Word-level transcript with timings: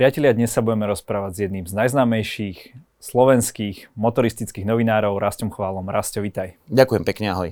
Priatelia, 0.00 0.32
dnes 0.32 0.48
sa 0.48 0.64
budeme 0.64 0.88
rozprávať 0.88 1.32
s 1.36 1.38
jedným 1.44 1.68
z 1.68 1.76
najznámejších 1.76 2.72
slovenských 3.04 3.92
motoristických 4.00 4.64
novinárov, 4.64 5.20
Rastom 5.20 5.52
Chválom. 5.52 5.84
Rasto, 5.92 6.24
vitaj. 6.24 6.56
Ďakujem 6.72 7.04
pekne, 7.04 7.26
ahoj. 7.36 7.50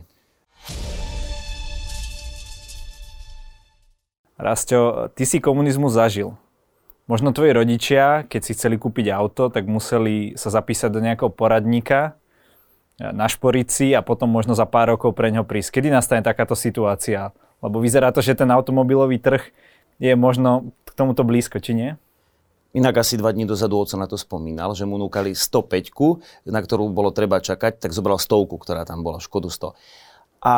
Rasto, 4.41 5.13
ty 5.13 5.29
si 5.29 5.45
komunizmus 5.45 5.93
zažil. 5.93 6.41
Možno 7.05 7.37
tvoji 7.37 7.53
rodičia, 7.53 8.25
keď 8.25 8.41
si 8.41 8.57
chceli 8.57 8.81
kúpiť 8.81 9.13
auto, 9.13 9.53
tak 9.53 9.69
museli 9.69 10.33
sa 10.33 10.49
zapísať 10.49 10.89
do 10.89 11.05
nejakého 11.05 11.29
poradníka, 11.29 12.17
našporiť 12.97 13.69
si 13.69 13.87
a 13.93 14.01
potom 14.01 14.33
možno 14.33 14.57
za 14.57 14.65
pár 14.65 14.97
rokov 14.97 15.13
pre 15.13 15.29
ňo 15.29 15.45
prísť. 15.45 15.85
Kedy 15.85 15.93
nastane 15.93 16.25
takáto 16.25 16.57
situácia? 16.57 17.29
Lebo 17.61 17.77
vyzerá 17.85 18.09
to, 18.09 18.25
že 18.25 18.41
ten 18.41 18.49
automobilový 18.49 19.21
trh 19.21 19.45
je 20.01 20.17
možno 20.17 20.73
k 20.89 20.97
tomuto 20.97 21.29
blízko, 21.29 21.61
či 21.61 21.77
nie? 21.77 21.93
Inak 22.77 23.01
asi 23.01 23.17
dva 23.17 23.33
dní 23.33 23.49
dozadu 23.49 23.81
oco 23.81 23.97
na 23.97 24.05
to 24.05 24.21
spomínal, 24.21 24.77
že 24.77 24.85
mu 24.85 25.01
núkali 25.01 25.33
105, 25.33 26.53
na 26.53 26.61
ktorú 26.61 26.93
bolo 26.93 27.09
treba 27.09 27.41
čakať, 27.41 27.81
tak 27.81 27.97
zobral 27.97 28.21
stovku, 28.21 28.61
ktorá 28.61 28.85
tam 28.85 29.01
bola, 29.01 29.25
Škodu 29.25 29.49
100. 29.49 29.73
A 30.45 30.55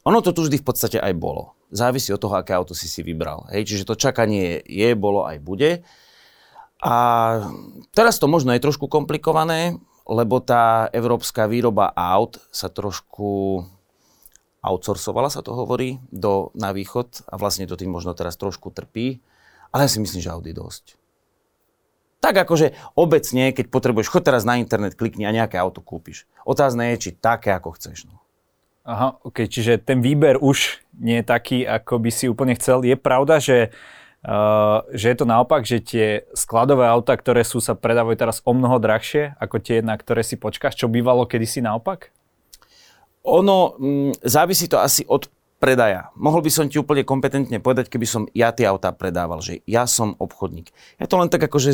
ono 0.00 0.18
to 0.24 0.32
tu 0.32 0.48
vždy 0.48 0.56
v 0.62 0.66
podstate 0.66 0.96
aj 0.96 1.12
bolo. 1.12 1.52
Závisí 1.68 2.08
od 2.14 2.22
toho, 2.22 2.40
aké 2.40 2.56
auto 2.56 2.72
si 2.72 2.88
si 2.88 3.04
vybral. 3.04 3.44
Hej, 3.52 3.68
čiže 3.68 3.84
to 3.84 4.00
čakanie 4.00 4.64
je, 4.64 4.96
bolo 4.96 5.28
aj 5.28 5.36
bude. 5.44 5.84
A 6.80 6.94
teraz 7.92 8.16
to 8.16 8.30
možno 8.30 8.56
je 8.56 8.64
trošku 8.64 8.88
komplikované, 8.88 9.76
lebo 10.08 10.40
tá 10.40 10.88
európska 10.94 11.50
výroba 11.50 11.92
aut 11.92 12.40
sa 12.48 12.72
trošku 12.72 13.60
outsourcovala, 14.62 15.30
sa 15.30 15.44
to 15.44 15.52
hovorí, 15.52 16.02
do, 16.08 16.50
na 16.56 16.72
východ 16.72 17.28
a 17.30 17.38
vlastne 17.38 17.68
to 17.68 17.78
tým 17.78 17.92
možno 17.92 18.16
teraz 18.16 18.38
trošku 18.38 18.72
trpí. 18.72 19.20
Ale 19.70 19.86
ja 19.86 19.90
si 19.90 20.00
myslím, 20.00 20.22
že 20.22 20.32
Audi 20.32 20.54
dosť. 20.54 21.05
Tak 22.26 22.42
akože 22.42 22.74
obecne, 22.98 23.54
keď 23.54 23.70
potrebuješ, 23.70 24.10
chod 24.10 24.26
teraz 24.26 24.42
na 24.42 24.58
internet, 24.58 24.98
klikni 24.98 25.22
a 25.22 25.30
nejaké 25.30 25.62
auto 25.62 25.78
kúpiš. 25.78 26.26
Otázne 26.42 26.90
je, 26.90 27.06
či 27.06 27.10
také, 27.14 27.54
ako 27.54 27.78
chceš. 27.78 28.10
No. 28.10 28.18
Aha, 28.82 29.14
ok, 29.22 29.46
čiže 29.46 29.78
ten 29.78 30.02
výber 30.02 30.34
už 30.34 30.82
nie 30.98 31.22
je 31.22 31.24
taký, 31.30 31.62
ako 31.62 32.02
by 32.02 32.10
si 32.10 32.26
úplne 32.26 32.58
chcel. 32.58 32.82
Je 32.82 32.98
pravda, 32.98 33.38
že, 33.38 33.70
uh, 34.26 34.82
že 34.90 35.14
je 35.14 35.16
to 35.22 35.22
naopak, 35.22 35.62
že 35.62 35.78
tie 35.86 36.06
skladové 36.34 36.90
auta, 36.90 37.14
ktoré 37.14 37.46
sú, 37.46 37.62
sa 37.62 37.78
predávajú 37.78 38.18
teraz 38.18 38.42
o 38.42 38.50
mnoho 38.50 38.82
drahšie, 38.82 39.38
ako 39.38 39.62
tie, 39.62 39.78
na 39.86 39.94
ktoré 39.94 40.26
si 40.26 40.34
počkáš, 40.34 40.74
čo 40.74 40.90
bývalo 40.90 41.30
kedysi 41.30 41.62
naopak? 41.62 42.10
Ono, 43.22 43.78
m, 43.78 44.10
mm, 44.10 44.12
závisí 44.26 44.66
to 44.66 44.82
asi 44.82 45.06
od 45.06 45.30
predaja. 45.56 46.12
Mohol 46.14 46.46
by 46.46 46.50
som 46.52 46.66
ti 46.68 46.76
úplne 46.76 47.02
kompetentne 47.02 47.58
povedať, 47.58 47.88
keby 47.88 48.06
som 48.06 48.22
ja 48.36 48.52
tie 48.52 48.68
autá 48.68 48.92
predával, 48.92 49.40
že 49.40 49.64
ja 49.64 49.88
som 49.88 50.14
obchodník. 50.20 50.68
Ja 51.00 51.08
to 51.08 51.16
len 51.16 51.32
tak 51.32 51.48
akože 51.48 51.72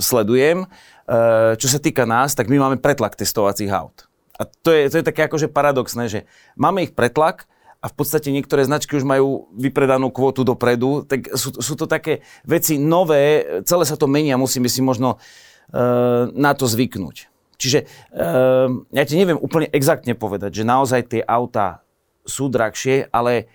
sledujem. 0.00 0.66
Eh, 1.06 1.54
čo 1.54 1.70
sa 1.70 1.78
týka 1.78 2.02
nás, 2.02 2.34
tak 2.34 2.50
my 2.50 2.58
máme 2.58 2.76
pretlak 2.82 3.14
testovacích 3.14 3.70
aut. 3.70 4.10
A 4.42 4.42
to 4.42 4.74
je, 4.74 4.90
to 4.90 4.98
je 4.98 5.06
také 5.06 5.30
akože 5.30 5.46
paradoxné, 5.46 6.10
že 6.10 6.20
máme 6.58 6.82
ich 6.82 6.92
pretlak 6.98 7.46
a 7.78 7.86
v 7.86 7.94
podstate 7.94 8.34
niektoré 8.34 8.66
značky 8.66 8.98
už 8.98 9.06
majú 9.06 9.46
vypredanú 9.54 10.10
kvotu 10.10 10.42
dopredu, 10.42 11.06
tak 11.06 11.30
sú, 11.38 11.54
sú 11.62 11.78
to 11.78 11.86
také 11.86 12.26
veci 12.42 12.74
nové, 12.74 13.46
celé 13.62 13.86
sa 13.86 13.94
to 13.94 14.10
mení 14.10 14.34
a 14.34 14.40
musíme 14.40 14.66
si 14.66 14.82
možno 14.82 15.16
uh, 15.16 16.28
na 16.34 16.52
to 16.52 16.68
zvyknúť. 16.68 17.32
Čiže 17.56 17.88
uh, 18.12 18.68
ja 18.92 19.04
ti 19.08 19.16
neviem 19.16 19.40
úplne 19.40 19.72
exaktne 19.72 20.12
povedať, 20.12 20.60
že 20.60 20.68
naozaj 20.68 21.00
tie 21.16 21.22
autá 21.24 21.86
sú 22.28 22.52
drahšie, 22.52 23.08
ale 23.08 23.48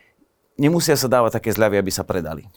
nemusia 0.57 0.97
sa 0.97 1.11
dávať 1.11 1.37
také 1.37 1.53
zľavy, 1.53 1.77
aby 1.77 1.91
sa 1.93 2.07
predali. 2.07 2.47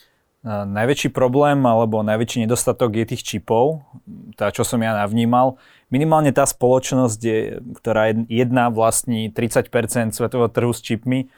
Najväčší 0.44 1.08
problém 1.08 1.64
alebo 1.64 2.04
najväčší 2.04 2.44
nedostatok 2.44 3.00
je 3.00 3.16
tých 3.16 3.24
čipov, 3.24 3.80
tá, 4.36 4.52
čo 4.52 4.60
som 4.60 4.76
ja 4.76 4.92
navnímal. 4.92 5.56
Minimálne 5.88 6.36
tá 6.36 6.44
spoločnosť, 6.44 7.20
ktorá 7.80 8.12
je 8.12 8.28
jedna 8.28 8.68
vlastní 8.68 9.32
30% 9.32 10.12
svetového 10.12 10.52
trhu 10.52 10.76
s 10.76 10.84
čipmi, 10.84 11.32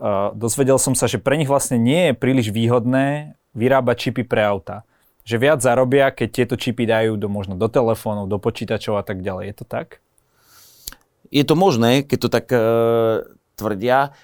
uh, 0.00 0.32
dozvedel 0.32 0.80
som 0.80 0.96
sa, 0.96 1.04
že 1.04 1.20
pre 1.20 1.36
nich 1.36 1.52
vlastne 1.52 1.76
nie 1.76 2.08
je 2.08 2.12
príliš 2.16 2.48
výhodné 2.48 3.36
vyrábať 3.52 4.08
čipy 4.08 4.24
pre 4.24 4.40
auta. 4.40 4.88
Že 5.28 5.36
viac 5.36 5.60
zarobia, 5.60 6.08
keď 6.08 6.28
tieto 6.32 6.56
čipy 6.56 6.88
dajú 6.88 7.20
do, 7.20 7.28
možno 7.28 7.60
do 7.60 7.68
telefónov, 7.68 8.24
do 8.24 8.40
počítačov 8.40 8.96
a 8.96 9.04
tak 9.04 9.20
ďalej. 9.20 9.52
Je 9.52 9.56
to 9.60 9.64
tak? 9.68 10.00
Je 11.28 11.44
to 11.44 11.52
možné, 11.58 12.08
keď 12.08 12.18
to 12.24 12.28
tak 12.32 12.46
uh, 12.56 13.20
tvrdia. 13.52 14.16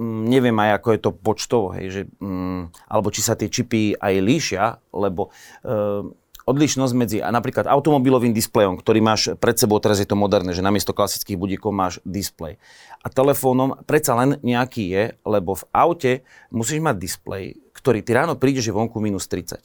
Neviem 0.00 0.56
aj 0.56 0.80
ako 0.80 0.88
je 0.88 1.00
to 1.00 1.10
počtovo, 1.12 1.66
hej, 1.76 1.86
že, 1.92 2.02
um, 2.24 2.72
alebo 2.88 3.12
či 3.12 3.20
sa 3.20 3.36
tie 3.36 3.52
čipy 3.52 3.92
aj 4.00 4.14
líšia, 4.24 4.64
lebo 4.96 5.28
uh, 5.28 6.08
odlišnosť 6.46 6.94
medzi 6.96 7.18
a 7.22 7.28
napríklad 7.30 7.68
automobilovým 7.68 8.34
displejom, 8.34 8.80
ktorý 8.80 8.98
máš 9.04 9.36
pred 9.38 9.54
sebou, 9.54 9.78
teraz 9.78 10.02
je 10.02 10.08
to 10.08 10.18
moderné, 10.18 10.56
že 10.56 10.64
namiesto 10.64 10.96
klasických 10.96 11.38
budíkov 11.38 11.70
máš 11.70 12.00
displej. 12.02 12.58
A 13.04 13.12
telefónom 13.12 13.78
predsa 13.86 14.16
len 14.16 14.40
nejaký 14.42 14.82
je, 14.90 15.04
lebo 15.22 15.60
v 15.60 15.64
aute 15.70 16.12
musíš 16.48 16.80
mať 16.82 16.96
displej, 16.98 17.44
ktorý 17.76 18.02
ty 18.02 18.16
ráno 18.16 18.34
príde, 18.38 18.64
že 18.64 18.74
vonku 18.74 18.98
minus 18.98 19.28
30. 19.30 19.60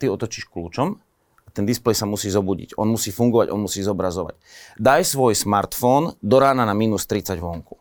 Ty 0.00 0.04
otočíš 0.08 0.48
kľúčom 0.48 0.96
ten 1.50 1.66
displej 1.66 1.98
sa 1.98 2.06
musí 2.06 2.30
zobudiť. 2.30 2.78
On 2.78 2.86
musí 2.86 3.10
fungovať, 3.10 3.50
on 3.50 3.66
musí 3.66 3.82
zobrazovať. 3.82 4.38
Daj 4.78 5.02
svoj 5.02 5.34
smartfón 5.34 6.14
do 6.22 6.38
rána 6.38 6.62
na 6.62 6.78
minus 6.78 7.10
30 7.10 7.42
vonku 7.42 7.79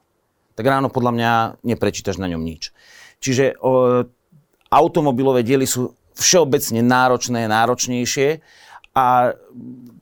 tak 0.60 0.68
ráno 0.68 0.92
podľa 0.92 1.16
mňa 1.16 1.32
neprečítaš 1.64 2.20
na 2.20 2.28
ňom 2.28 2.44
nič. 2.44 2.76
Čiže 3.24 3.56
o, 3.64 4.04
automobilové 4.68 5.48
diely 5.48 5.64
sú 5.64 5.96
všeobecne 6.20 6.84
náročné, 6.84 7.48
náročnejšie 7.48 8.44
a 8.92 9.32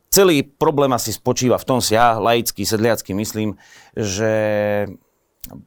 celý 0.10 0.42
problém 0.42 0.90
asi 0.98 1.14
spočíva 1.14 1.62
v 1.62 1.68
tom 1.70 1.78
si 1.78 1.94
ja, 1.94 2.18
laický, 2.18 2.66
sedliacký, 2.66 3.14
myslím, 3.14 3.54
že 3.94 4.34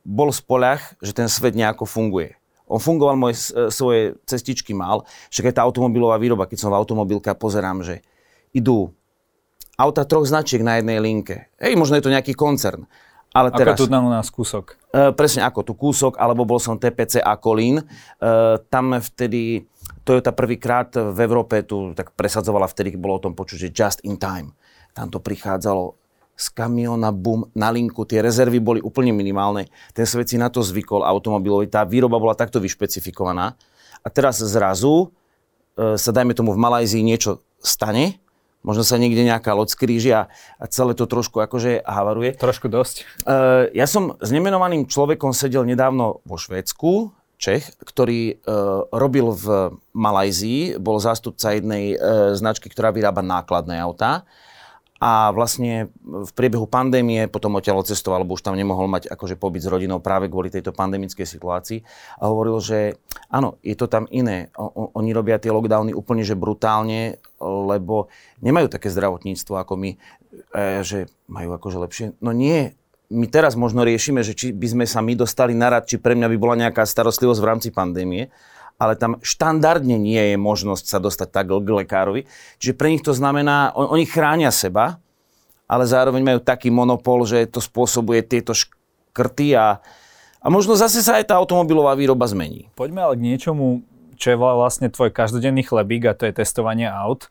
bol 0.03 0.35
spoľah, 0.35 0.99
že 0.99 1.15
ten 1.15 1.31
svet 1.31 1.55
nejako 1.55 1.87
funguje. 1.87 2.35
On 2.67 2.83
fungoval, 2.83 3.15
moje 3.15 3.55
svoje 3.71 4.19
cestičky 4.27 4.75
mal, 4.75 5.07
však 5.31 5.51
aj 5.51 5.55
tá 5.55 5.63
automobilová 5.63 6.19
výroba, 6.19 6.51
keď 6.51 6.67
som 6.67 6.71
v 6.75 6.79
automobilka 6.83 7.39
pozerám, 7.39 7.87
že 7.87 8.03
idú 8.51 8.91
auta 9.79 10.03
troch 10.03 10.27
značiek 10.27 10.61
na 10.67 10.83
jednej 10.83 10.99
linke. 10.99 11.47
Hej, 11.63 11.79
možno 11.79 11.95
je 11.99 12.05
to 12.05 12.15
nejaký 12.15 12.35
koncern. 12.35 12.91
Ale 13.31 13.55
teraz, 13.55 13.79
ako 13.79 13.87
tu 13.87 13.93
na 13.95 14.03
nás 14.03 14.27
kúsok. 14.27 14.75
Uh, 14.91 15.15
presne 15.15 15.47
ako 15.47 15.63
tu 15.63 15.73
kúsok, 15.79 16.19
alebo 16.19 16.43
bol 16.43 16.59
som 16.59 16.75
TPC 16.75 17.23
a 17.23 17.39
Kolín. 17.39 17.79
Uh, 18.19 18.59
tam 18.67 18.99
vtedy 18.99 19.71
Toyota 20.03 20.35
prvýkrát 20.35 20.91
v 20.91 21.19
Európe 21.23 21.63
tu 21.63 21.95
tak 21.95 22.11
presadzovala 22.19 22.67
vtedy, 22.67 22.99
bolo 22.99 23.21
o 23.21 23.23
tom 23.23 23.39
počuť, 23.39 23.69
že 23.69 23.69
just 23.71 24.01
in 24.03 24.19
time. 24.19 24.51
Tam 24.91 25.07
to 25.07 25.23
prichádzalo 25.23 25.95
z 26.35 26.47
kamiona, 26.57 27.13
bum, 27.13 27.47
na 27.53 27.69
linku, 27.71 28.03
tie 28.09 28.25
rezervy 28.25 28.59
boli 28.59 28.81
úplne 28.81 29.13
minimálne. 29.13 29.69
Ten 29.93 30.09
svet 30.09 30.33
si 30.33 30.41
na 30.41 30.49
to 30.49 30.65
zvykol 30.65 31.05
automobilový, 31.05 31.69
tá 31.69 31.85
výroba 31.85 32.17
bola 32.17 32.33
takto 32.33 32.59
vyšpecifikovaná. 32.59 33.55
A 34.01 34.09
teraz 34.09 34.41
zrazu 34.43 35.13
uh, 35.79 35.95
sa, 36.01 36.11
dajme 36.11 36.33
tomu, 36.33 36.57
v 36.57 36.63
Malajzii 36.65 37.05
niečo 37.05 37.45
stane, 37.61 38.19
Možno 38.61 38.85
sa 38.85 39.01
niekde 39.01 39.25
nejaká 39.25 39.57
loď 39.57 39.73
skríži 39.73 40.13
a, 40.13 40.29
a 40.61 40.65
celé 40.69 40.93
to 40.93 41.09
trošku 41.09 41.41
akože 41.41 41.81
havaruje. 41.81 42.37
Trošku 42.37 42.69
dosť. 42.69 43.09
Uh, 43.25 43.73
ja 43.73 43.89
som 43.89 44.21
s 44.21 44.29
nemenovaným 44.29 44.85
človekom 44.85 45.33
sedel 45.33 45.65
nedávno 45.65 46.21
vo 46.29 46.37
Švédsku, 46.37 47.17
Čech, 47.41 47.73
ktorý 47.81 48.37
uh, 48.37 48.85
robil 48.93 49.33
v 49.33 49.73
Malajzii, 49.97 50.77
bol 50.77 51.01
zástupca 51.01 51.57
jednej 51.57 51.97
uh, 51.97 52.37
značky, 52.37 52.69
ktorá 52.69 52.93
vyrába 52.93 53.25
nákladné 53.25 53.81
autá 53.81 54.29
a 55.01 55.33
vlastne 55.33 55.89
v 56.05 56.31
priebehu 56.37 56.69
pandémie 56.69 57.25
potom 57.25 57.57
odtiaľ 57.57 57.81
cestoval, 57.89 58.21
lebo 58.21 58.37
už 58.37 58.45
tam 58.45 58.53
nemohol 58.53 58.85
mať 58.85 59.09
akože 59.09 59.41
pobyt 59.41 59.65
s 59.65 59.73
rodinou 59.73 59.97
práve 59.97 60.29
kvôli 60.29 60.53
tejto 60.53 60.77
pandemickej 60.77 61.25
situácii 61.25 61.81
a 62.21 62.29
hovoril, 62.29 62.61
že 62.61 63.01
áno, 63.33 63.57
je 63.65 63.73
to 63.81 63.89
tam 63.89 64.05
iné. 64.13 64.53
O, 64.61 64.93
oni 64.93 65.17
robia 65.17 65.41
tie 65.41 65.49
lockdowny 65.49 65.97
úplne 65.97 66.21
že 66.21 66.37
brutálne, 66.37 67.17
lebo 67.41 68.13
nemajú 68.45 68.69
také 68.69 68.93
zdravotníctvo 68.93 69.57
ako 69.57 69.73
my, 69.81 69.91
e, 70.53 70.85
že 70.85 71.09
majú 71.33 71.57
akože 71.57 71.81
lepšie. 71.81 72.07
No 72.21 72.37
nie, 72.37 72.77
my 73.09 73.27
teraz 73.27 73.57
možno 73.57 73.83
riešime, 73.83 74.21
že 74.21 74.37
či 74.37 74.53
by 74.53 74.69
sme 74.69 74.85
sa 74.85 75.01
my 75.01 75.17
dostali 75.17 75.57
na 75.57 75.73
rad, 75.73 75.89
či 75.89 75.97
pre 75.97 76.13
mňa 76.13 76.29
by 76.29 76.37
bola 76.37 76.55
nejaká 76.61 76.85
starostlivosť 76.85 77.41
v 77.41 77.49
rámci 77.49 77.69
pandémie, 77.73 78.29
ale 78.81 78.97
tam 78.97 79.21
štandardne 79.21 80.01
nie 80.01 80.33
je 80.33 80.37
možnosť 80.41 80.85
sa 80.89 80.97
dostať 80.97 81.29
tak 81.29 81.53
k 81.53 81.69
lekárovi. 81.85 82.25
Čiže 82.57 82.75
pre 82.81 82.89
nich 82.89 83.05
to 83.05 83.13
znamená, 83.13 83.77
on, 83.77 83.93
oni 83.93 84.09
chránia 84.09 84.49
seba, 84.49 84.97
ale 85.69 85.85
zároveň 85.85 86.25
majú 86.25 86.41
taký 86.41 86.73
monopol, 86.73 87.29
že 87.29 87.45
to 87.45 87.61
spôsobuje 87.61 88.25
tieto 88.25 88.57
škrty 88.57 89.53
a, 89.53 89.85
a 90.41 90.47
možno 90.49 90.81
zase 90.81 91.05
sa 91.05 91.21
aj 91.21 91.29
tá 91.29 91.37
automobilová 91.37 91.93
výroba 91.93 92.25
zmení. 92.25 92.73
Poďme 92.73 93.05
ale 93.05 93.21
k 93.21 93.27
niečomu, 93.29 93.85
čo 94.17 94.33
je 94.33 94.41
vlastne 94.41 94.89
tvoj 94.89 95.13
každodenný 95.13 95.61
chlebík 95.61 96.09
a 96.09 96.17
to 96.17 96.25
je 96.25 96.41
testovanie 96.41 96.89
aut. 96.89 97.29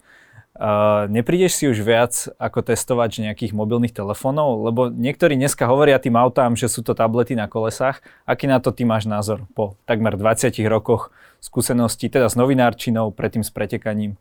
Uh, 0.60 1.08
neprídeš 1.08 1.56
si 1.56 1.72
už 1.72 1.80
viac 1.88 2.28
ako 2.36 2.74
testovať 2.74 3.32
nejakých 3.32 3.56
mobilných 3.56 3.96
telefónov? 3.96 4.60
Lebo 4.68 4.92
niektorí 4.92 5.40
dneska 5.40 5.64
hovoria 5.64 6.04
tým 6.04 6.20
autám, 6.20 6.60
že 6.60 6.68
sú 6.68 6.84
to 6.84 6.92
tablety 6.92 7.32
na 7.32 7.48
kolesách. 7.48 8.04
Aký 8.28 8.44
na 8.44 8.60
to 8.60 8.76
ty 8.76 8.84
máš 8.84 9.08
názor 9.08 9.48
po 9.56 9.80
takmer 9.88 10.20
20 10.20 10.52
rokoch 10.68 11.16
skúseností, 11.40 12.12
teda 12.12 12.28
s 12.28 12.36
novinárčinou, 12.36 13.12
predtým 13.12 13.44
s 13.44 13.52
pretekaním? 13.52 14.16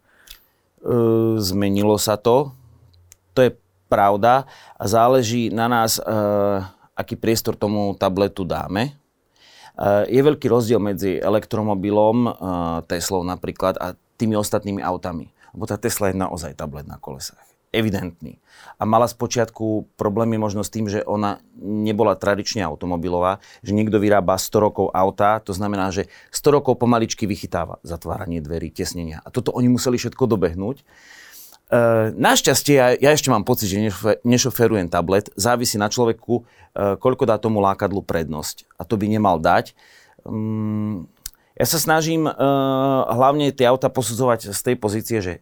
zmenilo 1.39 1.99
sa 1.99 2.15
to. 2.15 2.55
To 3.35 3.41
je 3.43 3.51
pravda 3.91 4.47
a 4.79 4.85
záleží 4.87 5.51
na 5.51 5.67
nás, 5.67 5.99
aký 6.95 7.19
priestor 7.19 7.59
tomu 7.59 7.95
tabletu 7.99 8.47
dáme. 8.47 8.95
Je 10.11 10.19
veľký 10.19 10.47
rozdiel 10.51 10.83
medzi 10.83 11.23
elektromobilom, 11.23 12.35
Teslou 12.91 13.23
napríklad, 13.23 13.79
a 13.79 13.95
tými 14.19 14.35
ostatnými 14.35 14.83
autami. 14.83 15.31
Lebo 15.55 15.65
tá 15.71 15.79
Tesla 15.79 16.11
je 16.11 16.19
naozaj 16.19 16.59
tablet 16.59 16.87
na 16.87 16.99
kolesách. 16.99 17.48
Evidentný. 17.69 18.41
A 18.81 18.89
mala 18.89 19.05
spočiatku 19.05 19.93
problémy 20.01 20.41
možno 20.41 20.65
s 20.65 20.73
tým, 20.73 20.89
že 20.89 21.05
ona 21.05 21.37
nebola 21.61 22.17
tradične 22.17 22.65
automobilová, 22.65 23.45
že 23.61 23.77
niekto 23.77 24.01
vyrába 24.01 24.41
100 24.41 24.57
rokov 24.57 24.87
auta, 24.97 25.37
to 25.45 25.53
znamená, 25.53 25.93
že 25.93 26.09
100 26.33 26.57
rokov 26.57 26.81
pomaličky 26.81 27.29
vychytáva 27.29 27.77
zatváranie 27.85 28.41
dverí, 28.41 28.73
tesnenia. 28.73 29.21
A 29.21 29.29
toto 29.29 29.53
oni 29.53 29.69
museli 29.69 30.01
všetko 30.01 30.25
dobehnúť. 30.25 30.81
Uh, 31.69 32.09
našťastie, 32.17 32.75
ja, 32.81 32.97
ja 32.97 33.11
ešte 33.13 33.29
mám 33.29 33.45
pocit, 33.45 33.69
že 33.69 33.93
nešoferujem 34.25 34.89
tablet, 34.89 35.29
závisí 35.37 35.77
na 35.77 35.93
človeku, 35.93 36.41
uh, 36.41 36.97
koľko 36.97 37.29
dá 37.29 37.37
tomu 37.37 37.61
lákadlu 37.61 38.01
prednosť. 38.01 38.65
A 38.81 38.89
to 38.89 38.97
by 38.97 39.05
nemal 39.05 39.37
dať. 39.37 39.77
Um, 40.25 41.05
ja 41.53 41.69
sa 41.69 41.77
snažím 41.77 42.25
uh, 42.25 42.33
hlavne 43.13 43.53
tie 43.53 43.69
auta 43.69 43.93
posudzovať 43.93 44.57
z 44.57 44.61
tej 44.65 44.77
pozície, 44.81 45.19
že 45.21 45.33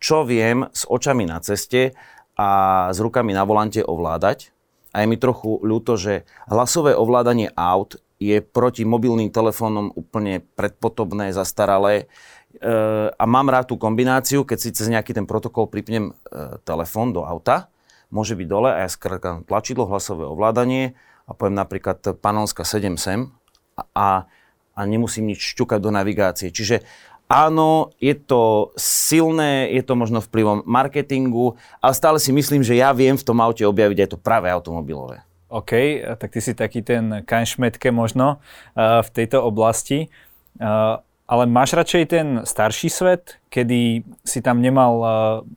čo 0.00 0.24
viem 0.24 0.66
s 0.72 0.88
očami 0.88 1.28
na 1.28 1.38
ceste 1.44 1.92
a 2.34 2.48
s 2.88 2.98
rukami 2.98 3.36
na 3.36 3.44
volante 3.44 3.84
ovládať. 3.84 4.50
A 4.90 5.04
je 5.04 5.06
mi 5.06 5.20
trochu 5.20 5.62
ľúto, 5.62 5.94
že 5.94 6.26
hlasové 6.50 6.98
ovládanie 6.98 7.54
aut 7.54 8.00
je 8.18 8.42
proti 8.42 8.82
mobilným 8.82 9.30
telefónom 9.30 9.94
úplne 9.94 10.42
predpotobné, 10.58 11.30
zastaralé 11.30 12.10
a 13.14 13.24
mám 13.30 13.46
rád 13.46 13.70
tú 13.70 13.78
kombináciu, 13.78 14.42
keď 14.42 14.58
si 14.58 14.74
cez 14.74 14.90
nejaký 14.90 15.14
ten 15.14 15.22
protokol 15.22 15.70
pripnem 15.70 16.10
e, 16.10 16.12
telefón 16.66 17.14
do 17.14 17.22
auta, 17.22 17.70
môže 18.10 18.34
byť 18.34 18.46
dole 18.50 18.74
a 18.74 18.82
ja 18.82 18.90
skrátkam 18.90 19.46
tlačidlo, 19.46 19.86
hlasové 19.86 20.26
ovládanie 20.26 20.98
a 21.24 21.32
poviem 21.32 21.54
napríklad 21.54 22.02
Panonska 22.18 22.66
7 22.66 22.98
sem 22.98 23.30
a, 23.94 24.26
a 24.74 24.80
nemusím 24.82 25.30
nič 25.30 25.54
šťukať 25.54 25.78
do 25.78 25.94
navigácie. 25.94 26.50
Čiže 26.50 26.82
áno, 27.30 27.94
je 28.02 28.18
to 28.18 28.74
silné, 28.74 29.70
je 29.70 29.86
to 29.86 29.94
možno 29.94 30.18
vplyvom 30.18 30.66
marketingu, 30.66 31.54
ale 31.78 31.94
stále 31.94 32.18
si 32.18 32.34
myslím, 32.34 32.66
že 32.66 32.74
ja 32.74 32.90
viem 32.90 33.14
v 33.14 33.22
tom 33.22 33.38
aute 33.38 33.62
objaviť 33.62 33.98
aj 34.02 34.08
to 34.10 34.18
práve 34.18 34.50
automobilové. 34.50 35.22
OK, 35.50 36.02
tak 36.18 36.30
ty 36.30 36.38
si 36.42 36.54
taký 36.54 36.82
ten 36.82 37.22
kanšmetke 37.26 37.90
možno 37.90 38.38
uh, 38.38 39.02
v 39.02 39.08
tejto 39.10 39.42
oblasti. 39.42 40.10
Uh, 40.58 40.98
ale 41.30 41.46
máš 41.46 41.78
radšej 41.78 42.04
ten 42.10 42.26
starší 42.42 42.90
svet, 42.90 43.38
kedy 43.54 44.02
si 44.26 44.42
tam 44.42 44.58
nemal 44.58 44.94
uh, 44.98 45.10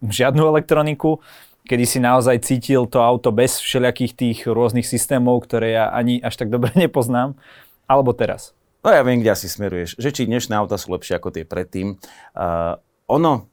žiadnu 0.05 0.45
elektroniku, 0.45 1.17
kedy 1.65 1.85
si 1.85 1.97
naozaj 2.01 2.41
cítil 2.45 2.85
to 2.85 3.01
auto 3.01 3.33
bez 3.33 3.57
všelijakých 3.57 4.13
tých 4.13 4.39
rôznych 4.49 4.85
systémov, 4.85 5.45
ktoré 5.45 5.77
ja 5.77 5.89
ani 5.93 6.21
až 6.21 6.41
tak 6.41 6.53
dobre 6.53 6.73
nepoznám, 6.83 7.37
alebo 7.85 8.13
teraz? 8.13 8.57
No 8.83 8.91
ja 8.91 9.01
viem, 9.01 9.23
kde 9.23 9.31
asi 9.31 9.47
smeruješ. 9.47 9.95
Že 9.95 10.09
či 10.11 10.21
dnešné 10.27 10.53
auta 10.59 10.75
sú 10.75 10.91
lepšie 10.91 11.15
ako 11.15 11.31
tie 11.31 11.47
predtým. 11.47 11.95
Uh, 12.35 12.75
ono, 13.07 13.47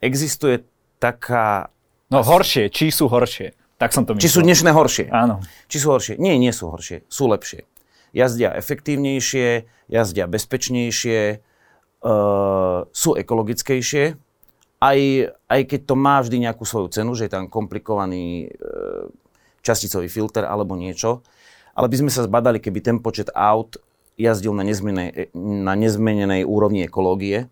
existuje 0.00 0.64
taká... 0.96 1.68
No 2.08 2.24
horšie, 2.24 2.72
či 2.72 2.88
sú 2.88 3.12
horšie. 3.12 3.52
Tak 3.76 3.92
som 3.92 4.08
to 4.08 4.16
myslel. 4.16 4.24
Či 4.24 4.32
sú 4.32 4.40
dnešné 4.40 4.70
horšie? 4.72 5.06
Áno. 5.12 5.44
Či 5.68 5.76
sú 5.84 5.92
horšie? 5.92 6.14
Nie, 6.16 6.40
nie 6.40 6.50
sú 6.50 6.72
horšie. 6.72 7.04
Sú 7.12 7.28
lepšie 7.28 7.68
jazdia 8.14 8.54
efektívnejšie, 8.54 9.66
jazdia 9.90 10.30
bezpečnejšie, 10.30 11.42
uh, 12.06 12.86
sú 12.94 13.10
ekologickejšie, 13.18 14.14
aj, 14.78 14.98
aj 15.50 15.60
keď 15.66 15.80
to 15.82 15.94
má 15.98 16.22
vždy 16.22 16.46
nejakú 16.46 16.62
svoju 16.62 16.88
cenu, 16.94 17.18
že 17.18 17.26
je 17.26 17.34
tam 17.34 17.50
komplikovaný 17.50 18.54
uh, 18.54 19.10
časticový 19.66 20.06
filter 20.06 20.46
alebo 20.46 20.78
niečo, 20.78 21.26
ale 21.74 21.90
by 21.90 22.06
sme 22.06 22.10
sa 22.14 22.22
zbadali, 22.22 22.62
keby 22.62 22.78
ten 22.80 22.96
počet 23.02 23.34
aut 23.34 23.82
jazdil 24.14 24.54
na, 24.54 24.62
nezmenej, 24.62 25.34
na 25.36 25.74
nezmenenej 25.74 26.46
úrovni 26.46 26.86
ekológie. 26.86 27.50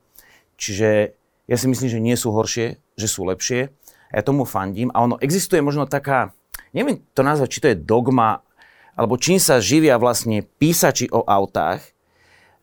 Čiže 0.56 1.17
ja 1.50 1.56
si 1.59 1.67
myslím, 1.67 1.88
že 1.91 2.00
nie 2.00 2.14
sú 2.14 2.31
horšie, 2.31 2.79
že 2.94 3.06
sú 3.11 3.26
lepšie. 3.26 3.75
Ja 4.12 4.23
tomu 4.23 4.47
fandím. 4.47 4.93
A 4.94 5.03
ono 5.03 5.19
existuje 5.19 5.59
možno 5.64 5.88
taká, 5.88 6.31
neviem 6.70 7.03
to 7.17 7.26
nazvať, 7.26 7.49
či 7.50 7.62
to 7.62 7.70
je 7.73 7.82
dogma 7.82 8.44
alebo 8.93 9.17
čím 9.17 9.41
sa 9.41 9.56
živia 9.56 9.97
vlastne 9.97 10.44
písači 10.44 11.09
o 11.09 11.25
autách, 11.25 11.81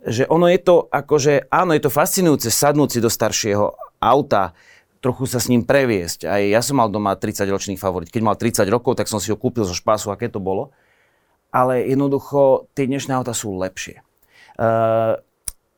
že 0.06 0.30
ono 0.30 0.48
je 0.48 0.60
to 0.62 0.88
akože, 0.88 1.52
áno, 1.52 1.76
je 1.76 1.84
to 1.84 1.92
fascinujúce 1.92 2.48
sadnúť 2.54 2.90
si 2.96 3.00
do 3.04 3.12
staršieho 3.12 3.76
auta, 4.00 4.56
trochu 5.04 5.28
sa 5.28 5.42
s 5.42 5.52
ním 5.52 5.66
previesť. 5.66 6.30
Aj 6.30 6.40
ja 6.40 6.62
som 6.64 6.80
mal 6.80 6.88
doma 6.88 7.16
30-ročný 7.16 7.76
favorit. 7.76 8.12
Keď 8.12 8.22
mal 8.24 8.36
30 8.40 8.64
rokov, 8.72 8.96
tak 9.00 9.12
som 9.12 9.20
si 9.20 9.32
ho 9.32 9.40
kúpil 9.40 9.68
zo 9.68 9.76
špásu, 9.76 10.12
aké 10.12 10.32
to 10.32 10.40
bolo. 10.40 10.72
Ale 11.50 11.82
jednoducho, 11.90 12.70
tie 12.78 12.86
dnešné 12.86 13.18
auta 13.18 13.34
sú 13.34 13.58
lepšie. 13.58 14.06
Uh, 14.60 15.18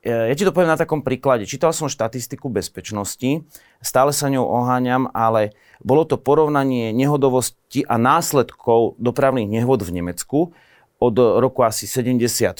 ja 0.01 0.33
ti 0.33 0.41
to 0.41 0.49
poviem 0.49 0.73
na 0.73 0.81
takom 0.81 1.05
príklade. 1.05 1.45
Čítal 1.45 1.77
som 1.77 1.85
štatistiku 1.85 2.49
bezpečnosti, 2.49 3.45
stále 3.85 4.09
sa 4.09 4.33
ňou 4.33 4.49
oháňam, 4.49 5.13
ale 5.13 5.53
bolo 5.85 6.09
to 6.09 6.17
porovnanie 6.17 6.89
nehodovosti 6.89 7.85
a 7.85 8.01
následkov 8.01 8.97
dopravných 8.97 9.45
nehod 9.45 9.85
v 9.85 10.01
Nemecku 10.01 10.57
od 11.01 11.17
roku 11.17 11.65
asi 11.65 11.89
74 11.89 12.57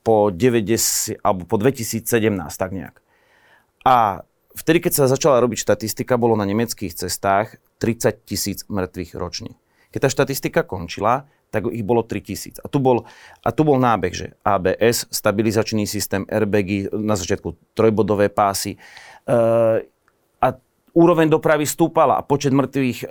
po, 0.00 0.32
90, 0.32 1.20
alebo 1.20 1.44
po 1.44 1.60
2017, 1.60 2.04
tak 2.56 2.70
nejak. 2.72 2.96
A 3.84 4.24
vtedy, 4.56 4.80
keď 4.80 5.04
sa 5.04 5.04
začala 5.04 5.44
robiť 5.44 5.68
štatistika, 5.68 6.16
bolo 6.16 6.32
na 6.32 6.48
nemeckých 6.48 6.96
cestách 6.96 7.60
30 7.80 8.24
tisíc 8.24 8.58
mŕtvych 8.72 9.12
ročne. 9.20 9.52
Keď 9.92 10.00
tá 10.00 10.08
štatistika 10.08 10.60
končila, 10.64 11.28
tak 11.48 11.68
ich 11.72 11.84
bolo 11.84 12.04
3000. 12.04 12.60
A 12.60 12.66
tu 12.68 12.78
bol, 12.80 13.08
a 13.40 13.48
tu 13.52 13.64
bol 13.64 13.80
nábeh, 13.80 14.12
že 14.12 14.26
ABS, 14.44 15.08
stabilizačný 15.08 15.88
systém, 15.88 16.28
airbagy, 16.28 16.92
na 16.92 17.16
začiatku 17.16 17.56
trojbodové 17.72 18.28
pásy. 18.28 18.76
E, 19.24 19.86
úroveň 20.98 21.30
dopravy 21.30 21.62
stúpala 21.62 22.18
a 22.18 22.26
počet 22.26 22.50
mŕtvych 22.50 22.98
e, 23.04 23.08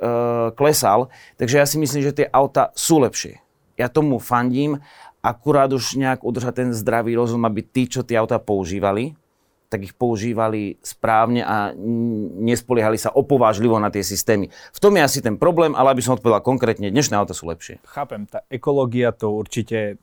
klesal, 0.59 1.07
takže 1.39 1.55
ja 1.55 1.65
si 1.65 1.79
myslím, 1.79 2.01
že 2.03 2.17
tie 2.23 2.27
auta 2.27 2.75
sú 2.75 2.99
lepšie. 2.99 3.39
Ja 3.79 3.87
tomu 3.87 4.19
fandím, 4.19 4.81
akurát 5.23 5.71
už 5.71 5.95
nejak 5.95 6.25
udržať 6.25 6.65
ten 6.65 6.69
zdravý 6.75 7.15
rozum, 7.15 7.45
aby 7.47 7.63
tí, 7.63 7.87
čo 7.87 8.03
tie 8.03 8.19
auta 8.19 8.41
používali, 8.41 9.15
tak 9.67 9.83
ich 9.83 9.93
používali 9.95 10.79
správne 10.79 11.43
a 11.43 11.75
nespoliehali 12.39 12.95
sa 12.95 13.11
opovážlivo 13.11 13.75
na 13.83 13.91
tie 13.91 13.99
systémy. 13.99 14.47
V 14.71 14.79
tom 14.79 14.95
je 14.95 15.03
asi 15.03 15.19
ten 15.19 15.35
problém, 15.35 15.75
ale 15.75 15.91
aby 15.91 15.99
som 15.99 16.15
odpovedal 16.15 16.39
konkrétne, 16.39 16.87
dnešné 16.87 17.19
auta 17.19 17.35
sú 17.35 17.51
lepšie. 17.51 17.83
Chápem, 17.83 18.23
tá 18.23 18.47
ekológia 18.47 19.11
to 19.11 19.35
určite 19.35 19.99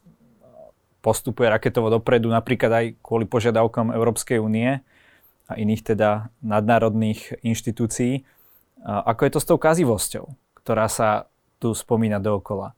postupuje 1.05 1.53
raketovo 1.53 1.93
dopredu, 1.93 2.33
napríklad 2.33 2.73
aj 2.73 2.87
kvôli 3.05 3.29
požiadavkám 3.29 3.93
Európskej 3.93 4.41
únie 4.41 4.81
a 5.45 5.53
iných 5.61 5.93
teda 5.93 6.33
nadnárodných 6.41 7.45
inštitúcií. 7.45 8.25
Ako 8.85 9.21
je 9.29 9.33
to 9.33 9.41
s 9.41 9.49
tou 9.49 9.61
kazivosťou, 9.61 10.25
ktorá 10.65 10.89
sa 10.89 11.29
tu 11.61 11.77
spomína 11.77 12.21
dookola? 12.21 12.73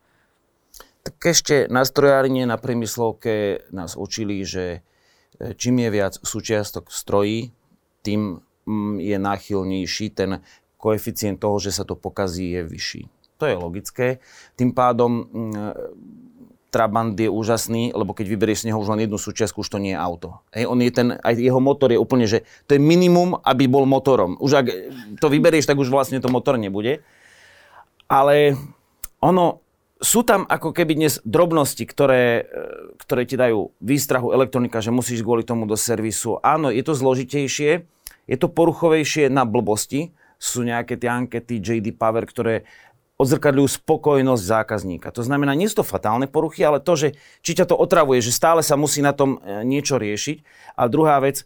Tak 1.07 1.23
ešte 1.23 1.71
na 1.71 1.87
strojárne, 1.87 2.51
na 2.51 2.59
priemyslovke 2.59 3.63
nás 3.71 3.95
učili, 3.95 4.43
že 4.43 4.65
e, 4.67 4.79
čím 5.57 5.85
je 5.87 5.91
viac 5.91 6.15
súčiastok 6.21 6.89
v 6.91 6.95
stroji, 6.95 7.41
tým 8.03 8.41
mm, 8.67 8.97
je 9.01 9.17
náchylnejší 9.19 10.07
ten 10.15 10.41
koeficient 10.77 11.41
toho, 11.41 11.59
že 11.59 11.75
sa 11.75 11.83
to 11.83 11.99
pokazí, 11.99 12.55
je 12.55 12.63
vyšší. 12.63 13.03
To 13.37 13.45
je 13.45 13.55
logické. 13.57 14.07
Tým 14.57 14.73
pádom 14.73 15.29
mm, 15.29 15.55
Trabant 16.77 17.17
je 17.17 17.31
úžasný, 17.31 17.97
lebo 17.97 18.13
keď 18.13 18.27
vyberieš 18.37 18.67
z 18.67 18.67
neho 18.69 18.77
už 18.77 18.93
len 18.93 19.09
jednu 19.09 19.17
súčiastku, 19.17 19.65
už 19.65 19.71
to 19.73 19.81
nie 19.81 19.97
je 19.97 20.03
auto. 20.03 20.45
Hej, 20.53 20.69
on 20.69 20.79
je 20.85 20.93
ten, 20.93 21.09
aj 21.25 21.35
jeho 21.41 21.57
motor 21.57 21.89
je 21.89 21.97
úplne, 21.97 22.29
že 22.29 22.45
to 22.69 22.77
je 22.77 22.81
minimum, 22.83 23.39
aby 23.41 23.65
bol 23.65 23.89
motorom. 23.89 24.37
Už 24.37 24.61
ak 24.61 24.67
to 25.17 25.27
vyberieš, 25.33 25.65
tak 25.65 25.81
už 25.81 25.89
vlastne 25.89 26.21
to 26.21 26.29
motor 26.29 26.61
nebude. 26.61 27.01
Ale 28.11 28.61
ono, 29.25 29.65
sú 29.97 30.21
tam 30.29 30.45
ako 30.45 30.77
keby 30.77 30.93
dnes 30.93 31.25
drobnosti, 31.25 31.81
ktoré, 31.81 32.45
e, 32.45 32.63
ktoré 33.01 33.23
ti 33.25 33.41
dajú 33.41 33.73
výstrahu 33.81 34.33
elektronika, 34.33 34.85
že 34.85 34.93
musíš 34.93 35.25
kvôli 35.25 35.41
tomu 35.41 35.65
do 35.65 35.77
servisu. 35.77 36.37
Áno, 36.45 36.69
je 36.69 36.85
to 36.85 36.93
zložitejšie, 36.93 37.89
je 38.29 38.37
to 38.37 38.49
poruchovejšie 38.53 39.33
na 39.33 39.49
blbosti. 39.49 40.13
Sú 40.37 40.69
nejaké 40.69 41.01
tie 41.01 41.09
ankety 41.09 41.65
JD 41.65 41.97
Power, 41.97 42.29
ktoré 42.29 42.69
odzrkadľujú 43.17 43.81
spokojnosť 43.81 44.43
zákazníka. 44.45 45.09
To 45.17 45.25
znamená, 45.25 45.57
nie 45.57 45.73
sú 45.73 45.81
to 45.81 45.89
fatálne 45.89 46.29
poruchy, 46.29 46.61
ale 46.61 46.85
to, 46.85 46.93
že 47.01 47.09
či 47.41 47.57
ťa 47.57 47.73
to 47.73 47.77
otravuje, 47.77 48.21
že 48.21 48.29
stále 48.29 48.61
sa 48.61 48.77
musí 48.77 49.01
na 49.01 49.17
tom 49.17 49.41
e, 49.41 49.65
niečo 49.65 49.97
riešiť. 49.97 50.45
A 50.77 50.85
druhá 50.85 51.17
vec, 51.25 51.41
e, 51.41 51.45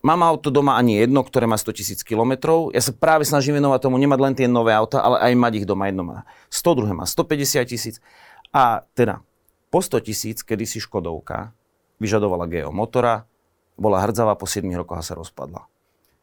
mám 0.00 0.20
auto 0.24 0.48
doma 0.48 0.80
ani 0.80 1.04
jedno, 1.04 1.20
ktoré 1.20 1.44
má 1.44 1.60
100 1.60 1.76
tisíc 1.76 2.00
kilometrov. 2.00 2.72
Ja 2.72 2.80
sa 2.80 2.96
práve 2.96 3.28
snažím 3.28 3.60
venovať 3.60 3.80
tomu, 3.84 4.00
nemať 4.00 4.18
len 4.24 4.32
tie 4.32 4.48
nové 4.48 4.72
auta, 4.72 5.04
ale 5.04 5.20
aj 5.20 5.32
mať 5.36 5.52
ich 5.60 5.66
doma. 5.68 5.92
Jedno 5.92 6.04
má 6.08 6.18
100, 6.48 6.78
druhé 6.80 6.92
má 6.96 7.04
150 7.04 7.60
tisíc. 7.68 8.00
A 8.48 8.80
teda 8.96 9.20
po 9.68 9.84
100 9.84 10.00
tisíc, 10.00 10.40
kedy 10.40 10.64
si 10.64 10.80
Škodovka 10.80 11.52
vyžadovala 12.00 12.48
GO 12.48 12.72
motora, 12.72 13.28
bola 13.76 14.00
hrdzavá 14.00 14.32
po 14.32 14.48
7 14.48 14.64
rokoch 14.72 15.04
sa 15.04 15.12
rozpadla. 15.12 15.68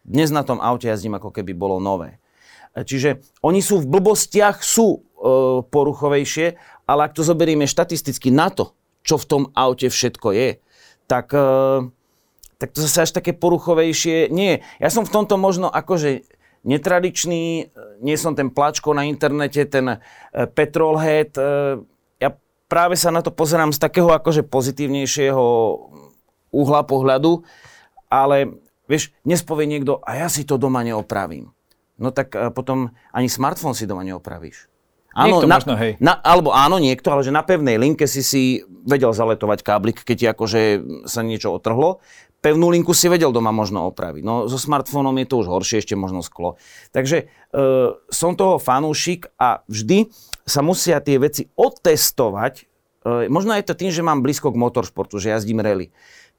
Dnes 0.02 0.34
na 0.34 0.42
tom 0.42 0.58
aute 0.58 0.90
jazdím 0.90 1.14
ako 1.14 1.30
keby 1.30 1.54
bolo 1.54 1.78
nové. 1.78 2.18
Čiže 2.76 3.24
oni 3.42 3.64
sú 3.64 3.82
v 3.82 3.90
blbostiach, 3.90 4.62
sú 4.62 4.88
e, 4.94 5.00
poruchovejšie, 5.66 6.48
ale 6.86 7.10
ak 7.10 7.16
to 7.18 7.26
zoberieme 7.26 7.66
štatisticky 7.66 8.30
na 8.30 8.54
to, 8.54 8.78
čo 9.02 9.18
v 9.18 9.26
tom 9.26 9.44
aute 9.58 9.90
všetko 9.90 10.28
je, 10.36 10.50
tak, 11.10 11.34
e, 11.34 11.90
tak 12.58 12.70
to 12.74 12.80
zase 12.84 13.10
až 13.10 13.12
také 13.18 13.34
poruchovejšie 13.34 14.30
nie. 14.30 14.62
Ja 14.78 14.94
som 14.94 15.08
v 15.08 15.14
tomto 15.14 15.36
možno 15.42 15.72
akože 15.72 16.28
netradičný, 16.68 17.44
e, 17.44 17.64
nie 18.04 18.16
som 18.20 18.36
ten 18.38 18.52
plačko 18.54 18.94
na 18.94 19.08
internete, 19.08 19.66
ten 19.66 19.96
e, 19.96 19.98
petrolhead. 20.52 21.34
E, 21.34 21.82
ja 22.22 22.30
práve 22.68 23.00
sa 23.00 23.10
na 23.10 23.24
to 23.24 23.34
pozerám 23.34 23.74
z 23.74 23.80
takého 23.82 24.12
akože 24.14 24.46
pozitívnejšieho 24.46 25.44
uhla 26.52 26.82
pohľadu, 26.88 27.44
ale 28.08 28.60
vieš, 28.88 29.12
dnes 29.24 29.44
povie 29.44 29.68
niekto, 29.68 30.00
a 30.04 30.20
ja 30.20 30.28
si 30.32 30.48
to 30.48 30.56
doma 30.56 30.84
neopravím 30.84 31.57
no 31.98 32.14
tak 32.14 32.34
uh, 32.34 32.50
potom 32.54 32.94
ani 33.12 33.30
smartfón 33.30 33.74
si 33.74 33.90
doma 33.90 34.06
neopravíš. 34.06 34.70
Áno, 35.18 35.42
na, 35.50 35.58
možno, 35.58 35.74
hej. 35.74 35.98
Na, 35.98 36.14
alebo 36.22 36.54
áno, 36.54 36.78
niekto, 36.78 37.10
ale 37.10 37.26
že 37.26 37.34
na 37.34 37.42
pevnej 37.42 37.82
linke 37.82 38.06
si 38.06 38.22
si 38.22 38.62
vedel 38.86 39.10
zaletovať 39.10 39.66
káblik, 39.66 40.06
keď 40.06 40.16
ti 40.16 40.26
akože 40.30 40.62
sa 41.10 41.26
niečo 41.26 41.50
otrhlo. 41.50 42.06
Pevnú 42.38 42.70
linku 42.70 42.94
si 42.94 43.10
vedel 43.10 43.34
doma 43.34 43.50
možno 43.50 43.90
opraviť. 43.90 44.22
No 44.22 44.46
so 44.46 44.62
smartfónom 44.62 45.18
je 45.18 45.26
to 45.26 45.42
už 45.42 45.50
horšie, 45.50 45.82
ešte 45.82 45.98
možno 45.98 46.22
sklo. 46.22 46.62
Takže 46.94 47.26
e, 47.26 47.58
som 48.14 48.38
toho 48.38 48.62
fanúšik 48.62 49.34
a 49.42 49.66
vždy 49.66 50.14
sa 50.46 50.62
musia 50.62 51.02
tie 51.02 51.18
veci 51.18 51.50
otestovať. 51.58 52.54
E, 52.62 53.26
možno 53.34 53.58
je 53.58 53.66
to 53.66 53.74
tým, 53.74 53.90
že 53.90 54.06
mám 54.06 54.22
blízko 54.22 54.54
k 54.54 54.62
motoršportu, 54.62 55.18
že 55.18 55.34
jazdím 55.34 55.66
rally. 55.66 55.90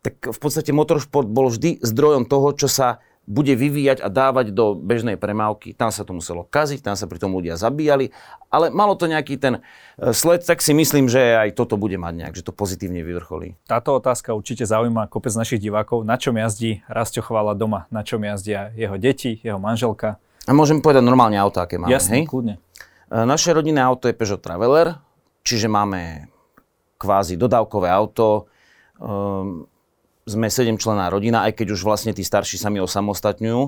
Tak 0.06 0.30
v 0.30 0.38
podstate 0.38 0.70
motoršport 0.70 1.26
bol 1.26 1.50
vždy 1.50 1.82
zdrojom 1.82 2.30
toho, 2.30 2.54
čo 2.54 2.70
sa 2.70 3.02
bude 3.28 3.52
vyvíjať 3.52 4.00
a 4.00 4.08
dávať 4.08 4.56
do 4.56 4.72
bežnej 4.72 5.20
premávky. 5.20 5.76
Tam 5.76 5.92
sa 5.92 6.00
to 6.08 6.16
muselo 6.16 6.48
kaziť, 6.48 6.80
tam 6.80 6.96
sa 6.96 7.04
pri 7.04 7.20
tom 7.20 7.36
ľudia 7.36 7.60
zabíjali, 7.60 8.08
ale 8.48 8.72
malo 8.72 8.96
to 8.96 9.04
nejaký 9.04 9.36
ten 9.36 9.60
e, 10.00 10.16
sled, 10.16 10.40
tak 10.48 10.64
si 10.64 10.72
myslím, 10.72 11.12
že 11.12 11.36
aj 11.36 11.52
toto 11.52 11.76
bude 11.76 12.00
mať 12.00 12.14
nejak, 12.24 12.34
že 12.40 12.48
to 12.48 12.56
pozitívne 12.56 13.04
vyvrcholí. 13.04 13.60
Táto 13.68 13.92
otázka 14.00 14.32
určite 14.32 14.64
zaujíma 14.64 15.12
kopec 15.12 15.36
našich 15.36 15.60
divákov. 15.60 16.08
Na 16.08 16.16
čom 16.16 16.40
jazdí 16.40 16.80
Rastio 16.88 17.20
Chvála 17.20 17.52
doma? 17.52 17.84
Na 17.92 18.00
čom 18.00 18.24
jazdia 18.24 18.72
jeho 18.72 18.96
deti, 18.96 19.36
jeho 19.44 19.60
manželka? 19.60 20.16
A 20.48 20.56
môžem 20.56 20.80
povedať 20.80 21.04
normálne 21.04 21.36
auto, 21.36 21.60
aké 21.60 21.76
máme, 21.76 21.92
Jasne, 21.92 22.24
hej? 22.24 22.32
kľudne. 22.32 22.56
E, 22.56 23.16
naše 23.28 23.52
rodinné 23.52 23.84
auto 23.84 24.08
je 24.08 24.16
Peugeot 24.16 24.40
Traveler, 24.40 24.96
čiže 25.44 25.68
máme 25.68 26.32
kvázi 26.96 27.36
dodávkové 27.38 27.86
auto, 27.92 28.50
um, 28.98 29.68
sme 30.28 30.52
7 30.52 30.76
člená 30.76 31.08
rodina, 31.08 31.48
aj 31.48 31.58
keď 31.58 31.74
už 31.74 31.80
vlastne 31.82 32.12
tí 32.12 32.22
starší 32.22 32.60
sa 32.60 32.68
mi 32.68 32.78
osamostatňujú. 32.78 33.62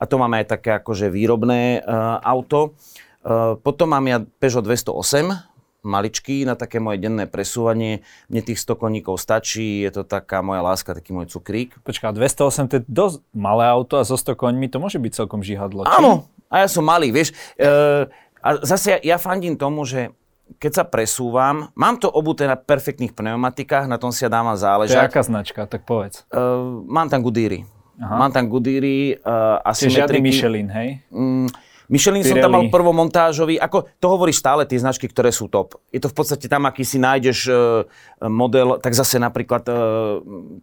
A 0.00 0.02
to 0.08 0.16
máme 0.16 0.40
aj 0.42 0.46
také 0.58 0.76
akože 0.80 1.12
výrobné 1.12 1.84
uh, 1.84 2.18
auto. 2.24 2.74
Uh, 3.20 3.54
potom 3.60 3.92
mám 3.92 4.04
ja 4.08 4.18
Peugeot 4.20 4.64
208, 4.64 5.50
maličký 5.84 6.44
na 6.44 6.56
také 6.56 6.80
moje 6.80 7.00
denné 7.00 7.28
presúvanie. 7.28 8.04
Mne 8.28 8.42
tých 8.44 8.60
100 8.60 8.80
koníkov 8.80 9.20
stačí, 9.20 9.84
je 9.84 9.92
to 9.92 10.02
taká 10.04 10.40
moja 10.44 10.60
láska, 10.64 10.96
taký 10.96 11.12
môj 11.12 11.32
cukrík. 11.32 11.76
Počká, 11.84 12.12
208 12.12 12.68
to 12.68 12.74
je 12.80 12.82
dosť 12.88 13.16
malé 13.32 13.64
auto 13.68 14.00
a 14.00 14.04
so 14.04 14.16
100 14.16 14.36
koňmi 14.36 14.68
to 14.72 14.80
môže 14.80 15.00
byť 15.00 15.12
celkom 15.12 15.40
žihadlo. 15.44 15.84
Či? 15.84 15.92
Áno, 16.00 16.28
a 16.48 16.64
ja 16.64 16.68
som 16.68 16.84
malý, 16.84 17.12
vieš. 17.12 17.36
Uh, 17.60 18.08
a 18.40 18.56
zase 18.64 18.96
ja, 18.96 18.98
ja 19.04 19.16
fandím 19.20 19.56
tomu, 19.60 19.84
že 19.84 20.16
keď 20.58 20.72
sa 20.72 20.84
presúvam, 20.88 21.70
mám 21.78 22.00
to 22.00 22.10
obuté 22.10 22.48
na 22.48 22.58
perfektných 22.58 23.14
pneumatikách, 23.14 23.86
na 23.86 24.00
tom 24.00 24.10
si 24.10 24.26
ja 24.26 24.30
dávam 24.32 24.56
záležať. 24.58 24.98
To 24.98 25.04
je 25.06 25.10
aká 25.12 25.22
značka, 25.22 25.60
tak 25.70 25.86
povedz. 25.86 26.26
Uh, 26.32 26.82
mám 26.88 27.06
tam 27.06 27.22
Goodyery. 27.22 27.68
Aha. 28.00 28.16
Mám 28.16 28.32
tam 28.32 28.48
Goodyery, 28.48 29.20
uh, 29.20 29.60
asymetriky. 29.62 29.86
Čiže 29.86 30.00
žiadny 30.00 30.18
Michelin, 30.24 30.68
hej? 30.72 30.88
Mm, 31.12 31.48
Michelin 31.90 32.22
Pirelli. 32.24 32.40
som 32.40 32.44
tam 32.48 32.52
mal 32.56 32.64
prvomontážový, 32.72 33.60
ako 33.60 33.86
to 34.00 34.06
hovorí 34.08 34.32
stále 34.32 34.64
tie 34.64 34.80
značky, 34.80 35.06
ktoré 35.06 35.30
sú 35.30 35.46
top. 35.52 35.76
Je 35.92 36.00
to 36.00 36.08
v 36.08 36.16
podstate 36.16 36.46
tam, 36.48 36.64
aký 36.66 36.82
si 36.82 36.96
nájdeš 36.96 37.38
uh, 37.50 37.84
model, 38.26 38.80
tak 38.80 38.96
zase 38.96 39.20
napríklad 39.20 39.62
uh, 39.68 39.76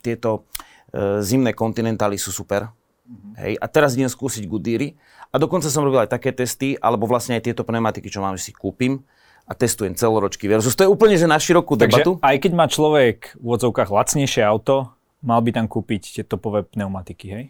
tieto 0.01 0.49
uh, 0.91 1.21
zimné 1.21 1.53
kontinentály 1.53 2.17
sú 2.17 2.33
super. 2.33 2.73
Mm-hmm. 3.07 3.33
Hej, 3.39 3.53
a 3.61 3.65
teraz 3.71 3.95
idem 3.95 4.11
skúsiť 4.11 4.43
Goodyery. 4.49 4.97
A 5.31 5.35
dokonca 5.35 5.67
som 5.67 5.83
robil 5.83 6.07
aj 6.07 6.11
také 6.11 6.31
testy, 6.33 6.79
alebo 6.79 7.05
vlastne 7.05 7.37
aj 7.37 7.51
tieto 7.51 7.67
pneumatiky, 7.67 8.07
čo 8.07 8.23
mám, 8.23 8.39
že 8.39 8.49
si 8.49 8.53
kúpim 8.55 9.03
a 9.47 9.53
testujem 9.55 9.95
celoročky 9.95 10.51
versus. 10.51 10.75
To 10.75 10.83
je 10.83 10.91
úplne, 10.91 11.15
že 11.15 11.23
na 11.23 11.39
širokú 11.39 11.79
Takže 11.79 12.03
debatu. 12.03 12.11
aj 12.19 12.35
keď 12.43 12.51
má 12.51 12.67
človek 12.67 13.39
v 13.39 13.47
odzovkách 13.55 13.87
lacnejšie 13.87 14.43
auto, 14.43 14.91
mal 15.23 15.39
by 15.39 15.55
tam 15.55 15.65
kúpiť 15.71 16.19
tie 16.19 16.23
topové 16.27 16.67
pneumatiky, 16.67 17.25
hej? 17.31 17.45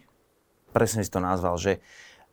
Presne 0.70 1.02
si 1.02 1.10
to 1.10 1.18
nazval, 1.18 1.58
že 1.58 1.82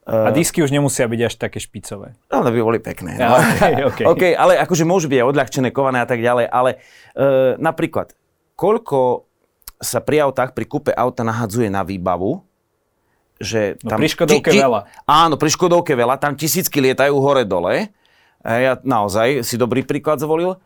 a 0.04 0.28
eh, 0.28 0.36
disky 0.36 0.60
už 0.60 0.68
nemusia 0.68 1.08
byť 1.08 1.20
až 1.24 1.34
také 1.40 1.56
špicové. 1.56 2.12
Ale 2.28 2.52
by 2.52 2.60
boli 2.60 2.76
pekné. 2.76 3.16
No. 3.16 3.40
okay, 3.88 4.04
okay. 4.12 4.32
ale 4.36 4.60
akože 4.60 4.84
môžu 4.84 5.08
byť 5.08 5.18
aj 5.24 5.26
odľahčené, 5.32 5.68
kované 5.72 6.04
a 6.04 6.08
tak 6.08 6.20
ďalej, 6.20 6.44
ale 6.44 6.76
uh, 7.16 7.56
napríklad, 7.56 8.12
koľko 8.52 9.24
sa 9.80 10.04
pri 10.04 10.28
autách, 10.28 10.52
pri 10.52 10.68
kúpe 10.68 10.92
auta 10.92 11.24
nahadzuje 11.24 11.72
na 11.72 11.80
výbavu, 11.80 12.44
že 13.40 13.80
no, 13.80 13.96
tam... 13.96 13.98
pri 13.98 14.08
Škodovke 14.12 14.50
ti, 14.52 14.60
ti, 14.60 14.62
veľa. 14.62 14.80
Áno, 15.08 15.34
pri 15.40 15.50
Škodovke 15.50 15.92
veľa, 15.96 16.20
tam 16.20 16.36
tisícky 16.36 16.84
lietajú 16.84 17.16
hore-dole, 17.16 17.88
ja 18.44 18.72
naozaj 18.84 19.40
si 19.40 19.56
dobrý 19.56 19.82
príklad 19.82 20.20
zvolil. 20.20 20.60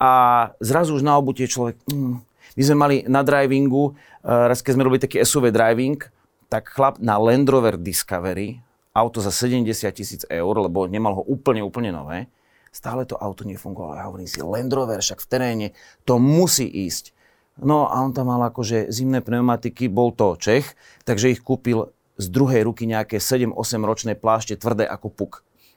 A 0.00 0.10
zrazu 0.58 0.96
už 0.98 1.06
na 1.06 1.14
obutie 1.14 1.46
človek... 1.46 1.78
Mm, 1.86 2.24
my 2.58 2.62
sme 2.66 2.76
mali 2.76 2.96
na 3.06 3.22
drivingu, 3.22 3.94
uh, 3.94 4.50
raz 4.50 4.58
keď 4.58 4.72
sme 4.74 4.82
robili 4.82 5.02
taký 5.06 5.22
SUV 5.22 5.54
driving, 5.54 6.02
tak 6.50 6.66
chlap 6.74 6.98
na 6.98 7.14
Land 7.14 7.46
Rover 7.46 7.78
Discovery, 7.78 8.58
auto 8.90 9.22
za 9.22 9.30
70 9.30 9.70
tisíc 9.94 10.26
eur, 10.26 10.54
lebo 10.58 10.90
nemal 10.90 11.14
ho 11.14 11.22
úplne, 11.22 11.62
úplne 11.62 11.94
nové, 11.94 12.26
stále 12.74 13.06
to 13.06 13.14
auto 13.14 13.46
nefungovalo. 13.46 13.94
Ja 13.94 14.10
hovorím 14.10 14.26
si, 14.26 14.42
Land 14.42 14.74
Rover 14.74 14.98
však 14.98 15.22
v 15.22 15.28
teréne, 15.30 15.66
to 16.02 16.18
musí 16.18 16.66
ísť. 16.66 17.14
No 17.60 17.86
a 17.86 18.02
on 18.02 18.10
tam 18.10 18.34
mal 18.34 18.42
akože 18.50 18.90
zimné 18.90 19.22
pneumatiky, 19.22 19.86
bol 19.86 20.10
to 20.10 20.34
Čech, 20.34 20.74
takže 21.06 21.30
ich 21.30 21.44
kúpil 21.44 21.92
z 22.18 22.26
druhej 22.32 22.66
ruky 22.66 22.88
nejaké 22.88 23.22
7-8 23.22 23.54
ročné 23.86 24.12
plášte, 24.18 24.58
tvrdé 24.58 24.90
ako 24.90 25.06
puk. 25.12 25.32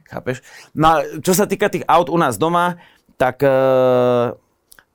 Chápeš? 0.07 0.43
No 0.75 0.99
čo 1.23 1.33
sa 1.35 1.47
týka 1.47 1.71
tých 1.71 1.87
aut 1.87 2.11
u 2.11 2.17
nás 2.19 2.35
doma, 2.35 2.79
tak 3.15 3.41
e, 3.43 3.53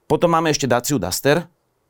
potom 0.08 0.30
máme 0.32 0.52
ešte 0.52 0.68
Daciu 0.68 0.96
Duster, 0.96 1.48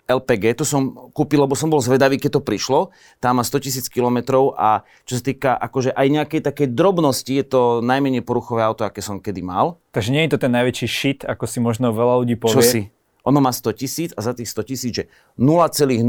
LPG, 0.09 0.57
to 0.57 0.65
som 0.65 1.13
kúpil, 1.13 1.45
lebo 1.45 1.53
som 1.53 1.69
bol 1.69 1.85
zvedavý, 1.85 2.17
keď 2.17 2.41
to 2.41 2.43
prišlo. 2.43 2.89
Tam 3.21 3.37
má 3.37 3.45
100 3.45 3.61
tisíc 3.61 3.87
kilometrov 3.93 4.57
a 4.57 4.89
čo 5.05 5.21
sa 5.21 5.23
týka 5.23 5.53
akože 5.53 5.93
aj 5.93 6.07
nejakej 6.09 6.41
takej 6.49 6.73
drobnosti, 6.73 7.29
je 7.29 7.45
to 7.45 7.85
najmenej 7.85 8.25
poruchové 8.25 8.65
auto, 8.65 8.89
aké 8.89 9.05
som 9.05 9.21
kedy 9.21 9.45
mal. 9.45 9.77
Takže 9.93 10.09
nie 10.09 10.25
je 10.25 10.33
to 10.33 10.41
ten 10.41 10.53
najväčší 10.57 10.89
shit, 10.89 11.21
ako 11.29 11.45
si 11.45 11.61
možno 11.61 11.93
veľa 11.93 12.25
ľudí 12.25 12.41
povie. 12.41 12.57
Čo 12.57 12.65
si? 12.65 12.83
Ono 13.29 13.45
má 13.45 13.53
100 13.53 13.77
tisíc 13.77 14.11
a 14.17 14.25
za 14.25 14.33
tých 14.33 14.49
100 14.49 14.71
tisíc, 14.73 14.93
že 14.97 15.05
0,000 15.37 16.01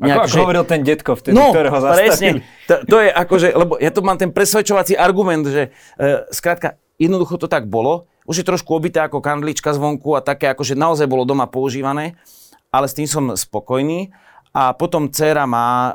Nejak, 0.00 0.24
ako, 0.24 0.28
že... 0.32 0.40
hovoril 0.40 0.64
ten 0.64 0.80
detko 0.80 1.12
vtedy, 1.12 1.36
no, 1.36 1.52
ktorého 1.52 1.76
zastavili. 1.76 2.08
presne. 2.08 2.30
To, 2.66 2.74
to 2.88 2.96
je 3.04 3.10
akože, 3.12 3.48
lebo 3.52 3.72
ja 3.76 3.90
tu 3.92 4.00
mám 4.00 4.16
ten 4.16 4.32
presvedčovací 4.32 4.96
argument, 4.96 5.44
že 5.44 5.68
uh, 5.68 6.24
skrátka, 6.32 6.80
jednoducho 6.96 7.36
to 7.36 7.52
tak 7.52 7.68
bolo. 7.68 8.08
Už 8.24 8.40
je 8.40 8.48
trošku 8.48 8.72
obité 8.72 9.04
ako 9.04 9.20
kandlička 9.20 9.76
zvonku 9.76 10.16
a 10.16 10.24
také 10.24 10.48
akože 10.48 10.72
naozaj 10.72 11.04
bolo 11.04 11.28
doma 11.28 11.44
používané, 11.44 12.16
ale 12.72 12.88
s 12.88 12.96
tým 12.96 13.04
som 13.04 13.28
spokojný. 13.36 14.08
A 14.56 14.72
potom 14.72 15.12
dcera 15.12 15.44
má 15.44 15.94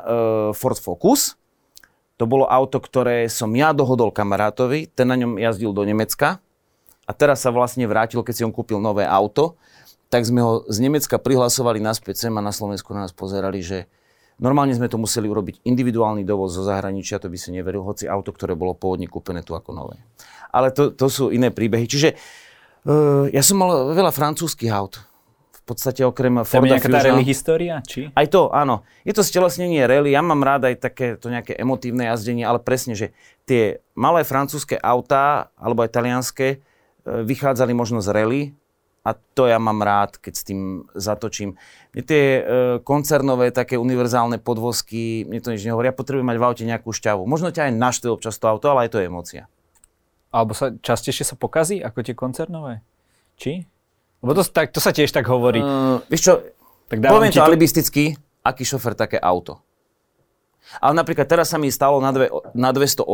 Ford 0.54 0.78
Focus. 0.78 1.34
To 2.16 2.24
bolo 2.24 2.48
auto, 2.48 2.80
ktoré 2.80 3.28
som 3.28 3.52
ja 3.52 3.76
dohodol 3.76 4.14
kamarátovi, 4.14 4.88
ten 4.88 5.10
na 5.10 5.18
ňom 5.18 5.36
jazdil 5.36 5.74
do 5.76 5.84
Nemecka 5.84 6.40
a 7.04 7.12
teraz 7.12 7.44
sa 7.44 7.52
vlastne 7.52 7.84
vrátil, 7.84 8.24
keď 8.24 8.34
si 8.34 8.42
on 8.46 8.54
kúpil 8.54 8.80
nové 8.80 9.04
auto 9.04 9.60
tak 10.06 10.22
sme 10.22 10.40
ho 10.42 10.62
z 10.70 10.78
Nemecka 10.78 11.18
prihlasovali 11.18 11.82
naspäť 11.82 12.26
sem 12.26 12.34
a 12.38 12.42
na 12.42 12.54
Slovensku 12.54 12.94
na 12.94 13.06
nás 13.06 13.14
pozerali, 13.14 13.58
že 13.58 13.90
normálne 14.40 14.76
sme 14.76 14.88
to 14.88 15.00
museli 15.00 15.28
urobiť 15.28 15.64
individuálny 15.64 16.22
dovoz 16.24 16.52
zo 16.56 16.62
zahraničia, 16.64 17.20
to 17.20 17.32
by 17.32 17.38
si 17.40 17.52
neveril, 17.52 17.84
hoci 17.84 18.04
auto, 18.04 18.32
ktoré 18.32 18.52
bolo 18.52 18.76
pôvodne 18.76 19.08
kúpené 19.08 19.40
tu 19.40 19.56
ako 19.56 19.72
nové. 19.72 19.96
Ale 20.52 20.72
to, 20.72 20.92
to 20.92 21.08
sú 21.08 21.32
iné 21.32 21.48
príbehy. 21.52 21.88
Čiže 21.88 22.16
uh, 22.88 23.28
ja 23.32 23.40
som 23.40 23.60
mal 23.60 23.92
veľa 23.92 24.12
francúzskych 24.12 24.72
aut. 24.72 25.00
V 25.66 25.74
podstate 25.74 26.06
okrem 26.06 26.46
Forda 26.46 26.78
Fusion. 26.78 26.94
tá 26.94 27.02
rally 27.02 27.26
história, 27.26 27.82
či? 27.82 28.06
Aj 28.14 28.26
to, 28.30 28.54
áno. 28.54 28.86
Je 29.02 29.10
to 29.10 29.26
stelesnenie 29.26 29.82
rally. 29.82 30.14
Ja 30.14 30.22
mám 30.22 30.38
rád 30.38 30.70
aj 30.70 30.78
také 30.78 31.18
to 31.18 31.26
nejaké 31.26 31.58
emotívne 31.58 32.06
jazdenie, 32.06 32.46
ale 32.46 32.62
presne, 32.62 32.94
že 32.94 33.10
tie 33.50 33.82
malé 33.98 34.22
francúzske 34.22 34.78
autá, 34.78 35.50
alebo 35.58 35.82
aj 35.82 35.90
talianské, 35.90 36.48
e, 36.54 36.58
vychádzali 37.02 37.74
možno 37.74 37.98
z 37.98 38.14
rally, 38.14 38.42
a 39.06 39.14
to 39.14 39.46
ja 39.46 39.62
mám 39.62 39.86
rád, 39.86 40.18
keď 40.18 40.34
s 40.34 40.42
tým 40.42 40.90
zatočím. 40.98 41.54
Mne 41.94 42.02
tie 42.02 42.24
e, 42.26 42.42
koncernové, 42.82 43.54
také 43.54 43.78
univerzálne 43.78 44.42
podvozky, 44.42 45.22
mne 45.30 45.38
to 45.38 45.54
nič 45.54 45.62
nehovorí. 45.62 45.86
Ja 45.86 45.94
potrebujem 45.94 46.26
mať 46.26 46.38
v 46.42 46.46
aute 46.50 46.64
nejakú 46.66 46.90
šťavu. 46.90 47.22
Možno 47.22 47.54
ťa 47.54 47.70
aj 47.70 47.78
naštve 47.78 48.10
občas 48.10 48.34
to 48.42 48.50
auto, 48.50 48.66
ale 48.74 48.90
aj 48.90 48.90
to 48.90 48.98
je 48.98 49.06
emócia. 49.06 49.42
Alebo 50.34 50.58
sa 50.58 50.74
častejšie 50.74 51.22
sa 51.22 51.38
pokazí 51.38 51.78
ako 51.78 52.02
tie 52.02 52.18
koncernové? 52.18 52.82
Či? 53.38 53.62
Lebo 54.26 54.34
to, 54.34 54.42
tak, 54.42 54.74
to 54.74 54.82
sa 54.82 54.90
tiež 54.90 55.14
tak 55.14 55.30
hovorí. 55.30 55.62
Uh, 55.62 56.02
vieš 56.10 56.22
čo, 56.26 56.32
tak 56.90 56.98
poviem 56.98 57.30
to, 57.30 57.38
to 57.38 57.46
alibisticky, 57.46 58.18
aký 58.42 58.66
šofer 58.66 58.98
také 58.98 59.22
auto. 59.22 59.62
Ale 60.82 60.98
napríklad 60.98 61.30
teraz 61.30 61.54
sa 61.54 61.62
mi 61.62 61.70
stalo 61.70 62.02
na, 62.02 62.10
dve, 62.10 62.26
na 62.58 62.74
208 62.74 63.06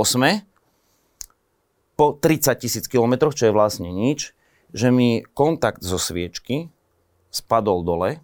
po 2.00 2.16
30 2.16 2.56
tisíc 2.56 2.88
kilometroch, 2.88 3.36
čo 3.36 3.44
je 3.44 3.52
vlastne 3.52 3.92
nič, 3.92 4.32
že 4.72 4.88
mi 4.88 5.24
kontakt 5.36 5.84
zo 5.84 6.00
sviečky 6.00 6.72
spadol 7.32 7.84
dole, 7.84 8.20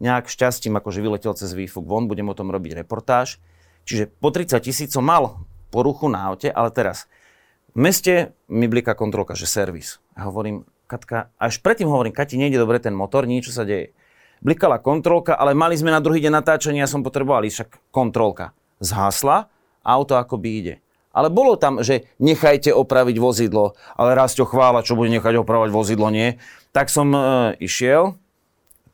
nejak 0.00 0.28
šťastím 0.28 0.76
akože 0.76 1.00
vyletel 1.00 1.32
cez 1.32 1.56
výfuk 1.56 1.88
von, 1.88 2.10
budem 2.10 2.28
o 2.28 2.36
tom 2.36 2.52
robiť 2.52 2.84
reportáž. 2.84 3.40
Čiže 3.88 4.12
po 4.20 4.32
30 4.32 4.60
tisíc 4.60 4.90
som 4.92 5.04
mal 5.04 5.44
poruchu 5.72 6.08
na 6.12 6.28
aute, 6.32 6.52
ale 6.52 6.68
teraz 6.72 7.08
v 7.72 7.88
meste 7.88 8.36
mi 8.48 8.68
bliká 8.68 8.92
kontrolka, 8.92 9.32
že 9.32 9.48
servis. 9.48 9.98
Ja 10.14 10.28
hovorím, 10.28 10.68
Katka, 10.84 11.32
až 11.40 11.64
predtým 11.64 11.88
hovorím, 11.88 12.12
Kati, 12.12 12.36
nejde 12.36 12.60
dobre 12.60 12.76
ten 12.76 12.92
motor, 12.92 13.24
niečo 13.24 13.50
sa 13.50 13.64
deje. 13.64 13.96
Blikala 14.44 14.76
kontrolka, 14.76 15.32
ale 15.32 15.56
mali 15.56 15.72
sme 15.72 15.88
na 15.88 16.04
druhý 16.04 16.20
deň 16.20 16.44
natáčanie, 16.44 16.84
ja 16.84 16.90
som 16.90 17.00
potreboval 17.00 17.48
ísť, 17.48 17.56
však 17.56 17.70
kontrolka. 17.88 18.52
Zhasla, 18.84 19.48
auto 19.80 20.20
akoby 20.20 20.48
ide. 20.60 20.74
Ale 21.14 21.30
bolo 21.30 21.54
tam, 21.54 21.78
že 21.80 22.10
nechajte 22.18 22.74
opraviť 22.74 23.16
vozidlo, 23.22 23.78
ale 23.94 24.18
raz 24.18 24.34
ťo 24.34 24.50
chvála, 24.50 24.82
čo 24.82 24.98
bude 24.98 25.14
nechať 25.14 25.38
opravovať 25.38 25.70
vozidlo, 25.70 26.10
nie. 26.10 26.42
Tak 26.74 26.90
som 26.90 27.14
e, 27.14 27.54
išiel, 27.62 28.18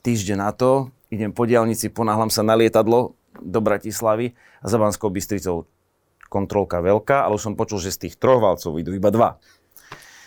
týždeň 0.05 0.37
na 0.37 0.53
to, 0.53 0.93
idem 1.09 1.33
po 1.33 1.49
diálnici, 1.49 1.89
ponáhľam 1.89 2.29
sa 2.29 2.45
na 2.45 2.53
lietadlo 2.61 3.17
do 3.41 3.59
Bratislavy 3.65 4.37
a 4.61 4.67
za 4.69 4.77
Banskou 4.77 5.09
Bystricou 5.09 5.65
kontrolka 6.31 6.79
veľká, 6.79 7.27
ale 7.27 7.41
už 7.41 7.43
som 7.51 7.55
počul, 7.59 7.83
že 7.83 7.91
z 7.91 8.07
tých 8.07 8.15
troch 8.21 8.39
valcov 8.39 8.79
idú 8.79 8.95
iba 8.95 9.11
dva. 9.11 9.41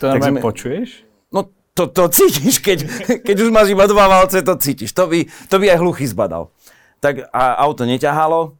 To 0.03 0.11
tak 0.11 0.19
sme... 0.19 0.43
počuješ? 0.43 1.07
No 1.31 1.47
to, 1.73 1.87
to 1.89 2.11
cítiš, 2.11 2.59
keď, 2.59 2.79
keď 3.25 3.35
už 3.39 3.49
máš 3.49 3.71
iba 3.71 3.87
dva 3.87 4.11
valce, 4.11 4.43
to 4.43 4.53
cítiš. 4.59 4.91
To 4.97 5.07
by, 5.07 5.25
to 5.47 5.55
by 5.57 5.65
aj 5.71 5.79
hluchý 5.79 6.05
zbadal. 6.09 6.51
Tak 6.99 7.31
a 7.31 7.55
auto 7.63 7.87
neťahalo, 7.87 8.59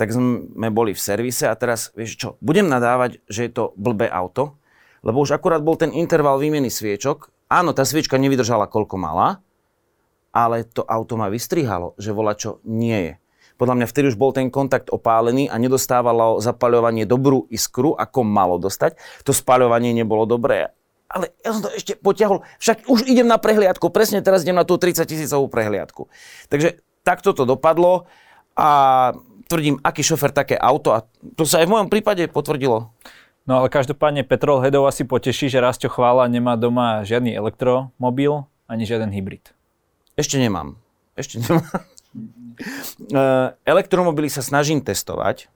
tak 0.00 0.16
sme 0.16 0.72
boli 0.72 0.96
v 0.96 1.04
servise 1.04 1.44
a 1.44 1.52
teraz, 1.52 1.92
vieš 1.92 2.16
čo, 2.16 2.28
budem 2.40 2.72
nadávať, 2.72 3.20
že 3.28 3.44
je 3.44 3.52
to 3.52 3.64
blbé 3.76 4.08
auto, 4.08 4.56
lebo 5.04 5.20
už 5.20 5.36
akurát 5.36 5.60
bol 5.60 5.76
ten 5.76 5.92
interval 5.92 6.40
výmeny 6.40 6.72
sviečok. 6.72 7.28
Áno, 7.52 7.76
tá 7.76 7.84
sviečka 7.84 8.16
nevydržala 8.16 8.64
koľko 8.64 8.96
mala, 8.96 9.44
ale 10.32 10.64
to 10.64 10.80
auto 10.88 11.20
ma 11.20 11.28
vystrihalo, 11.28 11.92
že 12.00 12.16
vola 12.16 12.32
čo 12.32 12.64
nie 12.64 13.12
je. 13.12 13.14
Podľa 13.60 13.76
mňa 13.76 13.86
vtedy 13.92 14.08
už 14.08 14.16
bol 14.16 14.32
ten 14.32 14.48
kontakt 14.48 14.88
opálený 14.88 15.52
a 15.52 15.60
nedostávalo 15.60 16.40
zapaľovanie 16.40 17.04
dobrú 17.04 17.44
iskru, 17.52 17.92
ako 17.92 18.24
malo 18.24 18.56
dostať. 18.56 18.96
To 19.28 19.36
spaľovanie 19.36 19.92
nebolo 19.92 20.24
dobré. 20.24 20.72
Ale 21.12 21.28
ja 21.44 21.52
som 21.52 21.68
to 21.68 21.68
ešte 21.76 22.00
potiahol. 22.00 22.40
Však 22.56 22.88
už 22.88 23.04
idem 23.04 23.28
na 23.28 23.36
prehliadku. 23.36 23.92
Presne 23.92 24.24
teraz 24.24 24.48
idem 24.48 24.56
na 24.56 24.64
tú 24.64 24.80
30 24.80 25.04
tisícovú 25.04 25.52
prehliadku. 25.52 26.08
Takže 26.48 26.80
takto 27.04 27.36
to 27.36 27.44
dopadlo 27.44 28.08
a 28.56 28.70
tvrdím, 29.50 29.82
aký 29.82 30.06
šofer 30.06 30.30
také 30.30 30.54
auto 30.54 30.94
a 30.94 31.02
to 31.34 31.42
sa 31.42 31.58
aj 31.58 31.66
v 31.66 31.72
mojom 31.74 31.88
prípade 31.90 32.22
potvrdilo. 32.30 32.94
No 33.50 33.58
ale 33.58 33.66
každopádne 33.66 34.22
Petrol 34.22 34.62
Headov 34.62 34.86
asi 34.86 35.02
poteší, 35.02 35.50
že 35.50 35.58
Rastio 35.58 35.90
Chvála 35.90 36.30
nemá 36.30 36.54
doma 36.54 37.02
žiadny 37.02 37.34
elektromobil 37.34 38.46
ani 38.70 38.86
žiaden 38.86 39.10
hybrid. 39.10 39.50
Ešte 40.14 40.38
nemám. 40.38 40.78
Ešte 41.18 41.42
nemám. 41.42 41.66
Uh, 43.10 43.50
elektromobily 43.74 44.30
sa 44.30 44.46
snažím 44.46 44.78
testovať 44.78 45.50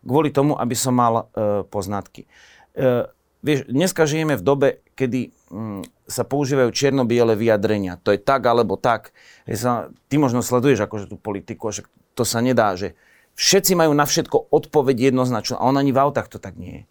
kvôli 0.00 0.32
tomu, 0.32 0.56
aby 0.56 0.72
som 0.72 0.96
mal 0.96 1.28
uh, 1.32 1.64
poznatky. 1.68 2.24
Uh, 2.72 3.08
vieš, 3.44 3.68
dneska 3.68 4.08
žijeme 4.08 4.40
v 4.40 4.44
dobe, 4.44 4.68
kedy 4.96 5.32
um, 5.52 5.84
sa 6.08 6.24
používajú 6.24 6.72
čierno-biele 6.72 7.36
vyjadrenia. 7.36 8.00
To 8.04 8.12
je 8.12 8.20
tak 8.20 8.44
alebo 8.44 8.80
tak. 8.80 9.12
Sa, 9.48 9.92
ty 10.08 10.16
možno 10.16 10.40
sleduješ 10.40 10.84
akože 10.84 11.12
tú 11.12 11.16
politiku, 11.20 11.72
že 11.72 11.84
to 12.16 12.22
sa 12.24 12.40
nedá, 12.40 12.76
že 12.76 12.96
Všetci 13.34 13.74
majú 13.74 13.92
na 13.94 14.06
všetko 14.06 14.50
odpoveď 14.54 15.10
jednoznačnú 15.10 15.58
a 15.58 15.66
on 15.66 15.78
ani 15.78 15.90
v 15.90 16.00
autách 16.00 16.30
to 16.30 16.38
tak 16.38 16.54
nie 16.54 16.82
je. 16.82 16.84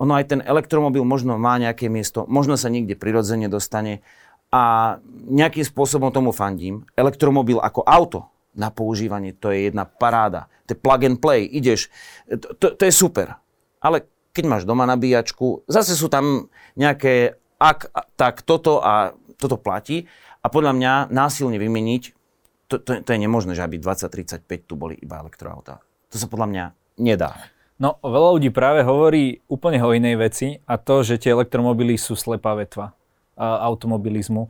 Ono 0.00 0.16
aj 0.16 0.24
ten 0.34 0.40
elektromobil 0.40 1.04
možno 1.04 1.36
má 1.36 1.60
nejaké 1.60 1.92
miesto, 1.92 2.24
možno 2.26 2.56
sa 2.56 2.72
niekde 2.72 2.96
prirodzene 2.96 3.46
dostane 3.46 4.00
a 4.52 4.96
nejakým 5.28 5.64
spôsobom 5.64 6.12
tomu 6.12 6.32
fandím. 6.32 6.88
Elektromobil 6.96 7.60
ako 7.60 7.84
auto 7.84 8.28
na 8.52 8.68
používanie, 8.68 9.32
to 9.32 9.52
je 9.52 9.72
jedna 9.72 9.88
paráda. 9.88 10.48
To 10.68 10.76
je 10.76 10.78
plug 10.80 11.00
and 11.08 11.18
play, 11.20 11.48
ideš, 11.48 11.88
to, 12.28 12.52
to, 12.56 12.66
to 12.76 12.82
je 12.84 12.92
super. 12.92 13.40
Ale 13.80 14.04
keď 14.32 14.44
máš 14.48 14.64
doma 14.64 14.88
nabíjačku, 14.88 15.64
zase 15.68 15.96
sú 15.96 16.08
tam 16.08 16.48
nejaké 16.76 17.36
ak, 17.60 17.92
tak 18.16 18.44
toto 18.44 18.80
a 18.80 19.12
toto 19.36 19.56
platí 19.60 20.08
a 20.42 20.46
podľa 20.50 20.72
mňa 20.76 20.92
násilne 21.14 21.56
vymeniť 21.56 22.02
to, 22.72 22.80
to, 22.80 23.04
to 23.04 23.10
je 23.12 23.20
nemožné, 23.20 23.52
že 23.52 23.60
aby 23.60 23.76
2035 23.76 24.48
tu 24.64 24.74
boli 24.80 24.96
iba 24.96 25.20
elektroautá. 25.20 25.84
To 26.08 26.16
sa 26.16 26.24
podľa 26.24 26.48
mňa 26.48 26.64
nedá. 27.04 27.36
No, 27.76 27.98
veľa 28.00 28.38
ľudí 28.40 28.48
práve 28.54 28.80
hovorí 28.86 29.44
úplne 29.50 29.82
o 29.84 29.92
inej 29.92 30.16
veci 30.16 30.48
a 30.64 30.80
to, 30.80 31.04
že 31.04 31.20
tie 31.20 31.34
elektromobily 31.34 31.98
sú 32.00 32.16
slepá 32.16 32.56
vetva 32.56 32.94
automobilizmu. 33.36 34.48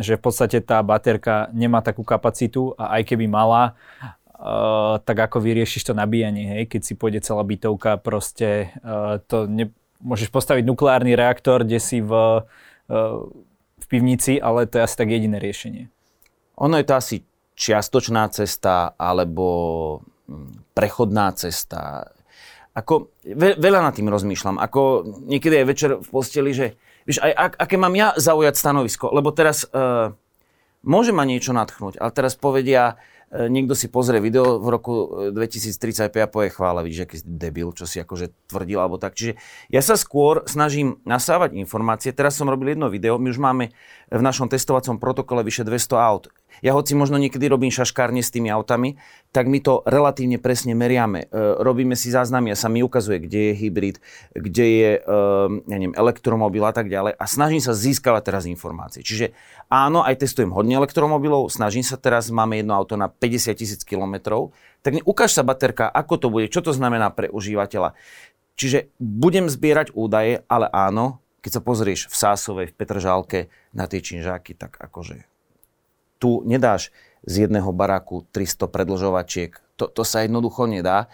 Že 0.00 0.16
v 0.16 0.22
podstate 0.22 0.58
tá 0.64 0.80
baterka 0.80 1.52
nemá 1.52 1.84
takú 1.84 2.06
kapacitu 2.06 2.72
a 2.80 2.96
aj 2.96 3.02
keby 3.04 3.28
mala, 3.28 3.76
uh, 4.00 4.96
tak 5.04 5.28
ako 5.28 5.44
vyriešiš 5.44 5.92
to 5.92 5.92
nabíjanie, 5.92 6.56
hej? 6.56 6.62
Keď 6.72 6.80
si 6.80 6.94
pôjde 6.96 7.20
celá 7.20 7.44
bytovka, 7.44 8.00
proste 8.00 8.72
uh, 8.80 9.20
to 9.28 9.44
ne, 9.44 9.68
môžeš 10.00 10.32
postaviť 10.32 10.64
nukleárny 10.64 11.12
reaktor, 11.12 11.68
kde 11.68 11.76
si 11.76 12.00
v, 12.00 12.12
uh, 12.40 13.20
v 13.76 13.86
pivnici, 13.92 14.40
ale 14.40 14.64
to 14.64 14.80
je 14.80 14.86
asi 14.88 14.96
tak 14.96 15.12
jediné 15.12 15.36
riešenie. 15.36 15.92
Ono 16.64 16.80
je 16.80 16.86
to 16.86 16.94
asi 16.96 17.16
čiastočná 17.54 18.28
cesta 18.34 18.92
alebo 18.98 19.46
mm, 20.26 20.74
prechodná 20.74 21.30
cesta. 21.34 22.10
Ako, 22.74 23.14
ve, 23.22 23.54
veľa 23.54 23.80
nad 23.86 23.94
tým 23.94 24.10
rozmýšľam. 24.10 24.58
Ako 24.58 25.06
niekedy 25.30 25.62
aj 25.62 25.66
večer 25.66 25.90
v 26.02 26.08
posteli, 26.10 26.50
že 26.50 26.74
vieš, 27.06 27.22
aj 27.22 27.32
ak, 27.32 27.52
aké 27.62 27.76
mám 27.78 27.94
ja 27.94 28.12
zaujať 28.18 28.54
stanovisko. 28.58 29.14
Lebo 29.14 29.30
teraz 29.30 29.62
uh, 29.70 30.10
môže 30.82 31.14
ma 31.14 31.22
niečo 31.22 31.54
natchnúť, 31.54 32.02
ale 32.02 32.10
teraz 32.10 32.34
povedia, 32.34 32.98
E, 33.34 33.50
niekto 33.50 33.74
si 33.74 33.90
pozrie 33.90 34.22
video 34.22 34.62
v 34.62 34.68
roku 34.70 34.92
2035 35.34 36.06
e, 36.06 36.22
a 36.22 36.30
povie 36.30 36.54
chvála, 36.54 36.86
vidíš, 36.86 37.02
aký 37.02 37.16
debil, 37.26 37.74
čo 37.74 37.82
si 37.82 37.98
akože 37.98 38.30
tvrdil 38.46 38.78
alebo 38.78 38.94
tak. 38.94 39.18
Čiže 39.18 39.34
ja 39.74 39.82
sa 39.82 39.98
skôr 39.98 40.46
snažím 40.46 41.02
nasávať 41.02 41.58
informácie. 41.58 42.14
Teraz 42.14 42.38
som 42.38 42.46
robil 42.46 42.78
jedno 42.78 42.86
video, 42.86 43.18
my 43.18 43.34
už 43.34 43.42
máme 43.42 43.74
v 44.14 44.22
našom 44.22 44.46
testovacom 44.46 45.02
protokole 45.02 45.42
vyše 45.42 45.66
200 45.66 45.98
aut. 45.98 46.30
Ja 46.64 46.72
hoci 46.72 46.96
možno 46.96 47.20
niekedy 47.20 47.44
robím 47.44 47.68
šaškárne 47.68 48.24
s 48.24 48.32
tými 48.32 48.48
autami, 48.48 48.96
tak 49.36 49.52
my 49.52 49.60
to 49.60 49.84
relatívne 49.84 50.40
presne 50.40 50.72
meriame. 50.72 51.28
E, 51.28 51.60
robíme 51.60 51.92
si 51.92 52.08
záznamy 52.08 52.56
a 52.56 52.56
sa 52.56 52.72
mi 52.72 52.80
ukazuje, 52.80 53.20
kde 53.20 53.52
je 53.52 53.54
hybrid, 53.60 53.96
kde 54.32 54.66
je 54.66 54.90
ja 55.44 55.76
neviem, 55.76 55.92
elektromobil 55.92 56.64
a 56.64 56.72
tak 56.72 56.88
ďalej 56.88 57.20
a 57.20 57.24
snažím 57.28 57.60
sa 57.60 57.76
získavať 57.76 58.22
teraz 58.24 58.48
informácie. 58.48 59.04
Čiže 59.04 59.36
áno, 59.68 60.00
aj 60.00 60.24
testujem 60.24 60.48
hodne 60.56 60.80
elektromobilov, 60.80 61.52
snažím 61.52 61.84
sa 61.84 62.00
teraz, 62.00 62.32
máme 62.32 62.56
jedno 62.56 62.72
auto 62.72 62.96
na 62.96 63.12
50 63.12 63.52
tisíc 63.52 63.84
kilometrov, 63.84 64.56
tak 64.80 64.96
ukáž 65.04 65.36
sa 65.36 65.44
baterka, 65.44 65.92
ako 65.92 66.14
to 66.16 66.26
bude, 66.32 66.48
čo 66.48 66.64
to 66.64 66.72
znamená 66.72 67.12
pre 67.12 67.28
užívateľa. 67.28 67.92
Čiže 68.54 68.94
budem 69.02 69.50
zbierať 69.50 69.92
údaje, 69.92 70.46
ale 70.46 70.70
áno, 70.70 71.20
keď 71.42 71.60
sa 71.60 71.60
pozrieš 71.60 72.00
v 72.08 72.14
Sásovej, 72.14 72.66
v 72.72 72.76
Petržálke 72.78 73.38
na 73.76 73.84
tie 73.90 74.00
činžáky, 74.00 74.56
tak 74.56 74.78
akože 74.80 75.33
tu 76.24 76.40
nedáš 76.48 76.88
z 77.28 77.44
jedného 77.44 77.68
baráku 77.76 78.24
300 78.32 78.64
predlžovačiek. 78.72 79.60
To, 79.76 79.92
to 79.92 80.00
sa 80.08 80.24
jednoducho 80.24 80.64
nedá. 80.64 81.12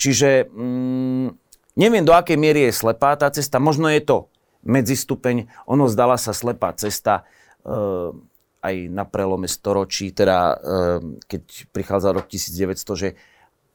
Čiže 0.00 0.48
mm, 0.48 1.28
neviem, 1.76 2.04
do 2.08 2.16
akej 2.16 2.40
miery 2.40 2.72
je 2.72 2.80
slepá 2.80 3.12
tá 3.20 3.28
cesta. 3.28 3.60
Možno 3.60 3.92
je 3.92 4.00
to 4.00 4.32
medzistupeň. 4.64 5.52
Ono 5.68 5.84
zdala 5.92 6.16
sa 6.16 6.32
slepá 6.32 6.72
cesta. 6.72 7.28
E, 7.60 8.16
aj 8.62 8.74
na 8.90 9.04
prelome 9.06 9.46
storočí, 9.46 10.10
teda 10.10 10.38
eh, 10.38 10.98
keď 11.26 11.42
prichádzal 11.70 12.12
rok 12.22 12.26
1900, 12.26 12.74
že 12.98 13.08